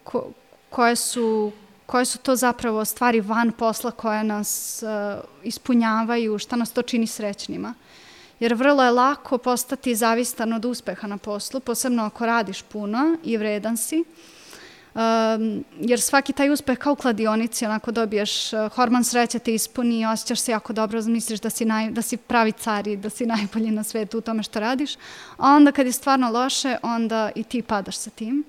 ko, 0.04 0.30
koje, 0.70 0.96
su, 0.96 1.52
koje 1.86 2.04
su 2.04 2.18
to 2.18 2.36
zapravo 2.36 2.84
stvari 2.84 3.20
van 3.20 3.52
posla 3.52 3.90
koje 3.90 4.24
nas 4.24 4.82
uh, 4.82 5.24
ispunjavaju, 5.42 6.38
šta 6.38 6.56
nas 6.56 6.72
to 6.72 6.82
čini 6.82 7.06
srećnima. 7.06 7.74
Jer 8.40 8.54
vrlo 8.54 8.84
je 8.84 8.90
lako 8.90 9.38
postati 9.38 9.94
zavistan 9.94 10.52
od 10.52 10.64
uspeha 10.64 11.06
na 11.06 11.18
poslu, 11.18 11.60
posebno 11.60 12.04
ako 12.04 12.26
radiš 12.26 12.62
puno 12.62 13.16
i 13.24 13.36
vredan 13.36 13.76
si. 13.76 14.00
Uh, 14.00 14.37
um, 14.98 15.64
jer 15.80 16.00
svaki 16.00 16.32
taj 16.32 16.50
uspeh 16.50 16.78
kao 16.78 16.92
u 16.92 16.96
kladionici, 16.96 17.64
onako 17.64 17.90
dobiješ 17.90 18.52
uh, 18.52 18.72
hormon 18.72 19.04
sreće 19.04 19.38
te 19.38 19.54
ispuni 19.54 20.00
i 20.00 20.06
osjećaš 20.06 20.40
se 20.40 20.52
jako 20.52 20.72
dobro, 20.72 21.02
misliš 21.02 21.40
da 21.40 21.50
si, 21.50 21.64
naj, 21.64 21.90
da 21.90 22.02
si 22.02 22.16
pravi 22.16 22.52
car 22.52 22.86
i 22.86 22.96
da 22.96 23.10
si 23.10 23.26
najbolji 23.36 23.70
na 23.70 23.84
svetu 23.84 24.18
u 24.18 24.20
tome 24.20 24.42
što 24.42 24.60
radiš, 24.60 24.94
a 25.36 25.52
onda 25.52 25.72
kad 25.72 25.86
je 25.86 25.92
stvarno 25.92 26.30
loše, 26.30 26.76
onda 26.82 27.30
i 27.34 27.42
ti 27.42 27.62
padaš 27.62 27.96
sa 27.96 28.10
tim. 28.10 28.44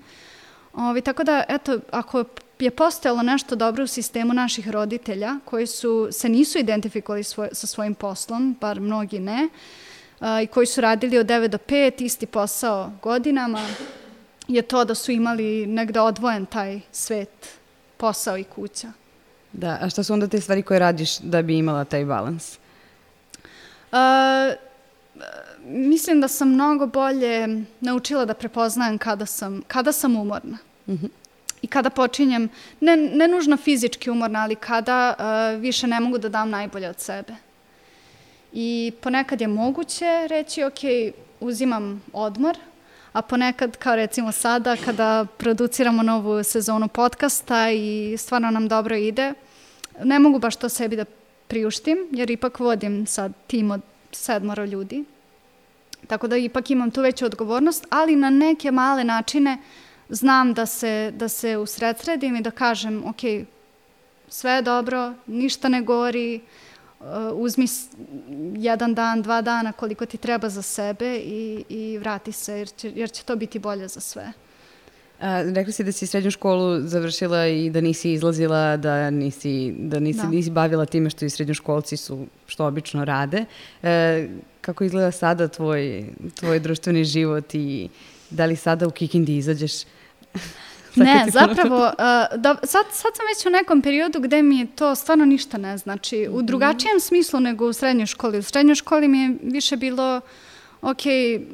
Ovi, 0.74 1.02
tako 1.02 1.24
da, 1.24 1.44
eto, 1.50 1.80
ako 1.92 2.24
je 2.60 2.72
postojalo 2.72 3.24
nešto 3.24 3.56
dobro 3.56 3.84
u 3.84 3.88
sistemu 3.88 4.34
naših 4.34 4.70
roditelja 4.70 5.36
koji 5.46 5.68
su, 5.68 6.08
se 6.12 6.30
nisu 6.30 6.60
identifikovali 6.60 7.24
svoj, 7.24 7.50
sa 7.52 7.68
svojim 7.68 7.96
poslom, 7.96 8.58
bar 8.62 8.80
mnogi 8.80 9.20
ne, 9.20 9.50
uh, 10.20 10.28
i 10.44 10.48
koji 10.48 10.66
su 10.66 10.82
radili 10.82 11.18
od 11.18 11.26
9 11.26 11.48
do 11.48 11.58
5, 11.58 12.04
isti 12.04 12.26
posao 12.26 12.92
godinama, 13.02 13.62
je 14.50 14.62
to 14.62 14.86
da 14.86 14.96
su 14.96 15.12
imali 15.12 15.66
negde 15.68 16.00
odvojen 16.00 16.46
taj 16.46 16.80
svet, 16.92 17.60
posao 17.98 18.38
i 18.38 18.44
kuća. 18.44 18.92
Da, 19.54 19.78
a 19.82 19.90
šta 19.90 20.04
su 20.04 20.14
onda 20.14 20.28
te 20.28 20.42
stvari 20.42 20.64
koje 20.64 20.80
radiš 20.80 21.18
da 21.18 21.42
bi 21.42 21.58
imala 21.58 21.84
taj 21.86 22.06
balans? 22.06 22.58
Uh, 23.92 23.98
mislim 25.64 26.22
da 26.22 26.28
sam 26.28 26.50
mnogo 26.54 26.88
bolje 26.88 27.64
naučila 27.80 28.26
da 28.26 28.34
prepoznajem 28.34 28.98
kada 28.98 29.26
sam, 29.26 29.62
kada 29.68 29.92
sam 29.92 30.16
umorna. 30.16 30.58
Mhm. 30.88 31.06
-huh. 31.06 31.10
I 31.62 31.68
kada 31.68 31.90
počinjem, 31.90 32.50
ne, 32.80 32.98
ne 32.98 33.28
nužno 33.28 33.58
fizički 33.58 34.10
umorna, 34.10 34.44
ali 34.44 34.56
kada 34.56 35.16
uh, 35.20 35.62
više 35.62 35.88
ne 35.88 36.00
mogu 36.00 36.18
da 36.18 36.30
dam 36.30 36.50
najbolje 36.50 36.90
od 36.90 37.00
sebe. 37.00 37.34
I 38.54 38.92
ponekad 39.02 39.42
je 39.42 39.48
moguće 39.48 40.28
reći, 40.30 40.64
ok, 40.64 40.80
uzimam 41.40 42.04
odmor, 42.14 42.58
a 43.14 43.22
ponekad, 43.22 43.78
kao 43.78 43.96
recimo 43.96 44.32
sada, 44.32 44.76
kada 44.86 45.26
produciramo 45.38 46.04
novu 46.04 46.44
sezonu 46.44 46.88
podcasta 46.88 47.72
i 47.72 48.16
stvarno 48.18 48.52
nam 48.52 48.68
dobro 48.68 48.96
ide, 48.96 49.34
ne 50.04 50.20
mogu 50.20 50.40
baš 50.40 50.56
to 50.56 50.70
sebi 50.70 50.96
da 50.96 51.06
priuštim, 51.48 52.08
jer 52.12 52.32
ipak 52.32 52.60
vodim 52.60 53.06
sad 53.06 53.34
tim 53.48 53.72
od 53.72 53.82
sedmora 54.12 54.66
ljudi. 54.66 55.04
Tako 56.08 56.28
da 56.28 56.38
ipak 56.38 56.72
imam 56.72 56.92
tu 56.92 57.02
veću 57.02 57.26
odgovornost, 57.26 57.86
ali 57.90 58.16
na 58.16 58.30
neke 58.30 58.72
male 58.72 59.04
načine 59.04 59.58
znam 60.10 60.54
da 60.54 60.66
se, 60.66 61.12
da 61.16 61.28
se 61.28 61.58
usredsredim 61.58 62.36
i 62.36 62.42
da 62.42 62.52
kažem, 62.52 63.04
ok, 63.06 63.48
sve 64.30 64.52
je 64.52 64.62
dobro, 64.62 65.14
ništa 65.28 65.70
ne 65.70 65.82
gori, 65.82 66.36
Uh, 66.36 66.69
uzmi 67.34 67.66
jedan 68.56 68.94
dan, 68.94 69.22
dva 69.22 69.42
dana 69.42 69.72
koliko 69.72 70.06
ti 70.06 70.18
treba 70.18 70.50
za 70.50 70.62
sebe 70.62 71.18
i, 71.18 71.64
i 71.70 71.98
vrati 71.98 72.32
se 72.32 72.58
jer 72.58 72.68
će, 72.68 72.92
jer 72.96 73.12
će 73.12 73.24
to 73.24 73.36
biti 73.36 73.60
bolje 73.60 73.88
za 73.88 74.00
sve. 74.00 74.34
A, 75.20 75.42
rekli 75.42 75.74
si 75.74 75.84
da 75.84 75.92
si 75.92 76.08
srednju 76.08 76.32
školu 76.32 76.82
završila 76.82 77.48
i 77.48 77.70
da 77.70 77.82
nisi 77.82 78.12
izlazila, 78.12 78.78
da 78.78 79.10
nisi, 79.10 79.74
da 79.78 80.00
nisi, 80.00 80.20
da. 80.20 80.28
nisi 80.28 80.52
bavila 80.52 80.86
time 80.86 81.10
što 81.10 81.26
i 81.26 81.30
srednjoškolci 81.30 81.98
su, 81.98 82.28
što 82.48 82.66
obično 82.66 83.06
rade. 83.06 83.46
E, 83.84 84.28
kako 84.62 84.84
izgleda 84.84 85.12
sada 85.12 85.48
tvoj, 85.48 86.06
tvoj 86.36 86.60
društveni 86.60 87.04
život 87.04 87.56
i 87.56 87.90
da 88.30 88.46
li 88.46 88.56
sada 88.56 88.88
u 88.88 88.92
Kikindi 88.92 89.38
izađeš 89.38 89.72
Ne, 90.96 91.26
zapravo, 91.32 91.78
uh, 91.86 91.94
da, 92.40 92.56
sad, 92.64 92.86
sad 92.92 93.16
sam 93.16 93.26
već 93.36 93.46
u 93.46 93.50
nekom 93.50 93.82
periodu 93.82 94.20
gde 94.20 94.42
mi 94.42 94.68
to 94.68 94.96
stvarno 94.96 95.26
ništa 95.26 95.58
ne 95.58 95.78
znači. 95.78 96.28
U 96.28 96.38
mhm. 96.38 96.46
drugačijem 96.46 97.00
smislu 97.00 97.40
nego 97.40 97.66
u 97.68 97.74
srednjoj 97.74 98.06
školi. 98.06 98.38
U 98.38 98.44
srednjoj 98.44 98.76
školi 98.76 99.08
mi 99.08 99.20
je 99.20 99.36
više 99.44 99.78
bilo, 99.78 100.22
ok, 100.82 101.02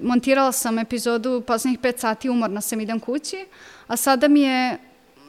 montirala 0.02 0.52
sam 0.52 0.80
epizodu 0.80 1.42
poslednjih 1.48 1.80
pet 1.80 2.00
sati, 2.00 2.30
umorna 2.30 2.62
sam, 2.62 2.82
idem 2.82 3.00
kući, 3.00 3.46
a 3.88 3.98
sada 3.98 4.28
mi 4.28 4.42
je 4.42 4.78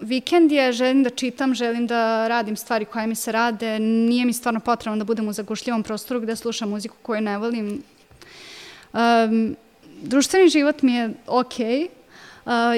vikend 0.01 0.53
je, 0.53 0.73
želim 0.73 1.03
da 1.03 1.11
čitam, 1.11 1.55
želim 1.55 1.87
da 1.87 2.29
radim 2.29 2.57
stvari 2.57 2.85
koje 2.85 3.07
mi 3.07 3.15
se 3.15 3.33
rade, 3.33 3.79
nije 3.79 4.25
mi 4.25 4.33
stvarno 4.33 4.61
potrebno 4.61 4.99
da 4.99 5.05
budem 5.05 5.29
u 5.29 5.33
zagušljivom 5.33 5.83
prostoru 5.83 6.21
gde 6.21 6.37
slušam 6.37 6.71
muziku 6.71 6.97
koju 7.03 7.21
ne 7.21 7.39
volim. 7.39 7.83
Um, 8.93 9.57
društveni 10.03 10.49
život 10.49 10.83
mi 10.83 10.95
je 10.95 11.11
okej, 11.27 11.67
okay, 11.67 11.89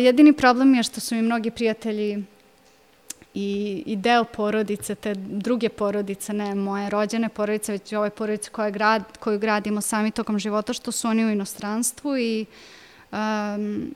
Jedini 0.01 0.33
problem 0.33 0.75
je 0.75 0.83
što 0.83 1.01
su 1.01 1.14
mi 1.14 1.23
mnogi 1.23 1.51
prijatelji 1.51 2.25
i, 3.35 3.83
i 3.87 3.97
deo 3.97 4.25
porodice, 4.25 4.95
te 4.95 5.14
druge 5.14 5.69
porodice, 5.69 6.33
ne 6.33 6.55
moje 6.55 6.91
rođene 6.91 7.29
porodice, 7.29 7.73
već 7.73 7.93
ove 7.93 8.11
porodice 8.11 8.51
koje 8.51 8.71
grad, 8.71 9.03
koju 9.19 9.39
gradimo 9.39 9.81
sami 9.81 10.11
tokom 10.11 10.39
života, 10.39 10.73
što 10.73 10.93
su 10.93 11.09
oni 11.09 11.25
u 11.25 11.31
inostranstvu 11.31 12.19
i 12.19 12.47
um, 13.12 13.95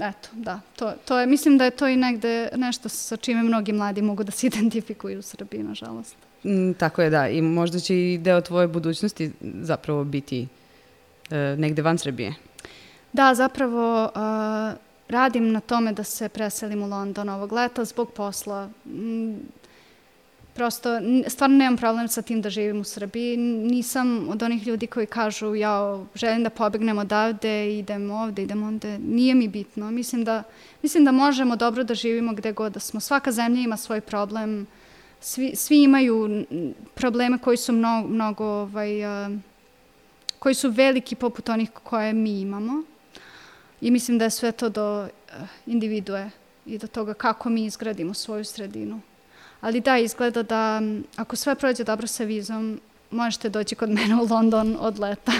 eto, 0.00 0.28
da, 0.32 0.60
to, 0.76 0.92
to 1.04 1.18
je, 1.18 1.26
mislim 1.26 1.58
da 1.58 1.64
je 1.64 1.70
to 1.70 1.88
i 1.88 1.96
negde 1.96 2.48
nešto 2.56 2.88
sa 2.88 3.16
čime 3.16 3.42
mnogi 3.42 3.72
mladi 3.72 4.02
mogu 4.02 4.24
da 4.24 4.32
se 4.32 4.46
identifikuju 4.52 5.18
u 5.18 5.22
Srbiji, 5.22 5.62
nažalost. 5.62 6.16
Mm, 6.44 6.72
tako 6.72 7.02
je, 7.02 7.10
da, 7.10 7.28
i 7.28 7.42
možda 7.42 7.80
će 7.80 8.12
i 8.12 8.18
deo 8.18 8.40
tvoje 8.40 8.68
budućnosti 8.68 9.30
zapravo 9.40 10.04
biti 10.04 10.48
uh, 11.30 11.58
negde 11.58 11.82
van 11.82 11.98
Srbije. 11.98 12.34
Da, 13.12 13.34
zapravo 13.34 14.04
uh, 14.04 14.78
radim 15.08 15.52
na 15.52 15.60
tome 15.60 15.92
da 15.92 16.04
se 16.04 16.28
preselim 16.28 16.82
u 16.82 16.86
London 16.86 17.28
ovog 17.28 17.52
leta 17.52 17.84
zbog 17.84 18.12
posla. 18.12 18.70
Mm, 18.86 19.34
prosto, 20.54 20.88
stvarno 21.26 21.56
nemam 21.56 21.76
problem 21.76 22.08
sa 22.08 22.22
tim 22.22 22.42
da 22.42 22.50
živim 22.50 22.80
u 22.80 22.84
Srbiji. 22.84 23.36
Nisam 23.36 24.28
od 24.28 24.42
onih 24.42 24.66
ljudi 24.66 24.86
koji 24.86 25.06
kažu 25.06 25.54
ja 25.54 25.98
želim 26.14 26.42
da 26.42 26.50
pobegnem 26.50 26.98
odavde, 26.98 27.78
idem 27.78 28.10
ovde, 28.10 28.42
idem 28.42 28.62
onde. 28.62 28.98
Nije 28.98 29.34
mi 29.34 29.48
bitno. 29.48 29.90
Mislim 29.90 30.24
da, 30.24 30.42
mislim 30.82 31.04
da 31.04 31.12
možemo 31.12 31.56
dobro 31.56 31.84
da 31.84 31.94
živimo 31.94 32.32
gde 32.32 32.52
god 32.52 32.72
da 32.72 32.80
smo. 32.80 33.00
Svaka 33.00 33.32
zemlja 33.32 33.62
ima 33.62 33.76
svoj 33.76 34.00
problem, 34.00 34.66
svi, 35.20 35.56
svi 35.56 35.82
imaju 35.82 36.44
probleme 36.94 37.38
koji 37.38 37.56
su 37.56 37.72
mnogo, 37.72 38.08
mnogo 38.08 38.44
ovaj, 38.44 38.90
koji 40.38 40.54
su 40.54 40.70
veliki 40.70 41.14
poput 41.14 41.48
onih 41.48 41.70
koje 41.70 42.12
mi 42.12 42.40
imamo. 42.40 42.82
I 43.82 43.90
mislim 43.90 44.18
da 44.18 44.24
je 44.24 44.30
sve 44.30 44.52
to 44.52 44.68
do 44.68 45.08
individue 45.66 46.30
i 46.66 46.78
do 46.78 46.86
toga 46.86 47.14
kako 47.14 47.48
mi 47.48 47.64
izgradimo 47.64 48.14
svoju 48.14 48.44
sredinu. 48.44 49.00
Ali 49.60 49.80
da, 49.80 49.98
izgleda 49.98 50.42
da 50.42 50.82
ako 51.16 51.36
sve 51.36 51.54
prođe 51.54 51.84
dobro 51.84 52.06
sa 52.06 52.24
vizom, 52.24 52.80
možete 53.10 53.48
doći 53.48 53.74
kod 53.74 53.90
mene 53.90 54.14
u 54.14 54.26
London 54.30 54.76
od 54.80 54.98
leta. 54.98 55.32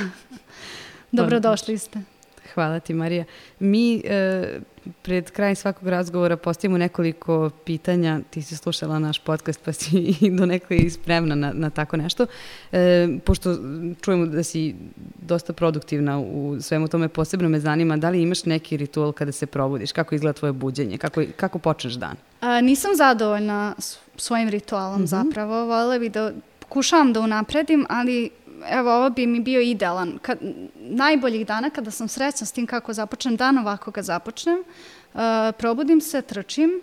Dobrodošli 1.13 1.79
ste. 1.79 2.12
Hvala 2.55 2.81
ti, 2.81 2.95
Marija. 2.95 3.25
Mi 3.59 4.03
e, 4.05 4.61
pred 5.03 5.31
kraj 5.31 5.55
svakog 5.55 5.89
razgovora 5.89 6.37
postavimo 6.37 6.79
nekoliko 6.79 7.51
pitanja. 7.65 8.21
Ti 8.31 8.43
si 8.43 8.57
slušala 8.57 8.99
naš 8.99 9.19
podcast 9.19 9.61
pa 9.65 9.73
si 9.73 9.97
i 10.21 10.31
do 10.31 10.47
nekoj 10.47 10.77
i 10.77 10.91
spremna 10.91 11.35
na, 11.35 11.53
na 11.55 11.71
tako 11.71 11.97
nešto. 11.97 12.27
E, 12.73 13.09
pošto 13.25 13.57
čujemo 14.01 14.27
da 14.27 14.43
si 14.43 14.75
dosta 15.23 15.53
produktivna 15.53 16.19
u 16.19 16.57
svemu 16.61 16.89
tome, 16.89 17.09
posebno 17.09 17.49
me 17.49 17.61
zanima 17.61 17.97
da 17.97 18.11
li 18.11 18.23
imaš 18.23 18.45
neki 18.45 18.77
ritual 18.77 19.13
kada 19.13 19.33
se 19.33 19.47
probudiš? 19.47 19.93
Kako 19.93 20.15
izgleda 20.15 20.39
tvoje 20.39 20.53
buđenje? 20.53 20.99
Kako, 20.99 21.23
kako 21.37 21.59
počneš 21.59 21.95
dan? 21.95 22.17
A, 22.41 22.61
nisam 22.61 22.91
zadovoljna 22.97 23.75
svojim 24.17 24.49
ritualom 24.49 25.01
mm 25.01 25.05
-hmm. 25.05 25.07
zapravo. 25.07 25.65
Volela 25.65 25.99
bih 25.99 26.13
da 26.13 26.33
pokušavam 26.59 27.13
da 27.13 27.21
unapredim, 27.21 27.87
ali 27.89 28.31
evo, 28.67 28.91
ovo 28.91 29.11
bi 29.11 29.27
mi 29.27 29.41
bio 29.41 29.61
idealan. 29.61 30.19
Kad, 30.23 30.39
najboljih 30.75 31.47
dana 31.47 31.71
kada 31.71 31.91
sam 31.91 32.09
srećna 32.09 32.47
s 32.47 32.53
tim 32.53 32.67
kako 32.67 32.93
započnem 32.93 33.37
dan, 33.37 33.59
ovako 33.59 33.91
ga 33.91 34.03
započnem, 34.03 34.59
uh, 34.59 35.21
probudim 35.59 36.01
se, 36.01 36.23
trčim, 36.23 36.81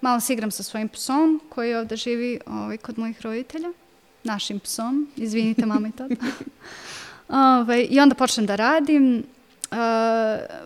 malo 0.00 0.20
se 0.20 0.32
igram 0.32 0.50
sa 0.50 0.62
svojim 0.62 0.88
psom 0.88 1.40
koji 1.48 1.74
ovde 1.74 1.96
živi 1.96 2.40
ovaj, 2.46 2.76
kod 2.76 2.98
mojih 2.98 3.20
roditelja, 3.22 3.68
našim 4.24 4.60
psom, 4.60 5.08
izvinite 5.16 5.66
mama 5.66 5.88
i 5.88 5.92
tata. 5.92 6.26
ovaj, 7.58 7.86
I 7.90 8.00
onda 8.00 8.14
počnem 8.14 8.46
da 8.46 8.56
radim, 8.56 9.24
uh, 9.70 9.76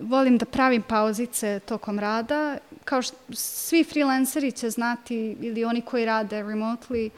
volim 0.01 0.39
da 0.39 0.45
pravim 0.45 0.83
pauzice 0.83 1.61
tokom 1.61 1.99
rada, 1.99 2.59
kao 2.85 3.03
što 3.03 3.17
svi 3.33 3.85
freelanceri 3.85 4.53
će 4.53 4.71
znati 4.71 5.37
ili 5.41 5.65
oni 5.65 5.81
koji 5.81 6.05
rade 6.05 6.43
remotely, 6.43 7.07
uh, 7.07 7.13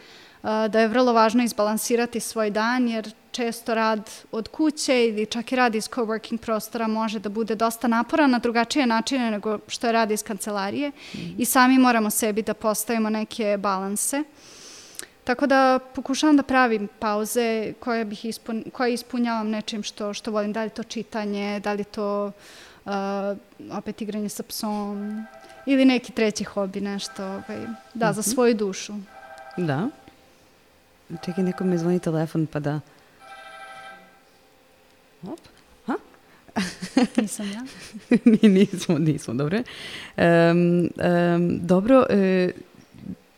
da 0.45 0.81
je 0.81 0.89
vrlo 0.89 1.13
važno 1.13 1.45
izbalansirati 1.45 2.21
svoj 2.21 2.51
dan 2.51 2.89
jer 2.89 3.13
često 3.31 3.75
rad 3.75 4.11
od 4.33 4.49
kuće 4.49 5.07
ili 5.09 5.27
čak 5.27 5.53
i 5.53 5.57
rad 5.57 5.75
iz 5.75 5.89
coworking 5.89 6.37
prostora 6.39 6.87
može 6.87 7.19
da 7.19 7.29
bude 7.29 7.55
dosta 7.55 7.89
naporan 7.89 8.31
na 8.31 8.39
drugačije 8.39 8.87
načine 8.87 9.31
nego 9.31 9.59
što 9.69 9.87
je 9.87 9.93
rad 9.93 10.11
iz 10.11 10.23
kancelarije 10.23 10.89
mm. 10.91 11.19
i 11.39 11.45
sami 11.45 11.79
moramo 11.79 12.11
sebi 12.11 12.43
da 12.43 12.55
postavimo 12.55 13.11
neke 13.11 13.57
balanse. 13.59 14.23
Tako 15.25 15.47
da 15.47 15.79
pokušavam 15.95 16.37
da 16.37 16.43
pravim 16.43 16.89
pauze 16.99 17.73
koje, 17.81 18.05
bih 18.05 18.25
ispun, 18.25 18.65
koje 18.73 18.95
ispunjavam 18.95 19.49
nečim 19.49 19.83
što, 19.83 20.15
što 20.15 20.31
volim, 20.31 20.53
da 20.53 20.65
li 20.65 20.71
to 20.71 20.83
čitanje, 20.83 21.61
da 21.61 21.73
li 21.73 21.85
to 21.85 22.33
uh, 22.85 22.93
opet 23.73 24.03
igranje 24.03 24.29
sa 24.29 24.43
psom 24.43 25.25
ili 25.67 25.85
neki 25.85 26.13
treći 26.13 26.45
hobi, 26.45 26.81
nešto 26.81 27.25
ovaj, 27.25 27.43
da, 27.95 28.07
mm 28.07 28.11
-hmm. 28.11 28.13
za 28.13 28.21
mhm. 28.21 28.31
svoju 28.31 28.55
dušu. 28.55 28.95
Da. 29.57 29.89
Čekaj, 31.09 31.45
neko 31.45 31.65
mi 31.65 31.79
zvoni 31.79 31.99
telefon 31.99 32.47
pa 32.47 32.61
da... 32.61 32.81
Op. 35.23 35.41
Ha? 35.87 35.95
Nisam 37.23 37.47
ja. 37.53 37.65
Nismo, 38.49 38.99
nismo, 38.99 39.35
dobro. 39.35 39.63
Um, 40.17 40.81
um, 40.81 41.59
dobro, 41.61 42.07
e, 42.11 42.51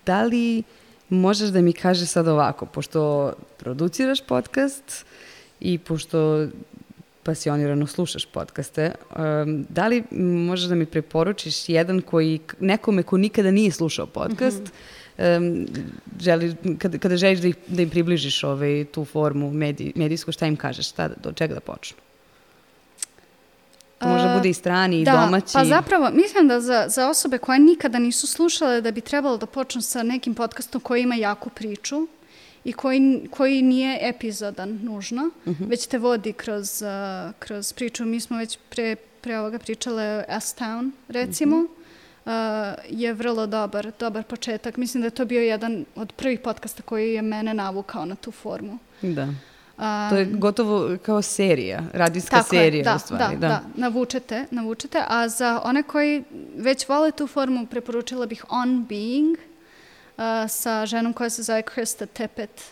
da 0.07 0.23
li 0.23 0.63
možeš 1.09 1.49
da 1.49 1.61
mi 1.61 1.73
kažeš 1.73 2.09
sad 2.09 2.29
ovako, 2.29 2.67
pošto 2.67 3.33
produciraš 3.57 4.21
podcast 4.21 5.07
i 5.61 5.79
pošto 5.79 6.47
pasionirano 7.23 7.87
slušaš 7.87 8.27
podcaste, 8.27 8.93
um, 9.17 9.67
da 9.69 9.87
li 9.87 10.05
možeš 10.11 10.69
da 10.69 10.75
mi 10.75 10.87
preporučiš 10.87 11.69
jedan 11.69 12.01
koji, 12.01 12.41
nekome 12.61 13.03
ko 13.03 13.17
nikada 13.17 13.51
nije 13.51 13.71
slušao 13.71 14.07
podcast, 14.07 14.61
mm 14.61 14.65
-hmm 14.65 15.06
um, 15.19 15.67
želi, 16.21 16.57
kada, 16.79 16.99
kada 16.99 17.17
želiš 17.17 17.41
da, 17.41 17.49
ih, 17.49 17.57
da 17.67 17.83
im 17.83 17.91
približiš 17.91 18.45
ovaj, 18.45 18.85
tu 18.85 19.05
formu 19.05 19.51
medij, 19.51 19.93
medijsku, 19.95 20.33
šta 20.33 20.47
im 20.47 20.57
kažeš, 20.57 20.89
šta, 20.89 21.09
do 21.09 21.33
čega 21.33 21.55
da 21.55 21.61
počnu? 21.61 21.97
To 23.99 24.09
može 24.09 24.35
bude 24.37 24.49
i 24.49 24.55
strani 24.55 25.01
i 25.01 25.05
da, 25.05 25.13
domaći. 25.13 25.53
Pa 25.53 25.65
zapravo, 25.65 26.11
mislim 26.11 26.49
da 26.49 26.61
za, 26.61 26.85
za 26.89 27.09
osobe 27.09 27.39
koje 27.39 27.59
nikada 27.59 27.99
nisu 27.99 28.27
slušale 28.27 28.81
da 28.81 28.91
bi 28.91 29.01
trebalo 29.01 29.37
da 29.37 29.47
počnu 29.47 29.83
sa 29.83 30.03
nekim 30.03 30.35
podcastom 30.35 30.81
koji 30.81 31.03
ima 31.03 31.15
jaku 31.15 31.51
priču 31.51 32.07
i 32.65 32.73
koji, 32.73 33.29
koji 33.31 33.63
nije 33.63 33.99
epizodan 34.03 34.79
nužno, 34.83 35.31
uh 35.45 35.53
mhm. 35.53 35.65
-huh. 35.65 35.71
već 35.71 35.87
te 35.87 35.99
vodi 35.99 36.33
kroz, 36.33 36.83
uh, 36.83 37.33
kroz 37.39 37.73
priču. 37.73 38.05
Mi 38.05 38.21
smo 38.21 38.39
već 38.39 38.59
pre, 38.69 38.97
pre 39.21 39.39
ovoga 39.39 39.59
pričale 39.59 40.05
o 40.05 40.41
S-Town, 40.41 40.91
recimo, 41.09 41.57
uh 41.57 41.63
mhm. 41.63 41.73
-huh 41.73 41.77
uh, 41.77 41.86
je 42.89 43.13
vrlo 43.13 43.47
dobar, 43.47 43.93
dobar 44.01 44.25
početak. 44.25 44.77
Mislim 44.77 45.01
da 45.01 45.07
je 45.07 45.11
to 45.11 45.25
bio 45.25 45.43
jedan 45.43 45.85
od 45.95 46.13
prvih 46.13 46.41
podcasta 46.41 46.83
koji 46.83 47.15
je 47.15 47.23
mene 47.23 47.55
navukao 47.55 48.05
na 48.05 48.15
tu 48.15 48.31
formu. 48.31 48.79
Da. 49.03 49.23
Um, 49.79 50.11
to 50.11 50.17
je 50.17 50.25
gotovo 50.25 50.97
kao 51.03 51.23
serija, 51.23 51.83
radijska 51.93 52.37
tako 52.37 52.49
serija 52.49 52.79
je, 52.79 52.85
da, 52.85 52.95
u 52.95 52.99
stvari. 52.99 53.37
Da, 53.37 53.41
da, 53.41 53.49
da, 53.49 53.63
navučete, 53.75 54.45
navučete. 54.51 55.03
A 55.09 55.29
za 55.29 55.61
one 55.65 55.83
koji 55.83 56.25
već 56.57 56.89
vole 56.89 57.11
tu 57.11 57.27
formu, 57.27 57.67
preporučila 57.67 58.27
bih 58.27 58.45
On 58.49 58.85
Being 58.85 59.37
uh, 59.37 60.23
sa 60.49 60.87
ženom 60.87 61.13
koja 61.13 61.31
se 61.31 61.43
zove 61.43 61.63
Krista 61.63 62.07
Tippett, 62.07 62.63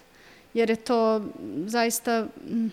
jer 0.54 0.70
je 0.70 0.76
to 0.76 1.24
zaista... 1.66 2.26
Mm, 2.48 2.68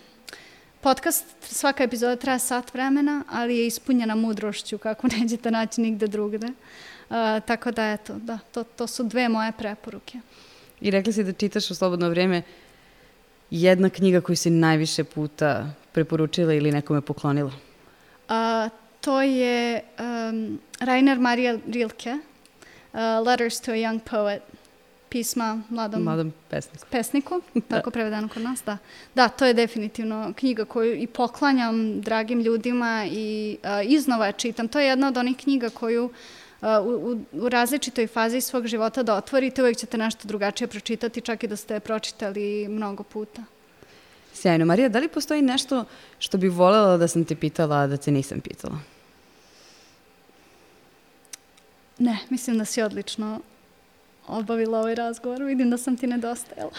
Podcast, 0.82 1.26
svaka 1.42 1.84
epizoda 1.84 2.16
traja 2.16 2.40
sat 2.40 2.74
vremena, 2.74 3.24
ali 3.30 3.58
je 3.58 3.68
ispunjena 3.68 4.16
mudrošću 4.16 4.78
kako 4.78 5.08
nećete 5.18 5.52
naći 5.52 5.82
nigde 5.82 6.08
drugde. 6.08 6.48
Uh, 6.48 7.16
tako 7.46 7.72
da, 7.72 7.92
eto, 7.92 8.14
da, 8.14 8.40
to, 8.52 8.64
to 8.64 8.88
su 8.88 9.04
dve 9.04 9.30
moje 9.30 9.52
preporuke. 9.52 10.20
I 10.82 10.92
rekli 10.92 11.14
si 11.14 11.24
da 11.24 11.34
čitaš 11.34 11.72
u 11.72 11.76
slobodno 11.76 12.10
vrijeme 12.10 12.42
jedna 13.52 13.90
knjiga 13.90 14.22
koju 14.22 14.36
si 14.36 14.50
najviše 14.50 15.04
puta 15.04 15.74
preporučila 15.92 16.54
ili 16.54 16.72
nekome 16.72 17.02
poklonila? 17.02 17.52
Uh, 18.30 18.72
to 19.02 19.22
je 19.22 19.82
um, 20.00 20.60
Rainer 20.80 21.20
Maria 21.20 21.60
Rilke, 21.68 22.12
uh, 22.12 23.00
Letters 23.28 23.62
to 23.62 23.72
a 23.72 23.76
Young 23.76 24.00
Poet 24.00 24.42
pisma 25.12 25.62
mladom, 25.70 26.04
mladom 26.04 26.34
pesniku. 26.50 26.86
pesniku 26.92 27.42
da. 27.54 27.62
tako 27.62 27.92
prevedeno 27.92 28.30
kod 28.34 28.44
nas, 28.44 28.64
da. 28.66 28.78
Da, 29.16 29.28
to 29.28 29.46
je 29.46 29.54
definitivno 29.54 30.34
knjiga 30.36 30.66
koju 30.66 30.96
i 30.96 31.08
poklanjam 31.08 32.02
dragim 32.02 32.42
ljudima 32.42 33.06
i 33.12 33.58
uh, 33.64 33.92
iznova 33.92 34.26
je 34.26 34.34
čitam. 34.34 34.68
To 34.68 34.80
je 34.80 34.88
jedna 34.88 35.08
od 35.08 35.18
onih 35.18 35.38
knjiga 35.38 35.70
koju 35.70 36.06
uh, 36.06 36.68
u, 36.86 37.20
u 37.32 37.50
različitoj 37.50 38.08
fazi 38.08 38.42
svog 38.42 38.68
života 38.68 39.04
da 39.04 39.16
otvorite, 39.16 39.62
uvijek 39.62 39.78
ćete 39.78 39.98
nešto 39.98 40.28
drugačije 40.28 40.68
pročitati, 40.68 41.22
čak 41.22 41.44
i 41.44 41.48
da 41.48 41.56
ste 41.56 41.80
pročitali 41.80 42.68
mnogo 42.70 43.04
puta. 43.04 43.44
Sjajno. 44.34 44.66
Marija, 44.66 44.90
da 44.90 45.00
li 45.00 45.08
postoji 45.08 45.42
nešto 45.42 45.86
što 46.20 46.38
bi 46.38 46.48
volela 46.48 46.98
da 46.98 47.08
sam 47.08 47.26
te 47.26 47.36
pitala, 47.36 47.88
da 47.88 47.98
te 47.98 48.12
nisam 48.12 48.40
pitala? 48.40 48.80
Ne, 51.98 52.18
mislim 52.30 52.58
da 52.58 52.66
si 52.66 52.82
odlično 52.82 53.42
obavila 54.28 54.80
ovaj 54.80 54.96
razgovor. 54.96 55.44
Vidim 55.44 55.70
da 55.70 55.78
sam 55.78 55.98
ti 55.98 56.08
nedostajala. 56.08 56.72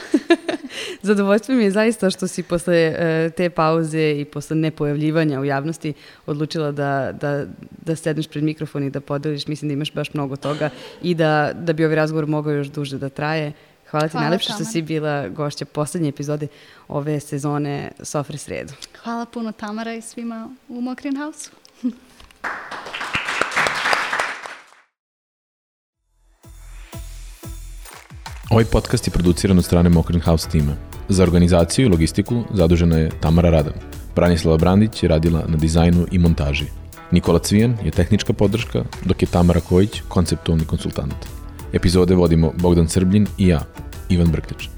Zadovoljstvo 1.02 1.54
mi 1.54 1.64
je 1.64 1.70
zaista 1.70 2.10
što 2.10 2.28
si 2.28 2.42
posle 2.42 2.88
uh, 2.88 3.32
te 3.34 3.50
pauze 3.50 4.10
i 4.20 4.24
posle 4.24 4.56
nepojavljivanja 4.56 5.40
u 5.40 5.44
javnosti 5.44 5.92
odlučila 6.26 6.72
da, 6.72 7.12
da, 7.20 7.44
da 7.84 7.96
sedneš 7.96 8.28
pred 8.28 8.44
mikrofon 8.44 8.84
i 8.84 8.90
da 8.90 9.00
podeliš. 9.00 9.46
Mislim 9.46 9.68
da 9.68 9.72
imaš 9.72 9.92
baš 9.92 10.14
mnogo 10.14 10.36
toga 10.36 10.70
i 11.02 11.14
da, 11.14 11.52
da 11.54 11.72
bi 11.72 11.84
ovaj 11.84 11.96
razgovor 11.96 12.26
mogao 12.26 12.52
još 12.52 12.66
duže 12.66 12.98
da 12.98 13.08
traje. 13.08 13.52
Hvala 13.90 14.08
ti 14.08 14.12
Hvala 14.12 14.24
najlepše 14.24 14.52
što 14.52 14.64
si 14.64 14.82
bila 14.82 15.28
gošća 15.28 15.64
poslednje 15.64 16.08
epizode 16.08 16.46
ove 16.88 17.20
sezone 17.20 17.90
Sofre 18.02 18.38
sredu. 18.38 18.72
Hvala 19.02 19.26
puno 19.26 19.52
Tamara 19.52 19.94
i 19.94 20.02
svima 20.02 20.50
u 20.68 20.80
Mokrin 20.80 21.16
House. 21.16 21.50
Ovaj 28.52 28.64
podcast 28.64 29.06
je 29.06 29.10
produciran 29.10 29.58
od 29.58 29.64
strane 29.64 29.88
Mokrin 29.88 30.20
House 30.20 30.48
tima. 30.50 30.72
Za 31.08 31.22
organizaciju 31.22 31.86
i 31.86 31.88
logistiku 31.88 32.42
zadužena 32.54 32.96
je 32.98 33.10
Tamara 33.20 33.50
Radan. 33.50 33.72
Branislava 34.16 34.58
Brandić 34.58 35.02
je 35.02 35.08
radila 35.08 35.44
na 35.48 35.56
dizajnu 35.56 36.06
i 36.10 36.18
montaži. 36.18 36.64
Nikola 37.10 37.38
Cvijan 37.38 37.76
je 37.84 37.90
tehnička 37.90 38.32
podrška, 38.32 38.84
dok 39.04 39.22
je 39.22 39.28
Tamara 39.28 39.60
Kojić 39.60 40.02
konceptualni 40.08 40.64
konsultant. 40.64 41.14
Epizode 41.72 42.14
vodimo 42.14 42.52
Bogdan 42.58 42.88
Srbljin 42.88 43.26
i 43.38 43.48
ja, 43.48 43.60
Ivan 44.08 44.28
Brklić. 44.28 44.68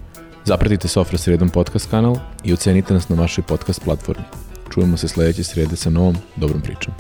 Zapratite 0.44 0.88
Sofra 0.88 1.18
sredom 1.18 1.48
podcast 1.48 1.90
kanal 1.90 2.16
i 2.44 2.52
ocenite 2.52 2.94
nas 2.94 3.08
na 3.08 3.16
vašoj 3.16 3.44
podcast 3.44 3.84
platformi. 3.84 4.24
Čujemo 4.74 4.96
se 4.96 5.08
sledeće 5.08 5.44
srede 5.44 5.76
sa 5.76 5.90
novom 5.90 6.16
dobrom 6.36 6.60
pričom. 6.60 6.94